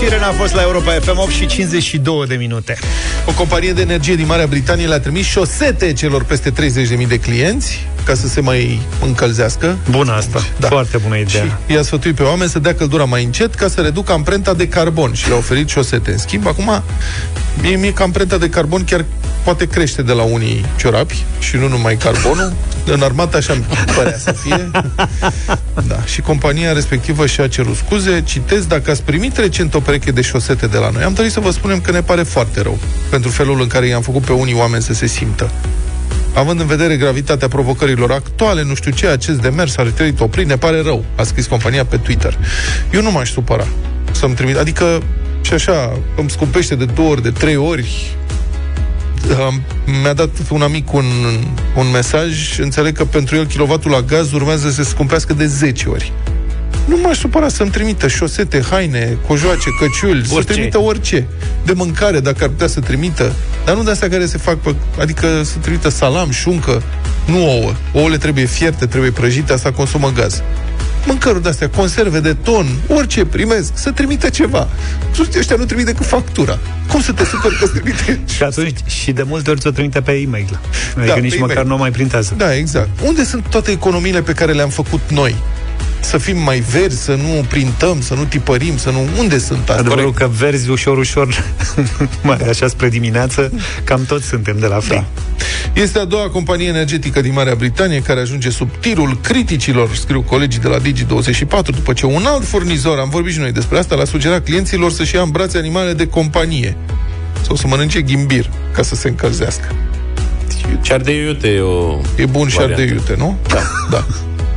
Sheeran 0.04 0.24
a 0.24 0.32
fost 0.32 0.54
la 0.54 0.62
Europa 0.62 0.91
FM 0.91 1.18
8 1.18 1.32
și 1.32 1.45
52 1.45 2.26
de 2.28 2.36
minute. 2.36 2.78
O 3.26 3.32
companie 3.32 3.74
de 3.74 3.82
energie 3.82 4.15
din 4.15 4.26
Marea 4.26 4.47
Britanie 4.47 4.88
le-a 4.88 4.99
trimis 4.99 5.26
șosete 5.26 5.93
celor 5.93 6.24
peste 6.24 6.51
30.000 6.51 7.07
de 7.07 7.17
clienți 7.19 7.88
ca 8.05 8.13
să 8.13 8.28
se 8.28 8.41
mai 8.41 8.82
încălzească. 9.05 9.78
Bună 9.89 10.11
asta, 10.11 10.39
Da. 10.39 10.45
da. 10.59 10.67
foarte 10.67 10.97
bună 10.97 11.15
idee. 11.17 11.41
Și 11.67 11.74
i-a 11.74 11.82
sfătuit 11.82 12.15
pe 12.15 12.24
oameni 12.24 12.49
să 12.49 12.59
dea 12.59 12.76
căldura 12.76 13.03
mai 13.03 13.24
încet 13.24 13.55
ca 13.55 13.67
să 13.67 13.82
reducă 13.82 14.11
amprenta 14.11 14.53
de 14.53 14.67
carbon 14.67 15.13
și 15.13 15.28
le-a 15.28 15.38
oferit 15.38 15.69
șosete. 15.69 16.11
În 16.11 16.17
schimb, 16.17 16.47
acum, 16.47 16.84
mie, 17.61 17.76
mie 17.76 17.93
că 17.93 18.03
amprenta 18.03 18.38
de 18.38 18.49
carbon 18.49 18.84
chiar 18.84 19.05
poate 19.43 19.65
crește 19.67 20.01
de 20.01 20.11
la 20.11 20.24
unii 20.24 20.65
ciorapi 20.78 21.24
și 21.39 21.55
nu 21.55 21.67
numai 21.67 21.95
carbonul. 21.97 22.53
În 22.86 23.01
armată 23.01 23.38
așa 23.38 23.53
îmi 23.53 23.65
părea 23.95 24.17
să 24.17 24.32
fie. 24.32 24.71
Da. 25.88 26.01
Și 26.05 26.21
compania 26.21 26.71
respectivă 26.74 27.26
și-a 27.26 27.47
cerut 27.47 27.76
scuze. 27.76 28.21
Citez, 28.26 28.65
dacă 28.65 28.91
ați 28.91 29.03
primit 29.03 29.38
recent 29.38 29.74
o 29.74 29.80
pereche 29.80 30.11
de 30.11 30.21
șosete 30.21 30.67
de 30.67 30.78
la 30.78 30.89
noi, 30.89 31.03
am 31.03 31.13
dorit 31.13 31.32
să 31.32 31.39
vă 31.39 31.51
spunem 31.51 31.82
că 31.82 31.91
ne 31.91 32.01
pare 32.01 32.24
foarte 32.24 32.61
rău 32.61 32.78
pentru 33.14 33.32
felul 33.32 33.61
în 33.61 33.68
care 33.68 33.86
i-am 33.88 34.01
făcut 34.01 34.22
pe 34.22 34.32
unii 34.32 34.53
oameni 34.53 34.84
să 34.84 34.93
se 34.93 35.07
simtă. 35.07 35.51
Având 36.34 36.59
în 36.59 36.66
vedere 36.66 36.97
gravitatea 36.97 37.47
provocărilor 37.47 38.11
actuale, 38.11 38.64
nu 38.64 38.74
știu 38.76 38.91
ce, 38.91 39.07
acest 39.07 39.41
demers 39.41 39.78
ar 39.78 39.88
trebui 39.88 40.16
oprit, 40.20 40.47
ne 40.47 40.57
pare 40.57 40.82
rău, 40.82 41.05
a 41.16 41.24
scris 41.24 41.45
compania 41.45 41.86
pe 41.86 41.97
Twitter. 41.97 42.38
Eu 42.91 43.01
nu 43.01 43.11
m-aș 43.11 43.32
supăra 43.32 43.68
să-mi 44.11 44.34
trimit, 44.34 44.57
adică 44.57 45.01
și 45.41 45.53
așa, 45.53 45.99
îmi 46.18 46.30
scumpește 46.30 46.76
de 46.76 46.86
două 46.86 47.09
ori, 47.09 47.22
de 47.22 47.30
trei 47.30 47.55
ori. 47.55 48.16
Am- 49.45 49.61
Mi-a 50.01 50.14
dat 50.14 50.30
un 50.49 50.61
amic 50.61 50.93
un, 50.93 51.05
un 51.76 51.91
mesaj, 51.91 52.59
înțeleg 52.59 52.97
că 52.97 53.05
pentru 53.05 53.36
el 53.36 53.45
kilovatul 53.45 53.91
la 53.91 54.01
gaz 54.01 54.32
urmează 54.32 54.70
să 54.70 54.84
se 54.84 54.89
scumpească 54.89 55.34
de 55.34 55.45
10 55.45 55.89
ori. 55.89 56.11
Nu 56.86 56.98
m-aș 57.02 57.18
supăra 57.18 57.48
să-mi 57.50 57.70
trimită 57.70 58.08
șosete, 58.08 58.62
haine, 58.70 59.18
cojoace, 59.28 59.70
căciuli, 59.80 60.26
să 60.28 60.34
Orice. 60.34 60.54
trimită 60.54 60.78
orice. 60.80 61.28
De 61.66 61.74
mâncare, 61.74 62.20
dacă 62.20 62.44
ar 62.44 62.50
putea 62.50 62.68
să 62.68 62.80
trimită. 62.80 63.34
Dar 63.66 63.76
nu 63.76 63.84
de 63.84 63.92
astea 63.92 64.10
care 64.10 64.26
se 64.26 64.38
fac, 64.38 64.58
pe, 64.58 64.76
adică 65.00 65.28
să 65.44 65.58
trimită 65.62 65.90
salam, 65.90 66.30
șuncă, 66.32 66.84
nu 67.26 67.48
ouă. 67.50 67.72
Ouăle 67.94 68.18
trebuie 68.18 68.46
fierte, 68.46 68.86
trebuie 68.86 69.12
prăjite, 69.12 69.54
asta 69.54 69.72
consumă 69.72 70.12
gaz. 70.16 70.42
Mâncăruri 71.06 71.42
de-astea, 71.44 71.70
conserve 71.70 72.20
de 72.20 72.34
ton, 72.34 72.66
orice 72.88 73.26
primesc, 73.26 73.72
să 73.74 73.92
trimită 73.92 74.30
ceva. 74.30 74.68
Ăștia 75.38 75.56
nu 75.56 75.66
trimit 75.66 75.86
decât 75.86 76.06
factura. 76.06 76.60
Cum 76.88 77.02
să 77.02 77.12
te 77.12 77.26
superi 77.26 77.56
că 77.58 77.64
îți 77.64 77.74
trimite 77.74 78.20
Și 78.36 78.44
atunci, 78.44 78.78
și 78.86 79.12
de 79.12 79.24
multe 79.24 79.50
ori 79.50 79.60
ți-o 79.60 79.70
trimite 79.72 80.02
pe 80.02 80.12
e-mail. 80.12 80.60
Adică 80.96 81.06
Da, 81.08 81.14
pe 81.14 81.20
nici 81.20 81.34
e-mail. 81.34 81.48
măcar 81.48 81.64
nu 81.64 81.74
o 81.74 81.78
mai 81.78 81.92
printează. 81.92 82.34
Da, 82.38 82.56
exact. 82.56 82.90
Unde 83.06 83.24
sunt 83.24 83.44
toate 83.50 83.72
economiile 83.72 84.22
pe 84.22 84.32
care 84.34 84.52
le-am 84.52 84.70
făcut 84.70 85.02
noi? 85.10 85.36
Să 86.00 86.18
fim 86.18 86.38
mai 86.38 86.60
verzi, 86.60 87.04
să 87.04 87.16
nu 87.16 87.46
printăm, 87.50 88.02
să 88.02 88.14
nu 88.14 88.24
tipărim, 88.24 88.78
să 88.78 88.90
nu... 88.90 89.08
Unde 89.20 89.38
sunt 89.38 89.60
astea? 89.60 89.76
Adevărul 89.76 90.14
că 90.14 90.30
verzi 90.38 90.70
ușor, 90.70 90.98
ușor, 90.98 91.44
mai 92.22 92.38
așa 92.50 92.68
spre 92.68 92.90
dimineață, 92.90 93.52
cam 93.84 94.06
toți 94.06 94.26
suntem 94.26 94.60
de 94.60 94.68
la 94.68 94.80
fel. 94.80 94.96
Da. 94.98 95.82
Este 95.82 96.00
a 96.00 96.06
doua 96.06 96.30
companie 96.30 96.68
energetică 96.68 97.22
din 97.22 97.34
Marea 97.34 97.56
Britanie 97.56 98.02
care 98.02 98.20
ajunge 98.20 98.50
sub 98.50 98.70
tirul 98.80 99.18
criticilor, 99.22 99.96
scriu 99.96 100.22
colegii 100.22 100.60
de 100.60 100.68
la 100.68 100.78
Digi24, 100.78 101.66
după 101.66 101.94
ce 101.94 102.06
un 102.06 102.26
alt 102.26 102.46
furnizor, 102.46 103.00
am 103.00 103.10
vorbit 103.10 103.34
și 103.34 103.40
noi 103.40 103.52
despre 103.52 103.78
asta, 103.78 103.96
l-a 103.96 104.06
sugerat 104.06 104.44
clienților 104.44 104.92
să-și 104.92 105.16
ia 105.16 105.22
în 105.22 105.30
brațe 105.30 105.58
animale 105.58 105.94
de 105.94 106.08
companie 106.08 106.78
sau 107.42 107.56
să 107.56 107.68
mănânce 107.68 108.02
ghimbir 108.02 108.50
ca 108.72 108.82
să 108.82 108.96
se 108.96 109.08
încălzească. 109.08 109.68
Cear 110.82 111.02
de 111.02 111.12
iute 111.12 111.48
e 111.48 111.60
o... 111.60 112.00
E 112.16 112.26
bun 112.26 112.48
și 112.48 112.56
variantă. 112.56 112.82
de 112.82 112.92
iute, 112.92 113.16
nu? 113.18 113.38
Da. 113.48 113.62
da. 113.90 114.06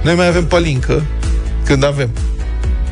Noi 0.07 0.14
mai 0.14 0.26
avem 0.26 0.46
palincă, 0.46 1.02
Când 1.64 1.84
avem. 1.84 2.11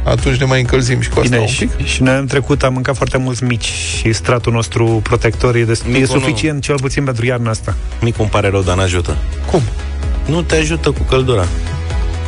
Atunci 0.04 0.36
ne 0.36 0.44
mai 0.44 0.60
încălzim 0.60 1.00
și 1.00 1.08
cu 1.08 1.18
asta 1.18 1.28
Bine, 1.28 1.38
un 1.40 1.46
și, 1.46 1.66
pic. 1.66 1.86
și 1.86 2.02
noi 2.02 2.14
am 2.14 2.26
trecut, 2.26 2.62
am 2.62 2.72
mâncat 2.72 2.96
foarte 2.96 3.16
mulți 3.18 3.44
mici 3.44 3.64
și 3.98 4.12
stratul 4.12 4.52
nostru 4.52 5.00
protector 5.02 5.54
e, 5.56 5.64
destul, 5.64 5.90
e 5.94 5.98
Micul 5.98 6.14
nu. 6.14 6.20
suficient 6.20 6.62
cel 6.62 6.74
puțin 6.80 7.04
pentru 7.04 7.26
iarna 7.26 7.50
asta. 7.50 7.74
Micu, 8.00 8.20
îmi 8.22 8.30
pare 8.30 8.48
rău, 8.48 8.62
dar 8.62 8.76
n-ajută. 8.76 9.16
Cum? 9.50 9.62
Nu 10.26 10.42
te 10.42 10.56
ajută 10.56 10.90
cu 10.90 11.02
căldura. 11.02 11.44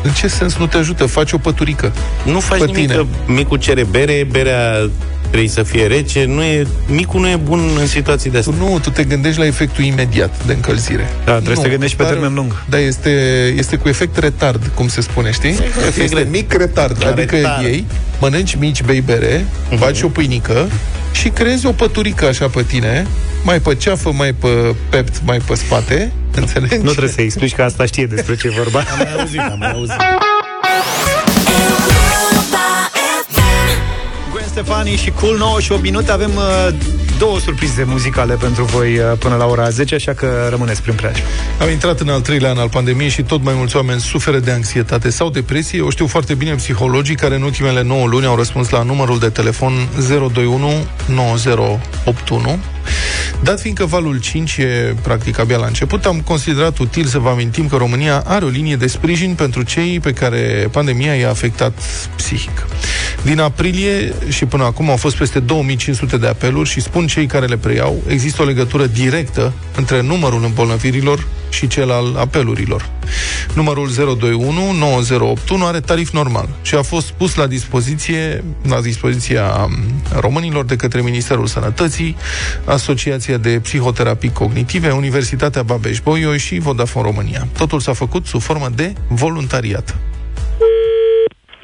În 0.03 0.11
ce 0.13 0.29
sens 0.29 0.57
nu 0.57 0.67
te 0.67 0.77
ajută? 0.77 1.07
Faci 1.07 1.33
o 1.33 1.39
păturică. 1.39 1.93
Nu 2.25 2.41
faci 2.41 2.59
Pe 2.59 2.65
nimic, 2.65 2.81
tine. 2.81 2.95
că 2.95 3.05
micul 3.33 3.59
cere 3.59 3.85
bere, 3.85 4.27
berea 4.31 4.91
trebuie 5.29 5.49
să 5.49 5.63
fie 5.63 5.87
rece, 5.87 6.25
nu 6.25 6.43
e, 6.43 6.67
micul 6.87 7.21
nu 7.21 7.29
e 7.29 7.37
bun 7.37 7.61
în 7.79 7.87
situații 7.87 8.31
de 8.31 8.39
Tu 8.39 8.51
astea. 8.51 8.67
nu, 8.69 8.79
tu 8.79 8.91
te 8.91 9.05
gândești 9.05 9.39
la 9.39 9.47
efectul 9.47 9.85
imediat 9.85 10.45
de 10.47 10.53
încălzire. 10.53 11.09
Da, 11.25 11.31
trebuie 11.33 11.49
nu, 11.55 11.61
să 11.61 11.63
te 11.63 11.69
gândești 11.69 11.97
pe 11.97 12.03
dar- 12.03 12.13
termen 12.13 12.35
lung. 12.35 12.63
Da, 12.69 12.79
este, 12.79 13.11
este 13.57 13.77
cu 13.77 13.89
efect 13.89 14.17
retard, 14.19 14.71
cum 14.75 14.89
se 14.89 15.01
spune, 15.01 15.31
știi? 15.31 15.49
Efect 15.51 15.87
este 15.87 16.03
retard. 16.15 16.31
mic 16.31 16.53
retard. 16.53 16.99
Da, 16.99 17.07
adică 17.09 17.35
retard. 17.37 17.65
ei 17.65 17.85
mănânci 18.21 18.55
mici 18.55 18.83
bei 18.83 19.01
bere, 19.01 19.45
Mhm. 19.71 19.79
faci 19.79 20.03
o 20.03 20.09
pâinică 20.09 20.69
și 21.13 21.29
creezi 21.29 21.67
o 21.67 21.73
păturică 21.73 22.27
așa 22.27 22.49
pe 22.49 22.63
tine, 22.63 23.07
mai 23.45 23.61
pe 23.61 23.75
ceafă, 23.75 24.13
mai 24.13 24.33
pe 24.33 24.49
pept, 24.89 25.15
mai 25.25 25.39
pe 25.47 25.55
spate, 25.55 26.13
înțelegi? 26.35 26.77
Nu 26.77 26.91
trebuie 26.91 27.13
să-i 27.13 27.25
explici 27.25 27.55
că 27.55 27.63
asta 27.63 27.85
știe 27.85 28.07
despre 28.07 28.37
ce 28.37 28.47
e 28.47 28.51
vorba. 28.57 28.79
Am 28.79 28.97
mai 28.97 29.15
auzit, 29.21 29.39
am 29.39 29.57
mai 29.59 29.71
auzit. 29.73 29.95
Stefani 34.57 34.91
și 34.91 35.11
Cool 35.11 35.37
9 35.37 35.61
și 35.61 35.73
8 35.73 35.83
minute 35.83 36.11
Avem 36.11 36.31
uh, 36.37 36.69
două 37.19 37.39
surprize 37.39 37.85
muzicale 37.85 38.35
pentru 38.35 38.65
voi 38.65 38.99
uh, 38.99 39.05
până 39.19 39.35
la 39.35 39.47
ora 39.47 39.69
10 39.69 39.95
Așa 39.95 40.13
că 40.13 40.47
rămâneți 40.51 40.83
prin 40.83 40.95
preajmă 40.95 41.25
Am 41.61 41.71
intrat 41.71 42.01
în 42.01 42.09
al 42.09 42.21
treilea 42.21 42.51
an 42.51 42.59
al 42.59 42.69
pandemiei 42.69 43.09
și 43.09 43.23
tot 43.23 43.43
mai 43.43 43.55
mulți 43.57 43.77
oameni 43.77 44.01
suferă 44.01 44.39
de 44.39 44.51
anxietate 44.51 45.11
sau 45.11 45.31
depresie. 45.31 45.81
O 45.81 45.91
știu 45.91 46.07
foarte 46.07 46.35
bine 46.35 46.55
psihologii 46.55 47.15
care 47.15 47.35
în 47.35 47.43
ultimele 47.43 47.83
9 47.83 48.07
luni 48.07 48.27
au 48.27 48.37
răspuns 48.37 48.69
la 48.69 48.83
numărul 48.83 49.19
de 49.19 49.29
telefon 49.29 49.89
021 50.09 50.71
9081. 51.07 52.59
Dat 53.43 53.61
fiindcă 53.61 53.85
valul 53.85 54.21
5 54.21 54.57
e 54.57 54.95
practic 55.03 55.39
abia 55.39 55.57
la 55.57 55.67
început, 55.67 56.05
am 56.05 56.21
considerat 56.21 56.79
util 56.79 57.05
să 57.05 57.19
vă 57.19 57.29
amintim 57.29 57.69
că 57.69 57.77
România 57.77 58.23
are 58.27 58.45
o 58.45 58.49
linie 58.49 58.77
de 58.77 58.87
sprijin 58.87 59.35
pentru 59.35 59.63
cei 59.63 60.01
pe 60.01 60.13
care 60.13 60.69
pandemia 60.71 61.15
i-a 61.15 61.31
afectat 61.31 61.73
psihic. 62.17 62.67
Din 63.23 63.41
aprilie 63.41 64.13
și 64.29 64.45
până 64.45 64.65
acum 64.65 64.91
au 64.91 64.97
fost 64.97 65.17
peste 65.17 65.39
2500 65.39 66.17
de 66.17 66.27
apeluri 66.27 66.69
și 66.69 66.81
spun 66.81 67.07
cei 67.07 67.27
care 67.27 67.47
le 67.47 67.57
preiau, 67.57 68.03
există 68.07 68.43
o 68.43 68.45
legătură 68.45 68.87
directă 68.87 69.53
între 69.77 70.03
numărul 70.03 70.45
îmbolnăvirilor 70.45 71.27
și 71.49 71.67
cel 71.67 71.91
al 71.91 72.17
apelurilor. 72.17 72.89
Numărul 73.55 73.91
021 73.95 74.73
9081 74.73 75.65
are 75.65 75.81
tarif 75.81 76.11
normal 76.11 76.49
și 76.63 76.75
a 76.75 76.83
fost 76.83 77.11
pus 77.11 77.35
la 77.35 77.47
dispoziție 77.47 78.45
la 78.69 78.81
dispoziția 78.81 79.69
românilor 80.19 80.65
de 80.65 80.77
către 80.77 81.01
Ministerul 81.01 81.47
Sănătății, 81.47 82.17
Asociația 82.65 83.26
de 83.35 83.61
Psihoterapii 83.63 84.33
Cognitive, 84.33 84.91
Universitatea 84.91 85.63
Babeș-Bolyai 85.63 86.39
și 86.39 86.59
Vodafone 86.59 87.07
România. 87.07 87.47
Totul 87.59 87.81
s-a 87.81 87.93
făcut 87.93 88.27
sub 88.27 88.41
formă 88.41 88.69
de 88.77 88.93
voluntariat. 89.09 89.99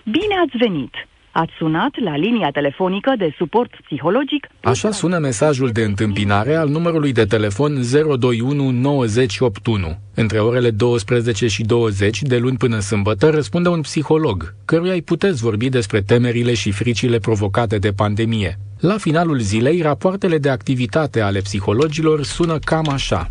Bine 0.04 0.34
ați 0.44 0.56
venit! 0.56 0.94
Ați 1.34 1.52
sunat 1.58 1.90
la 2.04 2.16
linia 2.16 2.50
telefonică 2.50 3.14
de 3.18 3.34
suport 3.36 3.70
psihologic 3.84 4.48
Așa 4.60 4.90
sună 4.90 5.18
mesajul 5.18 5.70
de 5.70 5.82
întâmpinare 5.82 6.54
al 6.54 6.68
numărului 6.68 7.12
de 7.12 7.24
telefon 7.24 7.80
021 8.18 8.70
9081. 8.70 9.98
Între 10.14 10.38
orele 10.38 10.70
12 10.70 11.46
și 11.46 11.62
20, 11.62 12.22
de 12.22 12.36
luni 12.36 12.56
până 12.56 12.78
sâmbătă, 12.78 13.30
răspunde 13.30 13.68
un 13.68 13.80
psiholog, 13.80 14.54
căruia 14.64 14.92
îi 14.92 15.02
puteți 15.02 15.42
vorbi 15.42 15.68
despre 15.68 16.00
temerile 16.00 16.54
și 16.54 16.70
fricile 16.70 17.18
provocate 17.18 17.78
de 17.78 17.92
pandemie. 17.92 18.58
La 18.82 18.98
finalul 18.98 19.40
zilei, 19.40 19.80
rapoartele 19.80 20.38
de 20.38 20.50
activitate 20.50 21.20
ale 21.20 21.40
psihologilor 21.40 22.24
sună 22.24 22.58
cam 22.58 22.88
așa. 22.88 23.30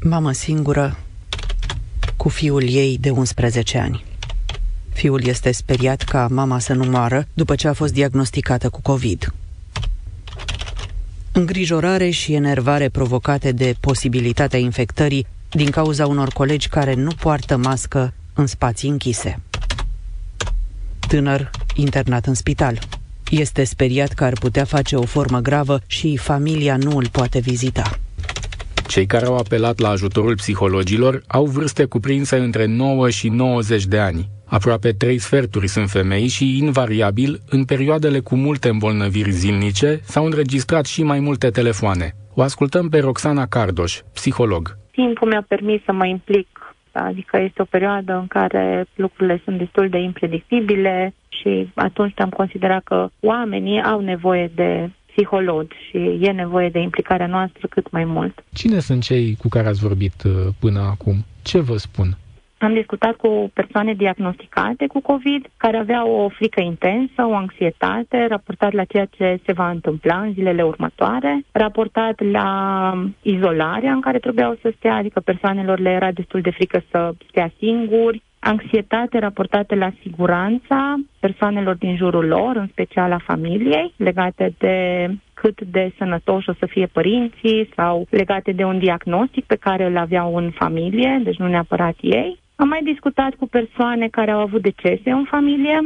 Mamă 0.00 0.32
singură 0.32 0.98
cu 2.16 2.28
fiul 2.28 2.62
ei 2.62 2.98
de 3.00 3.10
11 3.10 3.78
ani. 3.78 4.04
Fiul 4.92 5.26
este 5.26 5.52
speriat 5.52 6.02
ca 6.02 6.28
mama 6.30 6.58
să 6.58 6.72
nu 6.72 6.84
moară 6.84 7.26
după 7.34 7.54
ce 7.54 7.68
a 7.68 7.72
fost 7.72 7.92
diagnosticată 7.92 8.68
cu 8.68 8.80
COVID. 8.82 9.34
Îngrijorare 11.32 12.10
și 12.10 12.34
enervare 12.34 12.88
provocate 12.88 13.52
de 13.52 13.74
posibilitatea 13.80 14.58
infectării 14.58 15.26
din 15.50 15.70
cauza 15.70 16.06
unor 16.06 16.28
colegi 16.28 16.68
care 16.68 16.94
nu 16.94 17.10
poartă 17.20 17.56
mască 17.56 18.12
în 18.34 18.46
spații 18.46 18.88
închise. 18.88 19.40
Tânăr 21.08 21.50
internat 21.74 22.26
în 22.26 22.34
spital. 22.34 22.78
Este 23.30 23.64
speriat 23.64 24.12
că 24.12 24.24
ar 24.24 24.32
putea 24.40 24.64
face 24.64 24.96
o 24.96 25.02
formă 25.02 25.38
gravă 25.38 25.78
și 25.86 26.16
familia 26.16 26.76
nu 26.76 26.96
îl 26.96 27.08
poate 27.12 27.38
vizita. 27.38 27.82
Cei 28.86 29.06
care 29.06 29.26
au 29.26 29.36
apelat 29.36 29.78
la 29.78 29.88
ajutorul 29.88 30.34
psihologilor 30.36 31.22
au 31.26 31.44
vârste 31.44 31.84
cuprinse 31.84 32.36
între 32.36 32.66
9 32.66 33.10
și 33.10 33.28
90 33.28 33.84
de 33.84 33.98
ani. 33.98 34.28
Aproape 34.44 34.92
trei 34.92 35.18
sferturi 35.18 35.68
sunt 35.68 35.88
femei 35.88 36.26
și, 36.26 36.58
invariabil, 36.58 37.40
în 37.48 37.64
perioadele 37.64 38.20
cu 38.20 38.34
multe 38.36 38.68
îmbolnăviri 38.68 39.30
zilnice, 39.30 40.00
s-au 40.02 40.24
înregistrat 40.24 40.84
și 40.86 41.02
mai 41.02 41.20
multe 41.20 41.48
telefoane. 41.50 42.14
O 42.34 42.42
ascultăm 42.42 42.88
pe 42.88 42.98
Roxana 42.98 43.46
Cardoș, 43.46 44.00
psiholog. 44.12 44.76
timpul 44.90 45.28
mi-a 45.28 45.44
permis 45.48 45.82
să 45.84 45.92
mă 45.92 46.06
implic. 46.06 46.57
Adică 46.98 47.38
este 47.38 47.62
o 47.62 47.70
perioadă 47.70 48.14
în 48.14 48.26
care 48.26 48.84
lucrurile 48.94 49.40
sunt 49.44 49.58
destul 49.58 49.88
de 49.88 49.98
impredictibile 49.98 51.14
și 51.28 51.70
atunci 51.74 52.20
am 52.20 52.28
considerat 52.28 52.82
că 52.82 53.08
oamenii 53.20 53.82
au 53.82 54.00
nevoie 54.00 54.50
de 54.54 54.90
psihologi 55.06 55.76
și 55.88 56.18
e 56.20 56.30
nevoie 56.30 56.68
de 56.68 56.78
implicarea 56.78 57.26
noastră 57.26 57.66
cât 57.70 57.90
mai 57.90 58.04
mult. 58.04 58.44
Cine 58.52 58.78
sunt 58.78 59.02
cei 59.02 59.36
cu 59.36 59.48
care 59.48 59.68
ați 59.68 59.80
vorbit 59.80 60.22
uh, 60.24 60.32
până 60.58 60.80
acum? 60.80 61.24
Ce 61.42 61.60
vă 61.60 61.76
spun? 61.76 62.16
Am 62.58 62.72
discutat 62.72 63.14
cu 63.14 63.50
persoane 63.54 63.94
diagnosticate 63.94 64.86
cu 64.86 65.00
COVID 65.00 65.46
care 65.56 65.76
aveau 65.76 66.10
o 66.10 66.28
frică 66.28 66.60
intensă, 66.60 67.26
o 67.26 67.34
anxietate, 67.34 68.26
raportat 68.26 68.72
la 68.72 68.84
ceea 68.84 69.04
ce 69.04 69.40
se 69.46 69.52
va 69.52 69.70
întâmpla 69.70 70.20
în 70.20 70.32
zilele 70.32 70.62
următoare, 70.62 71.44
raportat 71.52 72.20
la 72.20 72.50
izolarea 73.22 73.92
în 73.92 74.00
care 74.00 74.18
trebuiau 74.18 74.58
să 74.62 74.72
stea, 74.76 74.94
adică 74.94 75.20
persoanelor 75.20 75.78
le 75.78 75.90
era 75.90 76.12
destul 76.12 76.40
de 76.40 76.50
frică 76.50 76.82
să 76.90 77.12
stea 77.28 77.50
singuri, 77.58 78.22
anxietate 78.38 79.18
raportată 79.18 79.74
la 79.74 79.90
siguranța 80.02 80.94
persoanelor 81.20 81.74
din 81.74 81.96
jurul 81.96 82.26
lor, 82.26 82.56
în 82.56 82.66
special 82.66 83.12
a 83.12 83.22
familiei, 83.24 83.92
legate 83.96 84.54
de 84.58 85.08
cât 85.34 85.60
de 85.60 85.92
sănătoși 85.98 86.50
o 86.50 86.52
să 86.58 86.66
fie 86.66 86.86
părinții 86.86 87.68
sau 87.76 88.06
legate 88.10 88.52
de 88.52 88.64
un 88.64 88.78
diagnostic 88.78 89.44
pe 89.44 89.56
care 89.56 89.84
îl 89.84 89.96
aveau 89.96 90.36
în 90.36 90.50
familie, 90.50 91.20
deci 91.22 91.36
nu 91.36 91.48
neapărat 91.48 91.96
ei. 92.00 92.38
Am 92.62 92.68
mai 92.68 92.82
discutat 92.82 93.34
cu 93.34 93.46
persoane 93.46 94.08
care 94.08 94.30
au 94.30 94.40
avut 94.40 94.62
decese 94.62 95.10
în 95.10 95.24
familie, 95.24 95.78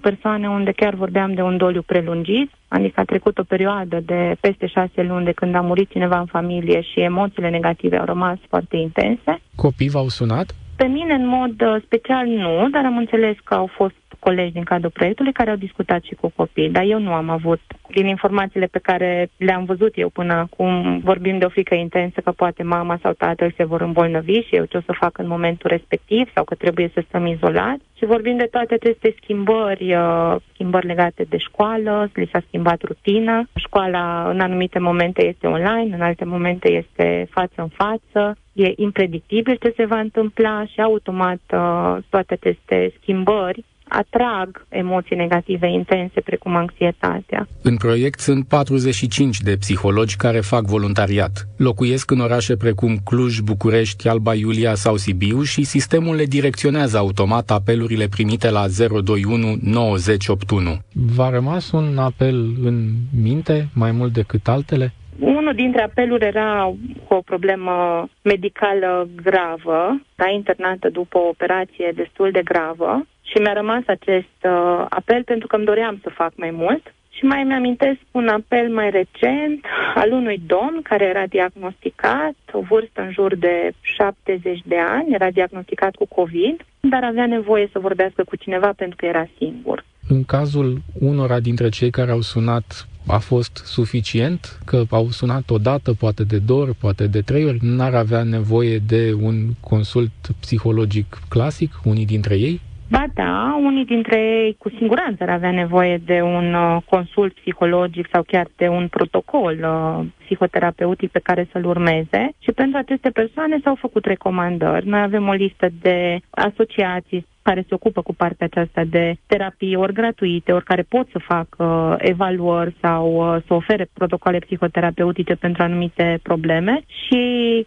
persoane 0.00 0.48
unde 0.48 0.72
chiar 0.72 0.94
vorbeam 0.94 1.34
de 1.34 1.42
un 1.42 1.56
doliu 1.56 1.82
prelungit, 1.82 2.50
adică 2.68 3.00
a 3.00 3.04
trecut 3.04 3.38
o 3.38 3.42
perioadă 3.42 4.00
de 4.00 4.36
peste 4.40 4.66
șase 4.66 5.02
luni 5.02 5.24
de 5.24 5.32
când 5.32 5.54
a 5.54 5.60
murit 5.60 5.90
cineva 5.90 6.18
în 6.18 6.26
familie 6.26 6.80
și 6.80 7.00
emoțiile 7.00 7.50
negative 7.50 7.96
au 7.96 8.04
rămas 8.04 8.38
foarte 8.48 8.76
intense. 8.76 9.40
Copii 9.54 9.88
v-au 9.88 10.08
sunat? 10.08 10.54
Pe 10.76 10.86
mine, 10.86 11.14
în 11.14 11.26
mod 11.26 11.60
uh, 11.60 11.82
special, 11.84 12.26
nu, 12.26 12.68
dar 12.70 12.84
am 12.84 12.96
înțeles 12.96 13.36
că 13.44 13.54
au 13.54 13.66
fost 13.66 14.03
colegi 14.26 14.52
din 14.52 14.62
cadrul 14.62 14.90
proiectului 14.90 15.32
care 15.32 15.50
au 15.50 15.56
discutat 15.56 16.02
și 16.02 16.14
cu 16.14 16.32
copii, 16.36 16.70
dar 16.70 16.84
eu 16.86 16.98
nu 16.98 17.12
am 17.12 17.28
avut. 17.28 17.60
Din 17.88 18.06
informațiile 18.06 18.66
pe 18.66 18.78
care 18.78 19.30
le-am 19.36 19.64
văzut 19.64 19.92
eu 19.94 20.08
până 20.08 20.32
acum, 20.34 20.98
vorbim 20.98 21.38
de 21.38 21.44
o 21.44 21.54
frică 21.56 21.74
intensă 21.74 22.20
că 22.20 22.30
poate 22.30 22.62
mama 22.62 22.98
sau 23.02 23.12
tatăl 23.12 23.52
se 23.56 23.64
vor 23.64 23.80
îmbolnăvi 23.80 24.46
și 24.46 24.56
eu 24.56 24.64
ce 24.64 24.76
o 24.76 24.80
să 24.80 24.92
fac 25.00 25.18
în 25.18 25.28
momentul 25.28 25.70
respectiv 25.70 26.30
sau 26.34 26.44
că 26.44 26.54
trebuie 26.54 26.90
să 26.94 27.02
stăm 27.08 27.26
izolați. 27.26 27.82
Și 27.98 28.04
vorbim 28.04 28.36
de 28.36 28.48
toate 28.50 28.74
aceste 28.74 29.14
schimbări, 29.22 29.94
uh, 29.94 30.36
schimbări 30.52 30.86
legate 30.86 31.26
de 31.28 31.36
școală, 31.36 32.10
li 32.14 32.28
s-a 32.32 32.42
schimbat 32.46 32.82
rutina. 32.82 33.44
Școala 33.54 34.28
în 34.30 34.40
anumite 34.40 34.78
momente 34.78 35.26
este 35.26 35.46
online, 35.46 35.94
în 35.94 36.00
alte 36.00 36.24
momente 36.24 36.72
este 36.72 37.26
față 37.30 37.54
în 37.56 37.68
față. 37.68 38.36
E 38.52 38.72
impredictibil 38.76 39.56
ce 39.56 39.72
se 39.76 39.84
va 39.84 39.98
întâmpla 39.98 40.64
și 40.66 40.80
automat 40.80 41.40
uh, 41.52 41.96
toate 42.08 42.32
aceste 42.34 42.92
schimbări 43.00 43.64
atrag 43.88 44.66
emoții 44.68 45.16
negative 45.16 45.68
intense 45.68 46.20
precum 46.20 46.56
anxietatea. 46.56 47.46
În 47.62 47.76
proiect 47.76 48.18
sunt 48.18 48.46
45 48.46 49.40
de 49.40 49.56
psihologi 49.56 50.16
care 50.16 50.40
fac 50.40 50.62
voluntariat. 50.62 51.32
Locuiesc 51.56 52.10
în 52.10 52.20
orașe 52.20 52.56
precum 52.56 52.96
Cluj, 53.04 53.38
București, 53.38 54.08
Alba 54.08 54.34
Iulia 54.34 54.74
sau 54.74 54.96
Sibiu 54.96 55.42
și 55.42 55.64
sistemul 55.64 56.14
le 56.14 56.24
direcționează 56.24 56.98
automat 56.98 57.50
apelurile 57.50 58.06
primite 58.08 58.50
la 58.50 58.64
021 58.78 59.56
9081. 59.62 60.78
V-a 61.16 61.30
rămas 61.30 61.72
un 61.72 61.98
apel 61.98 62.36
în 62.64 62.90
minte 63.22 63.68
mai 63.74 63.90
mult 63.92 64.12
decât 64.12 64.48
altele? 64.48 64.92
Unul 65.18 65.54
dintre 65.54 65.82
apeluri 65.82 66.24
era 66.24 66.74
cu 67.06 67.14
o 67.14 67.20
problemă 67.20 68.06
medicală 68.22 69.08
gravă, 69.22 70.00
da, 70.14 70.28
internată 70.28 70.88
după 70.88 71.18
o 71.18 71.28
operație 71.28 71.92
destul 71.94 72.30
de 72.30 72.42
gravă 72.44 73.06
Și 73.28 73.38
mi-a 73.38 73.52
rămas 73.52 73.82
acest 73.86 74.38
uh, 74.42 74.86
apel 74.88 75.22
pentru 75.24 75.46
că 75.46 75.56
îmi 75.56 75.64
doream 75.64 75.98
să 76.02 76.10
fac 76.20 76.32
mai 76.36 76.50
mult. 76.50 76.94
Și 77.16 77.24
mai 77.24 77.42
mi-amintesc 77.42 77.98
un 78.10 78.28
apel 78.28 78.68
mai 78.68 78.90
recent 78.90 79.64
al 79.94 80.12
unui 80.12 80.42
domn 80.46 80.80
care 80.82 81.04
era 81.04 81.26
diagnosticat, 81.26 82.34
o 82.52 82.60
vârstă 82.60 83.00
în 83.00 83.12
jur 83.12 83.36
de 83.36 83.72
70 83.80 84.60
de 84.64 84.78
ani, 84.78 85.14
era 85.14 85.30
diagnosticat 85.30 85.94
cu 85.94 86.06
COVID, 86.06 86.64
dar 86.80 87.04
avea 87.04 87.26
nevoie 87.26 87.68
să 87.72 87.78
vorbească 87.78 88.24
cu 88.24 88.36
cineva 88.36 88.72
pentru 88.76 88.96
că 88.96 89.06
era 89.06 89.28
singur. 89.38 89.84
În 90.08 90.24
cazul 90.24 90.80
unora 91.00 91.40
dintre 91.40 91.68
cei 91.68 91.90
care 91.90 92.10
au 92.10 92.20
sunat, 92.20 92.86
a 93.06 93.18
fost 93.18 93.56
suficient 93.64 94.58
că 94.64 94.84
au 94.90 95.10
sunat 95.10 95.50
o 95.50 95.58
dată, 95.58 95.92
poate 95.92 96.24
de 96.24 96.38
două 96.38 96.62
ori, 96.62 96.74
poate 96.74 97.06
de 97.06 97.20
trei 97.20 97.44
ori, 97.44 97.58
n-ar 97.62 97.94
avea 97.94 98.22
nevoie 98.22 98.78
de 98.78 99.12
un 99.20 99.34
consult 99.60 100.10
psihologic 100.40 101.18
clasic, 101.28 101.72
unii 101.84 102.06
dintre 102.06 102.34
ei? 102.34 102.60
Ba 102.94 103.04
da, 103.14 103.58
unii 103.62 103.84
dintre 103.84 104.16
ei 104.20 104.56
cu 104.58 104.68
siguranță 104.78 105.22
ar 105.22 105.28
avea 105.28 105.50
nevoie 105.50 105.96
de 106.04 106.20
un 106.20 106.54
uh, 106.54 106.76
consult 106.90 107.32
psihologic 107.34 108.08
sau 108.12 108.22
chiar 108.22 108.46
de 108.56 108.68
un 108.68 108.88
protocol 108.88 109.58
uh, 109.62 110.06
psihoterapeutic 110.24 111.10
pe 111.10 111.18
care 111.22 111.48
să-l 111.52 111.64
urmeze 111.64 112.28
și 112.38 112.52
pentru 112.52 112.78
aceste 112.78 113.10
persoane 113.10 113.58
s-au 113.64 113.74
făcut 113.74 114.04
recomandări. 114.04 114.86
Noi 114.86 115.00
avem 115.00 115.28
o 115.28 115.32
listă 115.32 115.68
de 115.80 116.18
asociații 116.30 117.26
care 117.42 117.64
se 117.68 117.74
ocupă 117.74 118.02
cu 118.02 118.14
partea 118.14 118.46
aceasta 118.50 118.82
de 118.84 119.14
terapie, 119.26 119.76
ori 119.76 119.92
gratuite, 119.92 120.52
ori 120.52 120.64
care 120.64 120.82
pot 120.82 121.06
să 121.12 121.18
facă 121.18 121.64
uh, 121.64 121.94
evaluări 121.98 122.76
sau 122.80 123.34
uh, 123.34 123.42
să 123.46 123.54
ofere 123.54 123.88
protocoale 123.92 124.38
psihoterapeutice 124.38 125.34
pentru 125.34 125.62
anumite 125.62 126.18
probleme 126.22 126.80
și 127.06 127.22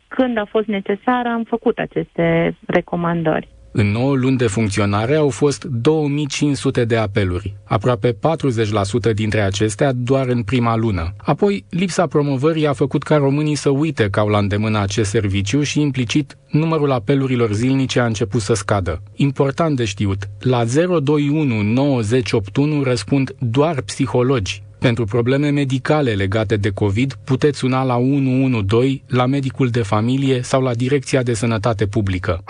când 0.08 0.38
a 0.38 0.46
fost 0.46 0.68
necesar 0.68 1.26
am 1.26 1.44
făcut 1.44 1.78
aceste 1.78 2.56
recomandări. 2.68 3.48
În 3.80 3.92
9 3.92 4.16
luni 4.16 4.38
de 4.38 4.48
funcționare 4.48 5.16
au 5.16 5.30
fost 5.30 5.64
2500 5.64 6.86
de 6.86 6.96
apeluri, 6.96 7.56
aproape 7.64 8.14
40% 8.14 9.14
dintre 9.14 9.42
acestea 9.42 9.92
doar 9.96 10.28
în 10.28 10.44
prima 10.44 10.76
lună. 10.76 11.14
Apoi, 11.18 11.66
lipsa 11.70 12.08
promovării 12.08 12.68
a 12.68 12.74
făcut 12.74 13.04
ca 13.04 13.16
românii 13.16 13.56
să 13.56 13.70
uite 13.70 14.10
că 14.10 14.20
au 14.20 14.28
la 14.28 14.38
îndemână 14.38 14.80
acest 14.80 15.10
serviciu 15.10 15.62
și 15.62 15.82
implicit 15.82 16.38
numărul 16.52 16.92
apelurilor 16.92 17.54
zilnice 17.54 18.00
a 18.00 18.06
început 18.06 18.42
să 18.42 18.54
scadă. 18.54 19.02
Important 19.16 19.76
de 19.76 19.86
știut, 19.86 20.30
la 20.40 20.64
021 20.66 21.62
9081 21.62 22.84
răspund 22.84 23.36
doar 23.40 23.82
psihologi. 23.82 24.62
Pentru 24.80 25.06
probleme 25.06 25.50
medicale 25.50 26.12
legate 26.12 26.56
de 26.56 26.70
COVID, 26.70 27.18
puteți 27.24 27.58
suna 27.58 27.84
la 27.84 27.96
112, 27.96 29.02
la 29.08 29.26
medicul 29.26 29.68
de 29.68 29.82
familie 29.82 30.42
sau 30.42 30.62
la 30.62 30.74
Direcția 30.74 31.24
de 31.24 31.34
Sănătate 31.34 31.86
Publică. 31.86 32.44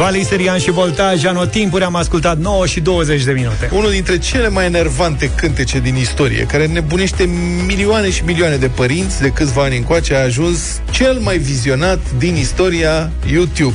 Vali 0.00 0.24
Serian 0.24 0.58
și 0.58 0.70
Voltaj, 0.70 1.24
anotimpuri, 1.24 1.84
am 1.84 1.94
ascultat 1.94 2.38
9 2.38 2.66
și 2.66 2.80
20 2.80 3.24
de 3.24 3.32
minute. 3.32 3.70
Unul 3.72 3.90
dintre 3.90 4.18
cele 4.18 4.48
mai 4.48 4.66
enervante 4.66 5.30
cântece 5.36 5.78
din 5.78 5.96
istorie, 5.96 6.44
care 6.44 6.66
nebunește 6.66 7.28
milioane 7.66 8.10
și 8.10 8.24
milioane 8.24 8.56
de 8.56 8.68
părinți 8.68 9.20
de 9.20 9.28
câțiva 9.28 9.62
ani 9.62 9.76
încoace, 9.76 10.14
a 10.14 10.22
ajuns 10.22 10.80
cel 10.90 11.18
mai 11.18 11.38
vizionat 11.38 11.98
din 12.18 12.36
istoria 12.36 13.10
YouTube. 13.30 13.74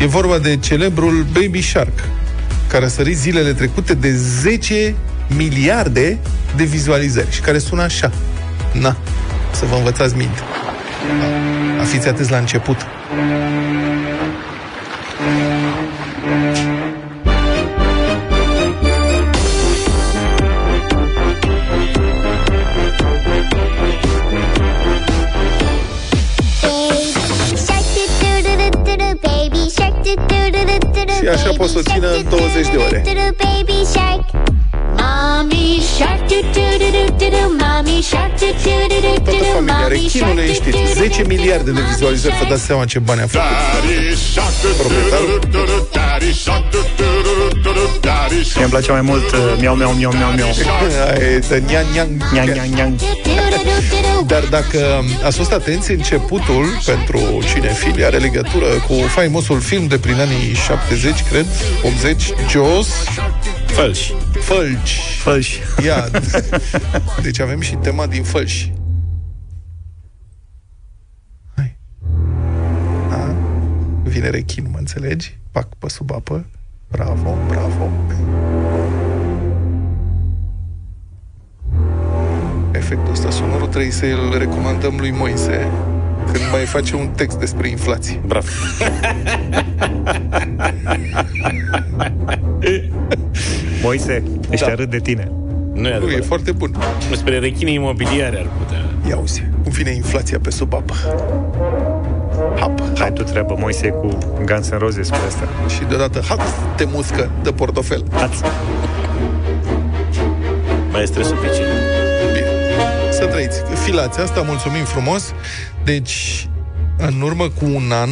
E 0.00 0.06
vorba 0.06 0.38
de 0.38 0.56
celebrul 0.56 1.26
Baby 1.32 1.62
Shark, 1.62 2.08
care 2.68 2.84
a 2.84 2.88
sărit 2.88 3.16
zilele 3.16 3.52
trecute 3.52 3.94
de 3.94 4.12
10 4.12 4.94
miliarde 5.36 6.18
de 6.56 6.64
vizualizări 6.64 7.30
și 7.30 7.40
care 7.40 7.58
sună 7.58 7.82
așa. 7.82 8.12
Na, 8.72 8.96
să 9.50 9.64
vă 9.64 9.76
învățați 9.76 10.16
minte. 10.16 10.40
A 11.80 11.84
fiți 11.84 12.08
atenți 12.08 12.30
la 12.30 12.38
început. 12.38 12.76
Și 31.26 31.32
așa 31.32 31.52
pot 31.56 31.68
să 31.68 31.78
o 31.78 31.82
țină 31.92 32.08
în 32.14 32.24
20 32.28 32.68
de 32.68 32.76
ore. 32.76 33.02
Mommy 34.98 35.82
shark 35.96 36.28
do 36.28 36.36
do 36.54 36.66
do 36.82 36.88
do 36.96 37.14
do 37.18 37.26
do 37.36 37.42
mommy 37.60 38.02
shark 38.02 38.38
do 38.38 38.46
do 38.64 38.74
do 38.90 38.98
do 39.04 39.08
do 39.08 39.22
Toată 39.24 39.38
do 39.38 39.44
familia 39.54 39.78
mommy 39.78 39.88
rechinului, 39.88 40.46
shark 40.46 40.46
do 40.46 40.52
știți, 40.52 40.76
do 40.76 41.00
do 41.00 41.08
10 41.08 41.24
miliarde 41.26 41.70
de 41.70 41.80
vizualizări, 41.90 42.34
vă 42.40 42.46
dați 42.48 42.64
seama 42.64 42.84
ce 42.84 42.98
bani 42.98 43.20
a 43.20 43.26
făcut. 43.26 43.46
Proprietarul. 44.78 45.48
Mie 48.54 48.64
îmi 48.64 48.72
place 48.72 48.90
mai 48.92 49.00
mult 49.00 49.30
uh, 49.32 49.56
miau, 49.60 49.74
miau, 49.74 49.92
miau, 49.92 50.12
miau, 50.12 50.30
miau. 50.30 50.48
Aia 51.10 51.30
e 51.34 51.38
de 51.38 51.62
nian, 51.66 51.84
nian. 51.92 52.08
Niang, 52.32 52.50
niang, 52.50 52.74
niang. 52.74 52.94
Dar 54.26 54.42
dacă 54.44 55.04
ați 55.24 55.36
fost 55.36 55.52
atenți, 55.52 55.90
începutul 55.90 56.64
pentru 56.84 57.20
cinefili 57.54 58.04
are 58.04 58.16
legătură 58.16 58.66
cu 58.66 58.94
faimosul 58.94 59.60
film 59.60 59.86
de 59.86 59.98
prin 59.98 60.14
anii 60.14 60.54
70, 60.54 61.22
cred, 61.22 61.46
80, 61.82 62.32
Jaws, 62.50 62.88
Fălși. 63.76 64.12
Fălci. 64.40 65.00
Fălși. 65.18 65.60
Ia. 65.84 66.08
Deci 67.22 67.40
avem 67.40 67.60
și 67.60 67.74
tema 67.74 68.06
din 68.06 68.22
Fălși. 68.22 68.72
Hai. 71.54 71.76
A? 73.10 73.34
Vine 74.02 74.28
rechin, 74.28 74.68
mă 74.70 74.78
înțelegi? 74.78 75.38
Pac 75.50 75.74
pe 75.74 75.88
sub 75.88 76.12
apă. 76.12 76.46
Bravo, 76.88 77.36
bravo. 77.48 77.90
Efectul 82.86 83.12
ăsta 83.12 83.30
sonorul 83.30 83.66
trebuie 83.66 83.90
să 83.90 84.04
îl 84.04 84.38
recomandăm 84.38 84.96
lui 84.98 85.10
Moise 85.10 85.68
când 86.32 86.44
mai 86.52 86.64
face 86.64 86.94
un 86.96 87.08
text 87.08 87.38
despre 87.38 87.68
inflație. 87.68 88.20
Bravo. 88.26 88.46
Moise, 93.82 94.22
ăștia 94.52 94.74
râd 94.74 94.90
de 94.90 94.98
tine. 94.98 95.30
Nu 95.72 95.78
e 95.78 95.80
Nu, 95.82 95.88
e 95.88 95.94
adevărat. 95.94 96.24
foarte 96.24 96.52
bun. 96.52 96.76
Despre 97.10 97.38
rechine 97.38 97.70
imobiliare 97.70 98.38
ar 98.38 98.46
putea. 98.58 98.84
Ia 99.08 99.16
uzi, 99.16 99.42
cum 99.62 99.72
vine 99.72 99.90
inflația 99.90 100.38
pe 100.42 100.50
sub 100.50 100.74
apă. 100.74 100.94
Hap, 102.58 102.98
Hai 102.98 103.12
tu 103.12 103.22
treabă, 103.22 103.56
Moise, 103.58 103.88
cu 103.88 104.18
Guns 104.44 104.70
N' 104.70 104.78
Roses 104.78 105.08
cu 105.08 105.16
asta. 105.26 105.48
Și 105.68 105.80
deodată, 105.88 106.22
haț, 106.28 106.40
te 106.76 106.84
muscă 106.92 107.30
de 107.42 107.52
portofel. 107.52 108.04
Ați. 108.12 108.42
Mai 110.90 111.02
este 111.02 111.22
suficient. 111.22 111.85
Bine. 113.18 113.30
Să 113.30 113.34
trăiți. 113.36 113.80
Filați 113.84 114.20
asta, 114.20 114.40
mulțumim 114.40 114.84
frumos. 114.84 115.32
Deci, 115.84 116.48
în 116.96 117.20
urmă 117.20 117.48
cu 117.48 117.64
un 117.64 117.90
an, 117.92 118.10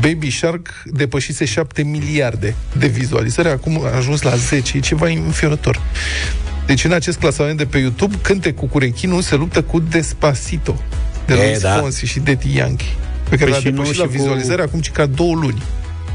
Baby 0.00 0.30
Shark 0.30 0.68
depășise 0.84 1.44
7 1.44 1.82
miliarde 1.82 2.54
de 2.78 2.86
vizualizări, 2.86 3.48
acum 3.48 3.80
a 3.84 3.96
ajuns 3.96 4.22
la 4.22 4.34
10, 4.34 4.76
e 4.76 4.80
ceva 4.80 5.06
înfiorător. 5.08 5.80
Deci 6.66 6.84
în 6.84 6.92
acest 6.92 7.18
clasament 7.18 7.56
de 7.58 7.64
pe 7.64 7.78
YouTube, 7.78 8.14
Cântecul 8.22 8.68
cu 8.68 8.78
rechinul 8.78 9.22
se 9.22 9.34
luptă 9.34 9.62
cu 9.62 9.78
Despacito 9.80 10.82
de 11.26 11.34
E, 11.34 11.36
Luis 11.46 11.60
da. 11.60 11.74
Fonsi 11.76 12.06
și 12.06 12.18
Daddy 12.18 12.56
Yankee 12.56 12.86
pe 13.28 13.36
care 13.36 13.50
Păi 13.50 13.50
l-a 13.50 13.56
și 13.58 13.64
nu 13.64 13.70
depășit 13.70 13.94
și 13.94 14.00
la 14.00 14.04
cu- 14.06 14.10
vizualizări 14.12 14.62
acum 14.62 14.80
ci 14.80 14.90
ca 14.90 15.06
două 15.06 15.34
luni. 15.34 15.62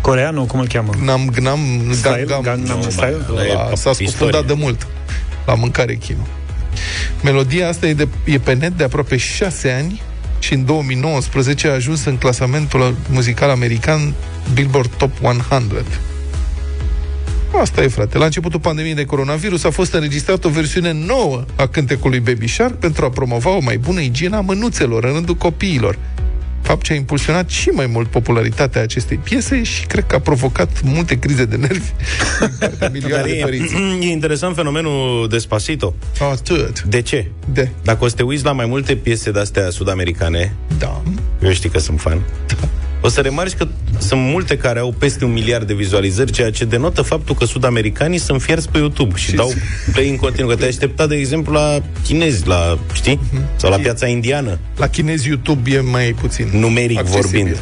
Coreanul, 0.01 0.45
cum 0.45 0.59
îl 0.59 0.67
cheamă? 0.67 0.93
Nam, 1.03 1.29
gnam, 1.31 1.59
Style? 1.91 2.25
gam, 2.27 2.41
gam, 2.41 2.55
Gangnam 2.55 2.77
nu, 2.79 2.89
Style? 2.89 3.17
ăla 3.29 3.41
Ăla 3.41 3.69
e 3.71 3.75
S-a 3.75 3.89
istorie. 3.89 4.07
scufundat 4.07 4.45
de 4.45 4.53
mult 4.53 4.87
la 5.45 5.55
mâncare 5.55 5.95
chinul. 5.95 6.25
Melodia 7.23 7.67
asta 7.67 7.87
e, 7.87 7.93
de, 7.93 8.07
e 8.23 8.37
pe 8.37 8.53
net 8.53 8.77
de 8.77 8.83
aproape 8.83 9.17
șase 9.17 9.71
ani 9.71 10.01
și 10.39 10.53
în 10.53 10.65
2019 10.65 11.67
a 11.67 11.73
ajuns 11.73 12.05
în 12.05 12.17
clasamentul 12.17 12.95
muzical 13.09 13.49
american 13.49 14.13
Billboard 14.53 14.89
Top 14.97 15.11
100. 15.21 15.85
Asta 17.61 17.83
e, 17.83 17.87
frate. 17.87 18.17
La 18.17 18.25
începutul 18.25 18.59
pandemiei 18.59 18.95
de 18.95 19.05
coronavirus 19.05 19.63
a 19.63 19.69
fost 19.69 19.93
înregistrată 19.93 20.47
o 20.47 20.49
versiune 20.49 20.91
nouă 20.91 21.45
a 21.55 21.67
cântecului 21.67 22.19
Baby 22.19 22.47
Shark 22.47 22.73
pentru 22.73 23.05
a 23.05 23.09
promova 23.09 23.49
o 23.49 23.59
mai 23.61 23.77
bună 23.77 23.99
igienă 23.99 24.35
a 24.35 24.41
mânuțelor 24.41 25.03
în 25.03 25.13
rândul 25.13 25.35
copiilor. 25.35 25.97
Fapt 26.65 26.83
ce 26.83 26.93
a 26.93 26.95
impulsionat 26.95 27.49
și 27.49 27.69
mai 27.69 27.85
mult 27.85 28.07
popularitatea 28.07 28.81
acestei 28.81 29.17
piese 29.17 29.63
și 29.63 29.85
cred 29.85 30.03
că 30.07 30.15
a 30.15 30.19
provocat 30.19 30.81
multe 30.83 31.19
crize 31.19 31.45
de 31.45 31.55
nervi 31.55 31.79
din 32.39 32.49
partea 32.59 32.77
Dar 32.79 32.91
milioane 32.91 33.23
de 33.31 33.37
e, 33.37 33.41
părinți. 33.43 33.73
e 34.01 34.05
interesant 34.11 34.55
fenomenul 34.55 35.27
Despacito. 35.29 35.95
Atât. 36.31 36.81
De 36.83 37.01
ce? 37.01 37.27
De. 37.53 37.69
Dacă 37.83 38.03
o 38.03 38.07
să 38.07 38.15
te 38.15 38.23
uiți 38.23 38.43
la 38.43 38.51
mai 38.51 38.65
multe 38.65 38.95
piese 38.95 39.31
de-astea 39.31 39.69
sud-americane, 39.69 40.55
Da. 40.77 41.01
eu 41.43 41.51
știi 41.51 41.69
că 41.69 41.79
sunt 41.79 41.99
fan, 41.99 42.21
o 43.01 43.07
să 43.07 43.21
remarci 43.21 43.53
că 43.53 43.67
sunt 43.97 44.21
multe 44.21 44.57
care 44.57 44.79
au 44.79 44.91
peste 44.97 45.25
un 45.25 45.31
miliard 45.31 45.67
de 45.67 45.73
vizualizări, 45.73 46.31
ceea 46.31 46.51
ce 46.51 46.65
denotă 46.65 47.01
faptul 47.01 47.35
că 47.35 47.45
sud-americanii 47.45 48.17
sunt 48.17 48.41
fierți 48.41 48.69
pe 48.69 48.77
YouTube 48.77 49.15
și 49.15 49.29
Și- 49.29 49.35
dau 49.35 49.53
play 49.93 50.09
în 50.09 50.15
continuu. 50.15 50.49
Că 50.49 50.55
te 50.55 50.65
aștepta, 50.65 51.07
de 51.07 51.15
exemplu, 51.15 51.53
la 51.53 51.81
chinezi, 52.03 52.47
la, 52.47 52.77
știi? 52.93 53.19
Sau 53.55 53.69
la 53.69 53.77
piața 53.77 54.07
indiană, 54.07 54.59
La 54.77 54.87
chinezi 54.87 55.27
YouTube 55.27 55.71
e 55.71 55.79
mai 55.79 56.15
puțin 56.21 56.49
numeric 56.53 56.97
accesibil. 56.97 57.29
vorbind. 57.31 57.61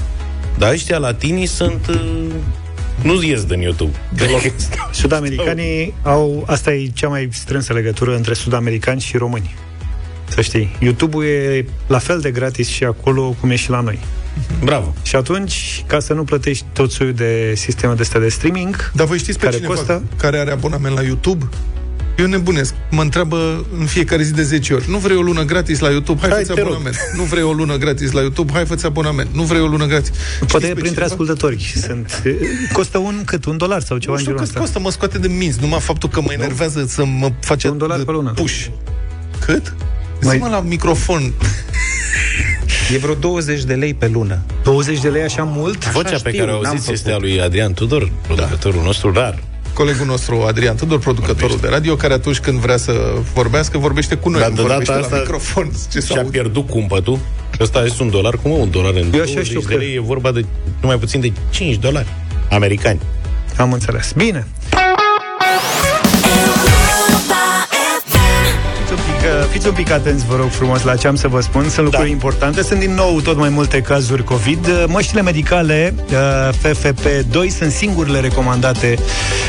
Dar 0.58 0.72
ăștia 0.72 0.98
latinii 0.98 1.46
sunt... 1.46 1.88
Uh, 1.90 2.26
nu 3.02 3.22
ies 3.24 3.44
din 3.44 3.60
YouTube. 3.62 3.92
Deloc. 4.16 4.42
Sud-americanii 4.92 5.94
au... 6.04 6.44
Asta 6.48 6.74
e 6.74 6.88
cea 6.94 7.08
mai 7.08 7.30
strânsă 7.32 7.74
legătură 7.74 8.16
între 8.16 8.34
sud-americani 8.34 9.02
și 9.02 9.18
români. 9.18 9.56
Să 10.28 10.42
știi. 10.42 10.76
YouTube-ul 10.80 11.24
e 11.26 11.66
la 11.88 11.98
fel 11.98 12.20
de 12.20 12.32
gratis 12.32 12.68
și 12.68 12.84
acolo 12.84 13.36
cum 13.40 13.50
e 13.50 13.56
și 13.56 13.70
la 13.70 13.80
noi. 13.82 14.00
Bravo. 14.64 14.94
Și 15.04 15.16
atunci, 15.16 15.84
ca 15.88 16.00
să 16.00 16.14
nu 16.14 16.24
plătești 16.24 16.66
tot 16.74 16.92
soiul 16.92 17.14
de 17.14 17.54
sisteme 17.56 17.94
de 17.94 18.02
astea 18.02 18.20
de 18.20 18.30
streaming, 18.30 18.92
Dar 18.94 19.08
voi 19.08 19.18
știți 19.18 19.38
pe 19.40 19.44
care 19.46 19.56
cineva 19.56 19.74
costă... 19.74 20.04
care 20.18 20.38
are 20.40 20.52
abonament 20.52 20.96
la 20.96 21.02
YouTube? 21.02 21.46
Eu 22.18 22.26
nebunesc. 22.26 22.74
Mă 22.90 23.02
întreabă 23.02 23.66
în 23.80 23.86
fiecare 23.86 24.24
zi 24.24 24.34
de 24.34 24.44
10 24.44 24.74
ori. 24.74 24.90
Nu 24.90 24.98
vrei 24.98 25.18
o 25.18 25.22
lună 25.22 25.44
gratis 25.44 25.80
la 25.80 25.90
YouTube? 25.90 26.20
Hai, 26.22 26.30
Hai, 26.30 26.44
fă 26.44 26.54
te 26.54 26.60
rog. 26.62 26.70
abonament. 26.70 26.96
Nu 27.16 27.24
vrei 27.24 27.44
o 27.44 27.52
lună 27.54 27.76
gratis 27.78 28.12
la 28.12 28.20
YouTube? 28.22 28.52
Hai, 28.54 28.66
fă 28.66 28.78
abonament. 28.84 29.30
Nu 29.34 29.44
vrei 29.44 29.62
o 29.62 29.66
lună 29.68 29.86
gratis. 29.86 30.10
Poate 30.10 30.46
Știți 30.46 30.60
pe 30.68 30.74
printre 30.74 30.90
cineva? 30.90 31.06
ascultători 31.06 31.74
sunt. 31.86 32.22
e, 32.26 32.36
Costă 32.74 32.98
un 32.98 33.22
cât? 33.26 33.46
Un 33.46 33.58
dolar 33.58 33.82
sau 33.82 33.98
ceva 33.98 34.12
Nu 34.12 34.18
în 34.18 34.24
știu 34.24 34.32
genul 34.32 34.38
cât 34.38 34.48
ăsta? 34.48 34.60
costă, 34.60 34.80
mă 34.80 34.92
scoate 34.92 35.18
de 35.18 35.28
minți. 35.28 35.58
Numai 35.62 35.80
faptul 35.80 36.10
că 36.10 36.22
mă 36.22 36.32
enervează 36.32 36.86
să 36.88 37.06
mă 37.06 37.32
face 37.40 37.68
Un 37.70 37.78
dolar 37.78 38.00
pe 38.04 38.12
lună. 38.12 38.32
push. 38.32 38.66
Cât? 39.46 39.74
Mai- 40.22 40.36
Zi-mă 40.36 40.48
la 40.50 40.60
microfon. 40.60 41.34
E 42.94 42.98
vreo 42.98 43.14
20 43.14 43.64
de 43.64 43.74
lei 43.74 43.94
pe 43.94 44.08
lună. 44.08 44.40
20 44.64 45.00
de 45.02 45.10
lei 45.10 45.22
așa 45.24 45.44
mult? 45.44 45.92
Vocea 45.92 46.10
pe 46.24 46.30
știu, 46.30 46.40
care 46.46 46.52
o 46.52 46.62
n-am 46.62 46.66
auziți 46.66 46.84
făcut. 46.86 46.98
este 47.00 47.12
a 47.12 47.18
lui 47.18 47.42
Adrian 47.42 47.74
Tudor, 47.74 48.12
producătorul 48.28 48.82
nostru 48.84 49.12
rar. 49.14 49.40
Colegul 49.74 50.06
nostru, 50.06 50.42
Adrian 50.48 50.76
Tudor, 50.76 51.00
producătorul 51.00 51.58
de 51.62 51.68
radio, 51.68 51.96
care 51.96 52.14
atunci 52.14 52.40
când 52.40 52.58
vrea 52.60 52.78
să 52.78 52.94
vorbească, 53.34 53.78
vorbește 53.78 54.16
cu 54.16 54.30
noi. 54.30 54.40
Dar 54.40 54.50
nu 54.50 54.56
de 54.56 54.62
vorbește 54.62 54.92
data 54.94 55.00
la 55.00 55.06
asta 55.06 55.18
microfon. 55.18 55.72
Ce 55.92 56.00
să 56.00 56.06
și-a 56.12 56.22
aud? 56.22 56.32
pierdut 56.32 56.70
cumpătul. 56.70 57.20
Ăsta 57.60 57.84
este 57.86 58.04
un 58.04 58.10
dolar, 58.10 58.36
cum 58.42 58.52
mă, 58.52 58.58
un 58.58 58.70
dolar 58.72 58.94
în 58.94 58.98
Eu 59.14 59.22
așa 59.22 59.34
20 59.34 59.46
știu 59.46 59.60
de 59.60 59.66
că- 59.66 59.76
lei, 59.76 59.96
e 59.96 60.00
vorba 60.00 60.32
de 60.32 60.46
numai 60.82 60.98
puțin 60.98 61.20
de 61.22 61.32
5 61.50 61.76
dolari 61.76 62.08
americani. 62.50 63.00
Am 63.58 63.72
înțeles. 63.74 64.12
Bine. 64.16 64.48
Fiți 69.24 69.36
un, 69.36 69.42
pic, 69.42 69.44
uh, 69.44 69.50
fiți 69.52 69.68
un 69.68 69.74
pic 69.74 69.92
atenți, 69.92 70.26
vă 70.26 70.36
rog 70.36 70.50
frumos, 70.50 70.84
la 70.84 70.96
ce 70.96 71.08
am 71.08 71.16
să 71.16 71.28
vă 71.28 71.42
spun. 71.42 71.70
Sunt 71.70 71.86
lucruri 71.86 72.10
importante. 72.12 72.62
Sunt 72.64 72.80
din 72.80 72.94
nou 72.94 73.22
tot 73.22 73.38
mai 73.38 73.50
multe 73.50 73.82
cazuri 73.82 74.24
COVID. 74.24 74.68
Uh, 74.68 74.84
Măștile 74.88 75.22
medicale 75.22 75.94
uh, 76.10 76.70
FFP2 76.72 77.48
sunt 77.58 77.72
singurile 77.72 78.20
recomandate 78.20 78.96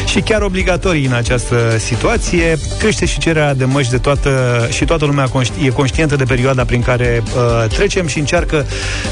și 0.07 0.20
chiar 0.20 0.43
obligatorii 0.43 1.07
în 1.07 1.12
această 1.12 1.57
situație. 1.79 2.57
Crește 2.79 3.05
și 3.07 3.18
cererea 3.18 3.55
de 3.55 3.64
măști 3.64 3.91
de 3.91 3.99
toată 3.99 4.31
și 4.70 4.85
toată 4.85 5.05
lumea 5.05 5.27
conști- 5.29 5.64
e 5.66 5.68
conștientă 5.68 6.16
de 6.16 6.25
perioada 6.25 6.64
prin 6.64 6.83
care 6.83 7.22
uh, 7.25 7.68
trecem 7.68 8.07
și 8.07 8.18
încearcă 8.18 8.66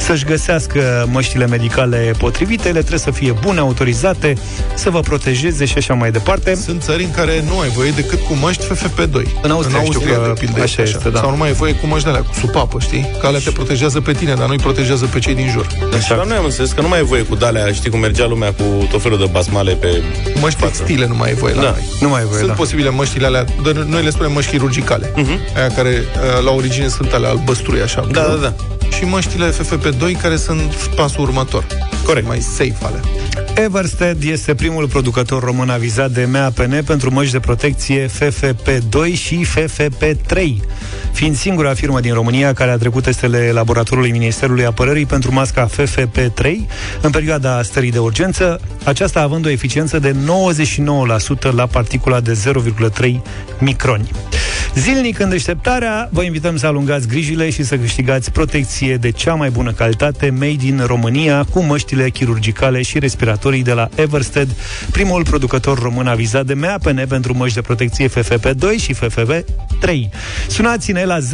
să-și 0.07 0.25
găsească 0.25 1.09
măștile 1.11 1.47
medicale 1.47 2.13
potrivite. 2.19 2.69
Ele 2.69 2.79
trebuie 2.79 2.99
să 2.99 3.11
fie 3.11 3.35
bune, 3.41 3.59
autorizate, 3.59 4.35
să 4.75 4.91
vă 4.91 5.01
protejeze 5.01 5.65
și 5.65 5.75
așa 5.77 5.95
mai 5.95 6.11
departe. 6.11 6.55
Sunt 6.55 6.83
țări 6.83 7.03
în 7.05 7.11
care 7.11 7.45
nu 7.49 7.59
ai 7.59 7.69
voie 7.69 7.91
decât 7.91 8.21
cu 8.21 8.35
măști 8.41 8.65
FFP2. 8.65 9.23
În 9.43 9.51
Austria 9.51 9.83
știu 9.85 10.01
că 10.01 10.07
de 10.35 10.41
pildă, 10.41 10.62
așa 10.63 10.83
este, 10.83 11.09
da. 11.09 11.19
Sau 11.19 11.31
nu 11.31 11.37
mai 11.37 11.49
ai 11.49 11.55
voie 11.55 11.75
cu 11.75 11.87
măști 11.87 12.05
de 12.05 12.11
alea, 12.11 12.23
cu 12.23 12.35
supapă, 12.41 12.79
știi? 12.81 13.11
Că 13.21 13.27
alea 13.27 13.41
te 13.45 13.51
protejează 13.51 14.01
pe 14.01 14.13
tine, 14.13 14.35
dar 14.35 14.47
nu 14.47 14.53
îi 14.53 14.59
protejează 14.59 15.05
pe 15.07 15.19
cei 15.19 15.35
din 15.35 15.49
jur. 15.51 15.67
Exact. 15.95 16.17
Dar 16.17 16.27
noi 16.27 16.37
am 16.37 16.45
înțeles 16.45 16.71
că 16.73 16.81
nu 16.81 16.89
mai 16.89 16.99
e 16.99 17.03
voie 17.03 17.23
cu 17.23 17.35
dalea, 17.35 17.73
știi 17.73 17.91
cum 17.91 18.01
mergea 18.01 18.27
lumea 18.27 18.53
cu 18.53 18.87
tot 18.91 19.03
felul 19.03 19.19
de 19.19 19.29
basmale 19.31 19.73
pe 19.73 20.03
Măști 20.41 20.61
textile 20.61 21.07
nu 21.07 21.15
mai 21.15 21.29
ai 21.29 21.35
voie 21.35 21.55
la 21.55 21.63
Da. 21.63 21.71
noi. 21.71 21.89
Nu 22.01 22.09
mai 22.09 22.21
e 22.23 22.25
voie, 22.25 22.37
Sunt 22.39 22.49
da. 22.51 22.55
posibile 22.57 22.91
măștile 22.91 23.27
alea, 23.27 23.45
dar 23.65 23.73
noi 23.73 24.03
le 24.03 24.11
spunem 24.11 24.33
măști 24.33 24.51
chirurgicale. 24.51 25.13
Mhm. 25.17 25.39
Aia 25.57 25.67
care 25.67 25.89
uh, 25.89 26.45
la 26.45 26.51
origine 26.51 26.89
sunt 26.89 27.13
alea 27.13 27.29
albăstrui 27.31 27.81
așa. 27.81 28.07
Da, 28.11 28.21
da, 28.21 28.35
da. 28.35 28.53
Și 28.97 29.05
măștile 29.05 29.51
FFP2 29.51 30.21
care 30.23 30.37
sunt 30.37 30.75
pasul 30.75 31.23
următor. 31.23 31.67
Corect. 32.05 32.27
Mai 32.27 32.41
safe 32.41 32.77
alea. 32.81 33.01
Eversted 33.55 34.23
este 34.23 34.55
primul 34.55 34.89
producător 34.89 35.43
român 35.43 35.71
avizat 35.71 36.11
de 36.11 36.25
MAPN 36.25 36.85
pentru 36.85 37.13
măști 37.13 37.33
de 37.33 37.41
protecție 37.41 38.07
FFP2 38.07 39.13
și 39.13 39.47
FFP3, 39.47 40.43
fiind 41.13 41.37
singura 41.37 41.75
firmă 41.75 42.01
din 42.01 42.13
România 42.13 42.53
care 42.53 42.71
a 42.71 42.77
trecut 42.77 43.03
testele 43.03 43.51
laboratorului 43.53 44.11
Ministerului 44.11 44.65
Apărării 44.65 45.07
pentru 45.07 45.33
masca 45.33 45.69
FFP3 45.69 46.57
în 47.01 47.11
perioada 47.11 47.63
stării 47.63 47.91
de 47.91 47.99
urgență, 47.99 48.61
aceasta 48.85 49.21
având 49.21 49.47
o 49.47 49.51
eficiență 49.51 49.99
de 49.99 50.15
99% 51.49 51.51
la 51.55 51.67
particula 51.67 52.21
de 52.21 52.43
0,3 53.01 53.21
microni. 53.59 54.11
Zilnic 54.75 55.19
în 55.19 55.29
deșteptarea, 55.29 56.09
vă 56.13 56.23
invităm 56.23 56.57
să 56.57 56.67
alungați 56.67 57.09
grijile 57.09 57.51
și 57.51 57.63
să 57.63 57.77
câștigați 57.77 58.31
protecție 58.31 58.97
de 58.97 59.11
cea 59.11 59.35
mai 59.35 59.51
bună 59.51 59.73
calitate 59.73 60.31
made 60.31 60.67
in 60.67 60.83
România 60.87 61.47
cu 61.51 61.61
măștile 61.61 62.11
chirurgicale 62.11 62.83
și 62.83 62.99
respiratorii 62.99 63.63
de 63.63 63.73
la 63.73 63.89
Eversted, 63.95 64.57
primul 64.91 65.25
producător 65.25 65.79
român 65.79 66.07
avizat 66.07 66.47
de 66.47 66.55
MAPN 66.55 67.07
pentru 67.09 67.37
măști 67.37 67.55
de 67.55 67.61
protecție 67.61 68.09
FFP2 68.09 68.81
și 68.81 68.95
FFP3. 68.95 69.91
Sunați-ne 70.49 71.05
la 71.05 71.19
0372069599 71.19 71.25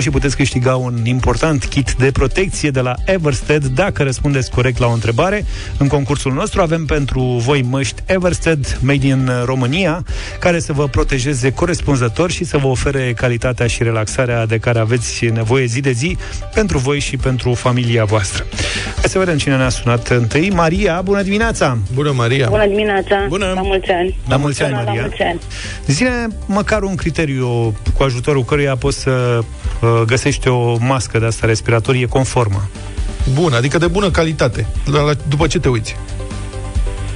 și 0.00 0.10
puteți 0.10 0.36
câștiga 0.36 0.76
un 0.76 1.04
important 1.04 1.64
kit 1.64 1.94
de 1.98 2.10
protecție 2.10 2.70
de 2.70 2.80
la 2.80 2.94
Eversted 3.04 3.64
dacă 3.64 4.02
răspundeți 4.02 4.50
corect 4.50 4.78
la 4.78 4.86
o 4.86 4.92
întrebare. 4.92 5.44
În 5.78 5.88
concursul 5.88 6.32
nostru 6.32 6.60
avem 6.60 6.84
pentru 6.84 7.22
voi 7.22 7.62
măști 7.62 8.02
Eversted 8.06 8.78
made 8.80 9.06
in 9.06 9.30
România, 9.44 10.02
care 10.40 10.60
să 10.60 10.72
vă 10.78 10.86
protejeze 10.86 11.52
corespunzător 11.52 12.30
și 12.30 12.44
să 12.44 12.58
vă 12.58 12.66
ofere 12.66 13.12
calitatea 13.16 13.66
și 13.66 13.82
relaxarea 13.82 14.46
de 14.46 14.58
care 14.58 14.78
aveți 14.78 15.26
nevoie 15.26 15.64
zi 15.64 15.80
de 15.80 15.90
zi 15.90 16.16
pentru 16.54 16.78
voi 16.78 16.98
și 16.98 17.16
pentru 17.16 17.54
familia 17.54 18.04
voastră. 18.04 18.46
Hai 18.94 19.04
să 19.08 19.18
vedem 19.18 19.38
cine 19.38 19.56
ne-a 19.56 19.68
sunat 19.68 20.08
întâi. 20.08 20.50
Maria, 20.50 21.00
bună 21.00 21.22
dimineața! 21.22 21.78
Bună, 21.94 22.12
Maria! 22.12 22.48
Bună 22.48 22.66
dimineața! 22.66 23.24
Bună! 23.28 23.52
La 23.54 23.60
mulți 23.60 23.90
ani! 23.90 24.18
La 24.28 24.36
mulți 24.36 24.62
ani, 24.62 24.72
Bună, 24.72 24.84
Maria. 24.84 25.00
La 25.00 25.06
mulți 25.06 25.22
ani! 25.22 25.40
Zine 25.86 26.26
măcar 26.46 26.82
un 26.82 26.94
criteriu 26.94 27.74
cu 27.96 28.02
ajutorul 28.02 28.44
căruia 28.44 28.76
poți 28.76 28.98
să 28.98 29.38
uh, 29.80 30.02
găsești 30.06 30.48
o 30.48 30.76
mască 30.80 31.18
de 31.18 31.26
asta 31.26 31.46
respiratorie 31.46 32.06
conformă. 32.06 32.68
Bun, 33.32 33.52
adică 33.52 33.78
de 33.78 33.86
bună 33.86 34.10
calitate. 34.10 34.66
La, 34.92 35.00
la, 35.02 35.12
după 35.28 35.46
ce 35.46 35.58
te 35.58 35.68
uiți? 35.68 35.96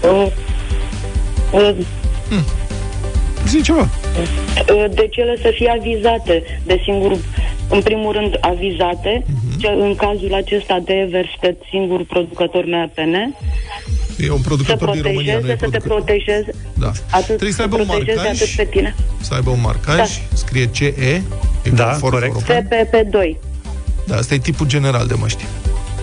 Uh, 0.03 0.27
uh, 1.53 1.77
Zi 3.49 3.62
ceva. 3.62 3.80
uh, 3.80 4.84
Deci 4.95 5.16
ele 5.16 5.36
să 5.43 5.51
fie 5.55 5.76
avizate, 5.78 6.43
de 6.66 6.80
singur, 6.84 7.16
în 7.68 7.80
primul 7.82 8.12
rând 8.12 8.36
avizate, 8.40 9.24
Mhm. 9.26 9.59
ce 9.59 9.66
în 9.68 9.95
cazul 9.95 10.34
acesta 10.34 10.78
de 10.84 10.93
Eversted, 10.93 11.57
singur 11.70 12.05
producător 12.05 12.64
MAPN, 12.64 13.14
E 14.18 14.30
un 14.30 14.36
să 14.36 14.43
producător 14.45 14.90
din 14.90 15.03
România, 15.03 15.38
nu 15.38 15.51
e 15.51 15.55
protejeze, 15.55 15.59
să 15.59 15.70
te 15.70 15.78
producător. 15.78 15.97
protejeze, 15.97 16.55
Da. 16.78 16.90
atât 17.11 17.26
Trebuie 17.26 17.53
să 17.53 17.62
aibă 17.62 17.76
un 17.76 17.84
protejeze 17.86 18.16
marcaj. 18.16 18.40
atât 18.43 18.55
pe 18.57 18.64
tine. 18.64 18.95
Să 19.20 19.34
aibă 19.34 19.51
un 19.51 19.61
marcaj, 19.61 19.97
Da. 19.97 20.05
scrie 20.32 20.66
CE, 20.66 20.95
e 20.99 21.22
Da, 21.74 21.84
conform 21.84 22.12
corect. 22.12 22.32
european. 22.34 22.62
FPP2. 22.66 23.36
Da, 24.07 24.16
asta 24.16 24.34
e 24.34 24.38
tipul 24.38 24.66
general 24.66 25.07
de 25.07 25.14
măști. 25.18 25.45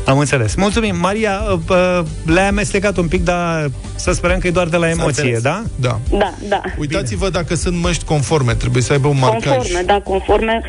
Am 0.09 0.19
înțeles. 0.19 0.55
Mulțumim, 0.55 0.95
Maria. 0.99 1.41
uh, 1.51 1.59
uh, 1.69 2.05
Le-ai 2.25 2.47
amestecat 2.47 2.97
un 2.97 3.07
pic, 3.07 3.23
dar 3.23 3.71
să 3.95 4.11
sperăm 4.11 4.39
că 4.39 4.47
e 4.47 4.51
doar 4.51 4.67
de 4.67 4.77
la 4.77 4.89
emoție, 4.89 5.07
înțeles. 5.23 5.41
da? 5.41 5.63
Da. 5.75 5.99
Da, 6.09 6.33
da. 6.47 6.61
Uitați-vă 6.77 7.29
dacă 7.29 7.55
sunt 7.55 7.77
măști 7.81 8.03
conforme, 8.03 8.53
trebuie 8.53 8.83
să 8.83 8.93
aibă 8.93 9.07
un 9.07 9.17
marcaj. 9.19 9.55
Conforme, 9.55 9.81
da, 9.85 10.01
conforme 10.03 10.61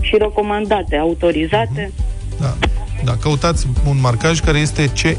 și 0.00 0.16
recomandate, 0.18 0.96
autorizate. 0.96 1.92
Da. 2.40 2.56
Da, 3.04 3.16
căutați 3.20 3.66
un 3.86 3.98
marcaj 4.00 4.40
care 4.40 4.58
este 4.58 4.90
CE 4.92 5.16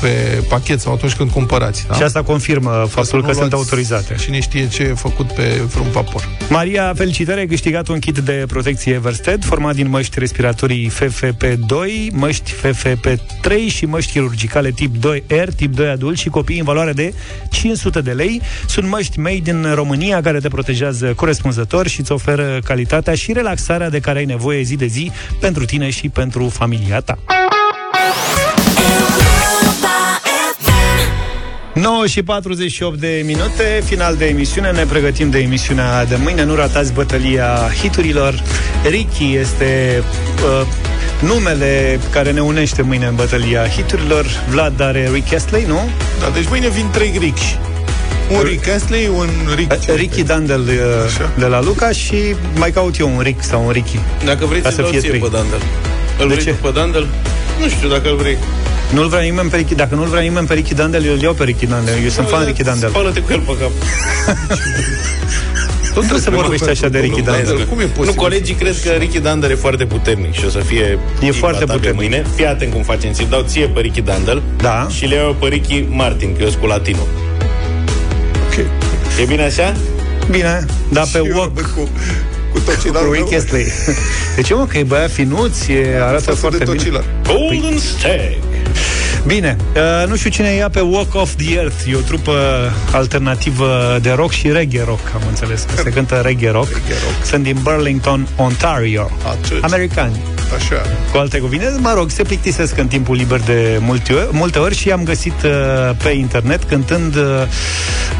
pe 0.00 0.42
pachet 0.48 0.80
sau 0.80 0.92
atunci 0.92 1.14
când 1.14 1.30
cumpărați. 1.30 1.86
Da? 1.88 1.94
Și 1.94 2.02
asta 2.02 2.22
confirmă 2.22 2.86
faptul 2.88 3.20
nu 3.20 3.26
că 3.26 3.32
sunt 3.32 3.50
luați 3.50 3.70
autorizate. 3.70 4.14
Cine 4.14 4.40
știe 4.40 4.68
ce 4.68 4.82
e 4.82 4.94
făcut 4.94 5.32
pe 5.32 5.62
vreun 5.72 5.90
vapor. 5.90 6.28
Maria, 6.48 6.92
felicitări, 6.96 7.38
ai 7.38 7.46
câștigat 7.46 7.88
un 7.88 7.98
kit 7.98 8.18
de 8.18 8.44
protecție 8.48 8.92
Eversted 8.92 9.44
format 9.44 9.74
din 9.74 9.88
măști 9.88 10.18
respiratorii 10.18 10.90
FFP2, 10.90 11.74
măști 12.12 12.52
FFP3 12.52 13.52
și 13.68 13.84
măști 13.84 14.12
chirurgicale 14.12 14.70
tip 14.70 14.94
2R, 14.96 15.48
tip 15.56 15.74
2 15.74 15.88
adult 15.88 16.18
și 16.18 16.28
copii 16.28 16.58
în 16.58 16.64
valoare 16.64 16.92
de 16.92 17.14
500 17.50 18.00
de 18.00 18.10
lei. 18.10 18.40
Sunt 18.66 18.88
măști 18.88 19.18
made 19.18 19.50
in 19.50 19.72
România 19.74 20.22
care 20.22 20.38
te 20.38 20.48
protejează 20.48 21.12
corespunzător 21.14 21.86
și 21.86 22.00
îți 22.00 22.12
oferă 22.12 22.58
calitatea 22.64 23.14
și 23.14 23.32
relaxarea 23.32 23.90
de 23.90 23.98
care 23.98 24.18
ai 24.18 24.24
nevoie 24.24 24.62
zi 24.62 24.76
de 24.76 24.86
zi 24.86 25.10
pentru 25.40 25.64
tine 25.64 25.90
și 25.90 26.08
pentru 26.08 26.48
familia 26.48 27.00
ta. 27.00 27.09
9 31.80 32.06
și 32.06 32.22
48 32.22 32.98
de 32.98 33.22
minute, 33.24 33.82
final 33.84 34.16
de 34.16 34.26
emisiune, 34.26 34.70
ne 34.70 34.84
pregătim 34.84 35.30
de 35.30 35.38
emisiunea 35.38 36.04
de 36.04 36.16
mâine, 36.22 36.44
nu 36.44 36.54
ratați 36.54 36.92
bătălia 36.92 37.70
hiturilor. 37.82 38.42
Ricky 38.88 39.36
este 39.36 40.02
uh, 40.60 40.66
numele 41.28 42.00
care 42.12 42.32
ne 42.32 42.40
unește 42.40 42.82
mâine 42.82 43.06
în 43.06 43.14
bătălia 43.14 43.68
hiturilor. 43.68 44.26
Vlad 44.48 44.80
are 44.80 45.08
Rick 45.12 45.34
Astley, 45.34 45.64
nu? 45.64 45.88
Da, 46.20 46.30
deci 46.34 46.48
mâine 46.48 46.68
vin 46.68 46.86
trei 46.92 47.16
Ricci. 47.18 47.58
Un 48.36 48.42
Rick 48.42 48.68
Astley, 48.68 49.10
un 49.16 49.28
Rick... 49.56 49.72
Uh, 49.72 49.94
Ricky 49.94 50.22
Dandel 50.22 50.60
uh, 50.60 50.68
de 51.38 51.46
la 51.46 51.60
Luca 51.60 51.90
și 51.90 52.16
mai 52.54 52.70
caut 52.70 52.98
eu 52.98 53.14
un 53.14 53.20
Rick 53.20 53.42
sau 53.44 53.64
un 53.64 53.70
Ricky. 53.70 53.98
Dacă 54.24 54.46
vreți 54.46 54.62
Ca 54.62 54.70
să 54.70 54.74
să 54.74 54.82
fie 54.82 54.98
ție 54.98 55.08
trei. 55.08 55.20
pe 55.20 55.28
Dandel. 55.32 55.60
Îl 56.20 56.28
De 56.28 56.34
vrei 56.34 56.44
ce? 56.44 56.50
tu 56.50 56.66
pe 56.66 56.70
Dandel? 56.78 57.06
Nu 57.60 57.68
știu 57.68 57.88
dacă 57.88 58.08
îl 58.08 58.16
vrei. 58.16 58.36
Nu-l 58.92 59.08
vrea 59.08 59.20
nimeni 59.20 59.48
pe 59.50 59.56
Ricky, 59.56 59.74
dacă 59.74 59.94
nu-l 59.94 60.06
vrea 60.06 60.20
nimeni 60.20 60.46
pe 60.46 60.54
Ricky 60.54 60.74
Dandel, 60.74 61.04
eu 61.04 61.12
îl 61.12 61.20
iau 61.20 61.32
pe 61.32 61.44
Ricky 61.44 61.66
Dandel. 61.66 61.94
Eu 62.02 62.08
sunt 62.08 62.28
fan 62.28 62.44
Ricky 62.44 62.62
Dandel. 62.62 62.88
Spală-te 62.88 63.20
cu 63.20 63.32
el 63.32 63.38
pe 63.40 63.52
cap. 63.60 63.70
Tot 65.94 66.02
trebuie 66.02 66.20
să 66.20 66.30
vorbești 66.30 66.68
așa 66.68 66.88
de 66.88 66.98
Ricky 66.98 67.22
Dandel. 67.22 67.66
Cum 67.66 67.78
e 67.78 67.82
Nu, 67.82 67.88
posibil? 67.88 68.20
colegii 68.20 68.54
cred 68.54 68.76
că 68.84 68.90
Ricky 68.90 69.18
Dandel 69.20 69.50
e 69.50 69.54
foarte 69.54 69.84
puternic 69.84 70.32
și 70.32 70.44
o 70.44 70.48
să 70.48 70.58
fie 70.58 70.98
E 71.22 71.30
foarte 71.30 71.60
imbatabil 71.60 71.66
puternic. 71.90 71.94
mâine. 72.10 72.24
Fii 72.34 72.46
atent 72.46 72.72
cum 72.72 72.82
facem. 72.82 73.12
Ți-l 73.12 73.26
dau 73.30 73.44
ție 73.46 73.66
pe 73.66 73.80
Ricky 73.80 74.00
Dandel 74.00 74.42
Da. 74.56 74.86
și 74.90 75.04
le 75.06 75.14
iau 75.14 75.26
eu 75.26 75.32
pe 75.40 75.46
Ricky 75.48 75.84
Martin, 75.88 76.34
că 76.36 76.42
eu 76.42 76.48
sunt 76.48 76.60
cu 76.60 76.66
latino. 76.66 76.98
Ok. 78.46 78.56
E 79.20 79.24
bine 79.26 79.42
așa? 79.44 79.74
Bine, 80.30 80.64
dar 80.92 81.06
pe 81.12 81.18
Și 81.18 81.26
eu 81.26 81.36
walk 81.36 81.52
vorbesc 81.52 81.68
cu, 82.64 82.70
cu 82.70 82.76
tocilar. 82.76 83.04
cu 83.04 83.12
Rick 83.12 83.32
Astley. 83.34 83.66
De 84.36 84.42
ce, 84.42 84.54
mă, 84.54 84.66
că 84.66 84.78
e 84.78 84.82
băiat 84.82 85.10
finuț, 85.10 85.66
e, 85.66 85.98
arată 86.02 86.22
Față 86.22 86.36
foarte 86.36 86.58
de 86.58 86.64
bine. 86.64 86.76
tocilar. 86.76 87.04
Golden 87.26 87.78
Stag. 87.78 88.36
Bine, 89.26 89.56
uh, 89.76 90.08
nu 90.08 90.16
știu 90.16 90.30
cine 90.30 90.48
ia 90.52 90.68
pe 90.68 90.80
Walk 90.80 91.14
of 91.14 91.34
the 91.36 91.54
Earth, 91.54 91.74
e 91.90 91.94
o 91.94 91.98
trupă 92.00 92.32
alternativă 92.92 93.98
de 94.02 94.10
rock 94.10 94.30
și 94.32 94.48
reggae 94.52 94.82
rock, 94.84 95.00
am 95.14 95.22
înțeles 95.28 95.66
că 95.74 95.82
se 95.82 95.90
cântă 95.96 96.20
reggae 96.24 96.50
rock. 96.50 96.68
Reggae 96.68 96.94
rock. 97.04 97.26
Sunt 97.26 97.42
din 97.42 97.56
Burlington, 97.62 98.28
Ontario. 98.36 99.10
Atât. 99.26 99.64
Americani. 99.64 100.20
Așa. 100.54 100.82
Cu 101.12 101.18
alte 101.18 101.38
cuvinte, 101.38 101.74
mă 101.78 101.92
rog, 101.94 102.10
se 102.10 102.22
plictisesc 102.22 102.78
în 102.78 102.86
timpul 102.86 103.16
liber 103.16 103.40
de 103.40 103.78
multe 103.80 104.12
ori, 104.12 104.28
multe 104.30 104.58
ori 104.58 104.76
și 104.76 104.90
am 104.90 105.04
găsit 105.04 105.42
uh, 105.42 105.50
pe 106.02 106.08
internet 106.08 106.64
cântând 106.64 107.16
uh, 107.16 107.22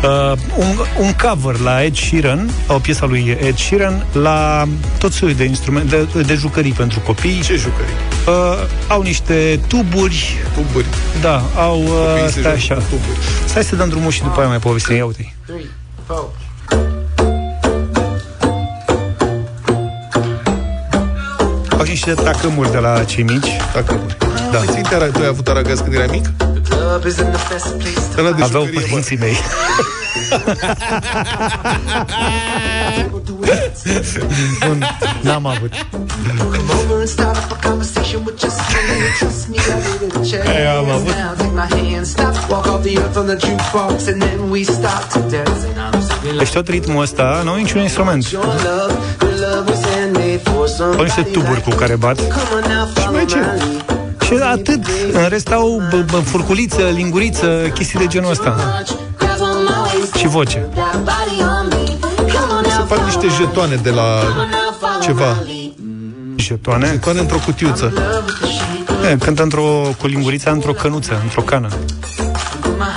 uh 0.03 0.39
un, 0.57 0.77
un 0.99 1.13
cover 1.13 1.59
la 1.59 1.85
Ed 1.85 1.97
Sheeran, 1.97 2.51
o 2.67 2.79
piesă 2.79 3.07
lui 3.07 3.37
Ed 3.41 3.57
Sheeran, 3.57 4.07
la 4.13 4.69
tot 4.99 5.13
soiul 5.13 5.35
de 5.35 5.45
instrumente, 5.45 6.09
de, 6.15 6.21
de 6.21 6.35
jucării 6.35 6.73
pentru 6.73 7.01
copii. 7.01 7.41
Ce 7.41 7.55
jucării? 7.57 7.95
Uh, 8.27 8.67
au 8.89 9.03
niște 9.03 9.61
tuburi. 9.67 10.37
Tuburi. 10.55 10.87
Da, 11.21 11.43
au... 11.57 11.83
Uh, 11.83 12.29
stai 12.29 12.53
așa. 12.53 12.75
Tuburi. 12.75 13.19
Stai 13.45 13.65
să 13.65 13.77
dăm 13.77 13.89
drumul 13.89 14.11
și 14.11 14.23
după 14.23 14.41
aia 14.41 14.49
mai 14.49 14.59
povestim. 14.59 14.97
Ia 14.97 15.05
uite. 15.05 15.35
3, 15.47 15.67
4, 16.07 16.33
Fac 21.81 21.89
niște 21.89 22.15
tacâmuri 22.15 22.71
de 22.71 22.79
la 22.79 23.05
cei 23.05 23.23
mici. 23.23 23.57
Tacâmuri. 23.73 24.17
Da. 24.53 24.59
Păi, 24.59 24.83
te 24.83 24.97
tu 24.97 25.21
ai 25.21 25.27
avut 25.27 25.49
aragaz 25.49 25.81
când 25.81 25.95
erai 25.95 26.07
mic? 26.11 26.31
Aveau 28.43 28.69
părinții 28.73 29.17
mei. 29.17 29.37
Bun, 34.67 34.87
n-am 35.21 35.47
avut. 35.47 35.73
Hey, 40.45 40.67
am 40.67 40.91
avut. 40.91 41.15
Deci 46.39 46.53
tot 46.53 46.69
ritmul 46.69 47.03
ăsta 47.03 47.41
nu 47.45 47.51
are 47.51 47.61
niciun 47.61 47.81
instrument. 47.81 48.25
Au 50.81 51.03
niște 51.03 51.23
tuburi 51.23 51.63
cu 51.63 51.71
care 51.71 51.97
bat. 51.97 52.19
Și 53.01 53.09
mai 53.13 53.25
ce? 53.25 53.39
Și 54.25 54.33
atât. 54.53 54.87
În 55.13 55.29
rest 55.29 55.49
au 55.49 55.83
bă, 55.91 56.05
bă, 56.11 56.17
furculiță, 56.17 56.83
linguriță, 56.95 57.71
chestii 57.75 57.99
de 57.99 58.07
genul 58.07 58.31
ăsta. 58.31 58.83
Și 60.17 60.27
voce. 60.27 60.69
Se 62.63 62.83
fac 62.87 63.05
niște 63.05 63.27
jetoane 63.37 63.75
de 63.75 63.91
la 63.91 64.21
ceva. 65.03 65.37
Jetoane. 66.37 66.87
Jetoane 66.87 67.21
într-o 67.21 67.39
cutiuță. 67.45 67.93
E, 69.11 69.17
cântă 69.17 69.43
într-o, 69.43 69.91
cu 70.01 70.07
lingurița 70.07 70.51
într-o 70.51 70.73
cănuță, 70.73 71.21
într-o 71.23 71.41
cană. 71.41 71.69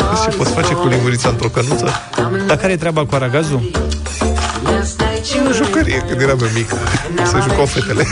Vezi 0.10 0.24
ce 0.24 0.38
poți 0.38 0.52
face 0.52 0.74
cu 0.74 0.88
lingurița 0.88 1.30
într-o 1.30 1.48
cănuță? 1.48 1.90
Dar 2.48 2.58
care 2.58 2.72
e 2.72 2.78
treaba 2.78 3.06
cu 3.06 3.16
aragazul? 3.16 3.72
O 5.50 5.54
jucărie, 5.54 6.04
când 6.08 6.22
eram 6.22 6.40
eu 6.42 6.48
mic. 6.54 6.70
Se 7.26 7.38
jucau 7.42 7.66
fetele. 7.66 8.06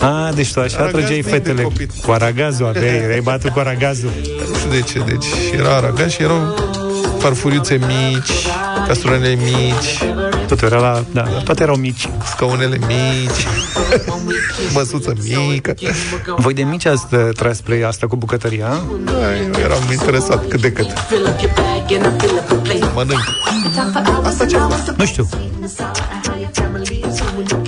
A, 0.00 0.32
deci 0.34 0.52
tu 0.52 0.60
așa 0.60 0.76
Aragaz 0.76 0.92
trăgeai 0.92 1.16
mic 1.16 1.24
de 1.24 1.30
fetele 1.30 1.62
copil. 1.62 1.88
cu 2.04 2.10
aragazul, 2.10 2.66
aveai, 2.66 2.96
erai 2.96 3.20
băiatul 3.20 3.50
cu 3.50 3.58
aragazul. 3.58 4.10
Nu 4.48 4.54
știu 4.56 4.70
de 4.70 4.80
ce. 4.80 4.98
Deci 4.98 5.26
era 5.58 5.76
aragaz 5.76 6.10
și 6.10 6.22
erau 6.22 6.54
farfuriuțe 7.18 7.78
mici, 7.86 8.32
castronele 8.86 9.34
mici, 9.34 10.04
Totul 10.46 10.68
era 10.68 10.78
la... 10.78 11.04
Da, 11.12 11.22
toate 11.22 11.62
erau 11.62 11.76
mici. 11.76 12.08
scaunele 12.24 12.78
mici, 12.86 13.46
măsuță 14.74 15.12
mică. 15.48 15.74
Voi 16.36 16.54
de 16.54 16.62
mici 16.62 16.86
ați 16.86 17.14
uh, 17.14 17.28
tras 17.36 17.56
spre 17.56 17.84
asta 17.84 18.06
cu 18.06 18.16
bucătăria? 18.16 18.66
a? 18.66 18.80
Da, 19.04 19.36
eu 19.36 19.64
eram 19.64 19.78
interesat 19.90 20.48
cât 20.48 20.60
de 20.60 20.72
cât. 20.72 20.86
Mănânc. 22.94 23.24
Asta 24.22 24.46
ce 24.46 24.56
Nu 24.96 25.04
știu. 25.04 25.28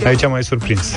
Aici 0.05 0.27
m-ai 0.29 0.45
surprins. 0.45 0.93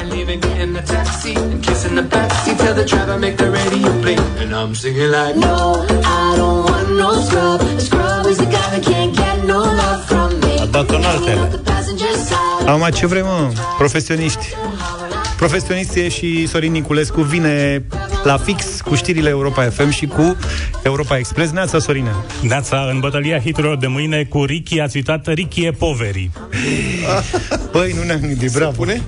No, 5.36 5.84
I 5.92 6.36
don't 6.38 6.64
want 6.64 6.72
no 6.72 6.72
scrub. 6.72 6.81
A 7.04 7.58
scrub 7.78 8.28
is 8.30 8.38
the 8.38 8.46
guy 8.46 8.68
that 8.74 8.84
can't 8.84 9.16
get 9.16 9.44
no 9.46 9.58
love 9.58 10.06
from 10.06 10.40
me. 10.40 10.62
A 10.62 10.66
dat 10.66 10.90
în 10.90 11.04
altele. 11.04 11.48
The 11.50 11.58
passenger 11.58 12.14
side. 12.26 12.70
Am 12.70 12.90
ce 12.94 13.06
vrem, 13.06 13.26
mă? 13.26 13.52
Profesioniști. 13.78 14.46
Profesionist 15.38 15.96
e 15.96 16.10
și 16.10 16.48
Sorin 16.48 16.72
Niculescu 16.72 17.22
vine 17.22 17.84
la 18.24 18.38
fix 18.38 18.82
cu 18.82 18.96
știrile 18.96 19.30
Europa 19.30 19.64
FM 19.70 19.90
și 19.90 20.06
cu 20.06 20.38
Europa 20.84 21.18
Express. 21.18 21.52
Neața, 21.52 21.80
Sorine. 21.80 22.16
Neața, 22.42 22.88
în 22.92 23.00
bătălia 23.00 23.40
hiturilor 23.40 23.78
de 23.78 23.88
mâine 23.88 24.24
cu 24.24 24.44
Ricky 24.44 24.80
ați 24.80 24.96
uitat 24.96 25.28
Ricky 25.28 25.66
e 25.66 25.72
poveri. 25.72 26.30
Băi, 27.72 27.94
nu 27.98 28.04
ne-am 28.04 28.20
gândit, 28.20 28.52
bravo. 28.52 28.72
pune? 28.72 29.02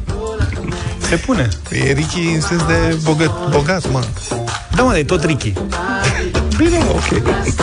Se 1.00 1.16
pune. 1.16 1.48
E 1.72 1.92
Ricky 1.92 2.34
în 2.34 2.42
sens 2.42 2.66
de 2.66 2.98
bogat, 3.04 3.50
bogat 3.50 3.92
mă. 3.92 4.04
Da, 4.76 4.84
mă, 4.84 4.98
e 4.98 5.04
tot 5.04 5.24
Ricky. 5.24 5.54
Bine, 6.58 6.78
mă, 6.78 6.90
ok. 6.90 7.22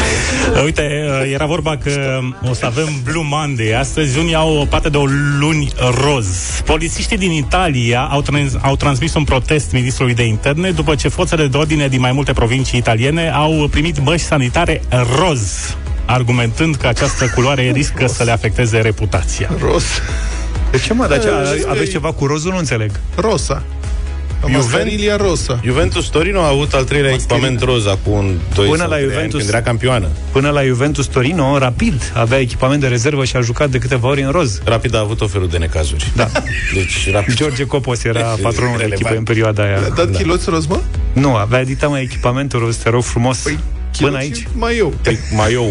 Uite, 0.64 0.82
era 1.32 1.46
vorba 1.46 1.76
că 1.76 2.18
o 2.50 2.54
să 2.54 2.66
avem 2.66 2.88
Blue 3.04 3.26
Monday. 3.28 3.70
Astăzi 3.78 4.18
unii 4.18 4.34
au 4.34 4.56
o 4.56 4.64
pată 4.64 4.88
de 4.88 4.96
o 4.96 5.04
luni 5.38 5.72
roz. 6.04 6.26
Polițiștii 6.64 7.16
din 7.18 7.30
Italia 7.30 8.00
au, 8.10 8.22
trans- 8.22 8.56
au 8.60 8.76
transmis 8.76 9.14
un 9.14 9.24
protest 9.24 9.72
ministrului 9.72 10.14
de 10.14 10.22
interne 10.24 10.70
după 10.70 10.94
ce 10.94 11.08
forțele 11.08 11.46
de 11.46 11.56
ordine 11.56 11.88
din 11.88 12.00
mai 12.00 12.12
multe 12.12 12.32
provincii 12.32 12.78
italiene 12.78 13.30
au 13.30 13.68
primit 13.70 14.00
măști 14.00 14.26
sanitare 14.26 14.82
roz 15.18 15.76
argumentând 16.06 16.74
că 16.74 16.86
această 16.86 17.26
culoare 17.34 17.70
riscă 17.74 18.06
să 18.06 18.24
le 18.24 18.30
afecteze 18.30 18.78
reputația. 18.78 19.50
Ros. 19.60 19.84
De 20.70 20.78
ce, 20.78 20.92
mă? 20.92 21.06
Dar 21.06 21.18
ce, 21.20 21.28
Eh, 21.28 21.64
aveți 21.68 21.90
ceva 21.90 22.12
cu 22.12 22.26
rozul? 22.26 22.50
Nu 22.50 22.56
înțeleg. 22.58 22.90
Rosa. 23.16 23.62
Juventus, 24.40 24.64
Mascarilia 24.72 25.16
Rosa. 25.16 25.60
Juventus 25.64 26.06
Torino 26.08 26.40
a 26.40 26.48
avut 26.48 26.72
al 26.72 26.84
treilea 26.84 27.12
echipament 27.12 27.60
roz 27.62 27.86
acum 27.86 28.12
un 28.12 28.38
2 28.54 28.66
Până 28.66 28.76
sau 28.78 28.88
la 28.88 28.94
trei 28.94 29.04
ani, 29.06 29.12
Juventus. 29.12 29.38
când 29.38 29.52
era 29.52 29.62
campioană. 29.62 30.08
Până 30.32 30.50
la 30.50 30.64
Juventus 30.64 31.06
Torino, 31.06 31.58
rapid, 31.58 32.12
avea 32.14 32.38
echipament 32.40 32.80
de 32.80 32.86
rezervă 32.86 33.24
și 33.24 33.36
a 33.36 33.40
jucat 33.40 33.70
de 33.70 33.78
câteva 33.78 34.08
ori 34.08 34.22
în 34.22 34.30
roz. 34.30 34.60
Rapid 34.64 34.94
a 34.94 34.98
avut 34.98 35.20
o 35.20 35.26
felul 35.26 35.48
de 35.48 35.58
necazuri. 35.58 36.10
Da. 36.16 36.28
Deci, 36.74 37.10
rapid. 37.12 37.34
George 37.34 37.64
Copos 37.66 38.04
era 38.04 38.20
patronul 38.42 38.70
Relevant. 38.76 38.92
echipei 38.92 39.16
în 39.16 39.22
perioada 39.24 39.62
aia. 39.62 39.76
A 39.76 39.94
dat 39.94 40.10
chiloți 40.16 40.50
roz, 40.50 40.66
mă? 40.66 40.80
Nu, 41.12 41.34
avea 41.34 41.60
editat 41.60 41.90
mai 41.90 42.02
echipamentul 42.02 42.58
roz, 42.60 42.76
te 42.76 42.90
rog 42.90 43.02
frumos. 43.02 43.38
Păi, 43.38 43.58
Până 43.98 44.10
chiloții 44.18 44.32
aici. 44.32 44.46
Mai 44.52 44.76
eu. 44.76 44.94
Maiou 45.34 45.70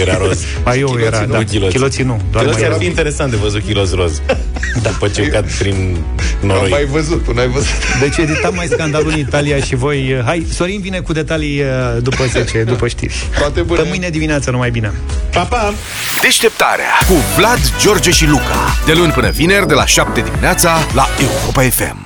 era 0.00 0.16
roz. 0.16 0.38
Mai 0.64 0.78
eu 0.80 0.98
era, 1.04 1.20
nu, 1.20 1.32
da. 1.32 1.44
chiloții. 1.44 1.76
Chiloții 1.76 2.04
nu, 2.04 2.20
doar 2.30 2.44
Chiloții 2.44 2.62
mai 2.62 2.70
ar 2.72 2.78
fi 2.78 2.84
eu. 2.84 2.90
interesant 2.90 3.30
de 3.30 3.36
văzut 3.36 3.62
kilos 3.62 3.94
roz. 3.94 4.20
Da. 4.82 4.90
După 4.90 5.08
ce 5.08 5.22
cad 5.26 5.52
prin 5.58 5.96
Am 6.42 6.46
noroi. 6.48 6.70
mai 6.70 6.84
văzut, 6.84 7.24
tu 7.24 7.32
n-ai 7.32 7.48
văzut. 7.48 7.68
Deci 8.00 8.16
editam 8.16 8.54
mai 8.54 8.66
scandalul 8.70 9.10
în 9.10 9.18
Italia 9.18 9.58
și 9.60 9.74
voi... 9.74 10.12
uh, 10.12 10.22
Hai, 10.24 10.46
Sorin 10.52 10.80
vine 10.80 10.98
cu 11.00 11.12
detalii 11.12 11.60
uh, 11.60 11.66
după 12.02 12.24
10, 12.32 12.62
după 12.62 12.88
știri. 12.88 13.14
Toate 13.38 13.60
bune. 13.60 13.78
Până 13.78 13.88
mâine 13.90 14.08
dimineață, 14.08 14.50
numai 14.50 14.70
bine. 14.70 14.92
Pa, 15.32 15.40
pa! 15.42 15.74
Deșteptarea 16.22 16.90
cu 17.08 17.14
Vlad, 17.36 17.58
George 17.80 18.10
și 18.10 18.26
Luca. 18.26 18.76
De 18.86 18.92
luni 18.92 19.12
până 19.12 19.30
vineri, 19.30 19.66
de 19.66 19.74
la 19.74 19.86
7 19.86 20.20
dimineața, 20.20 20.78
la 20.94 21.08
Europa 21.20 21.62
FM. 21.62 22.05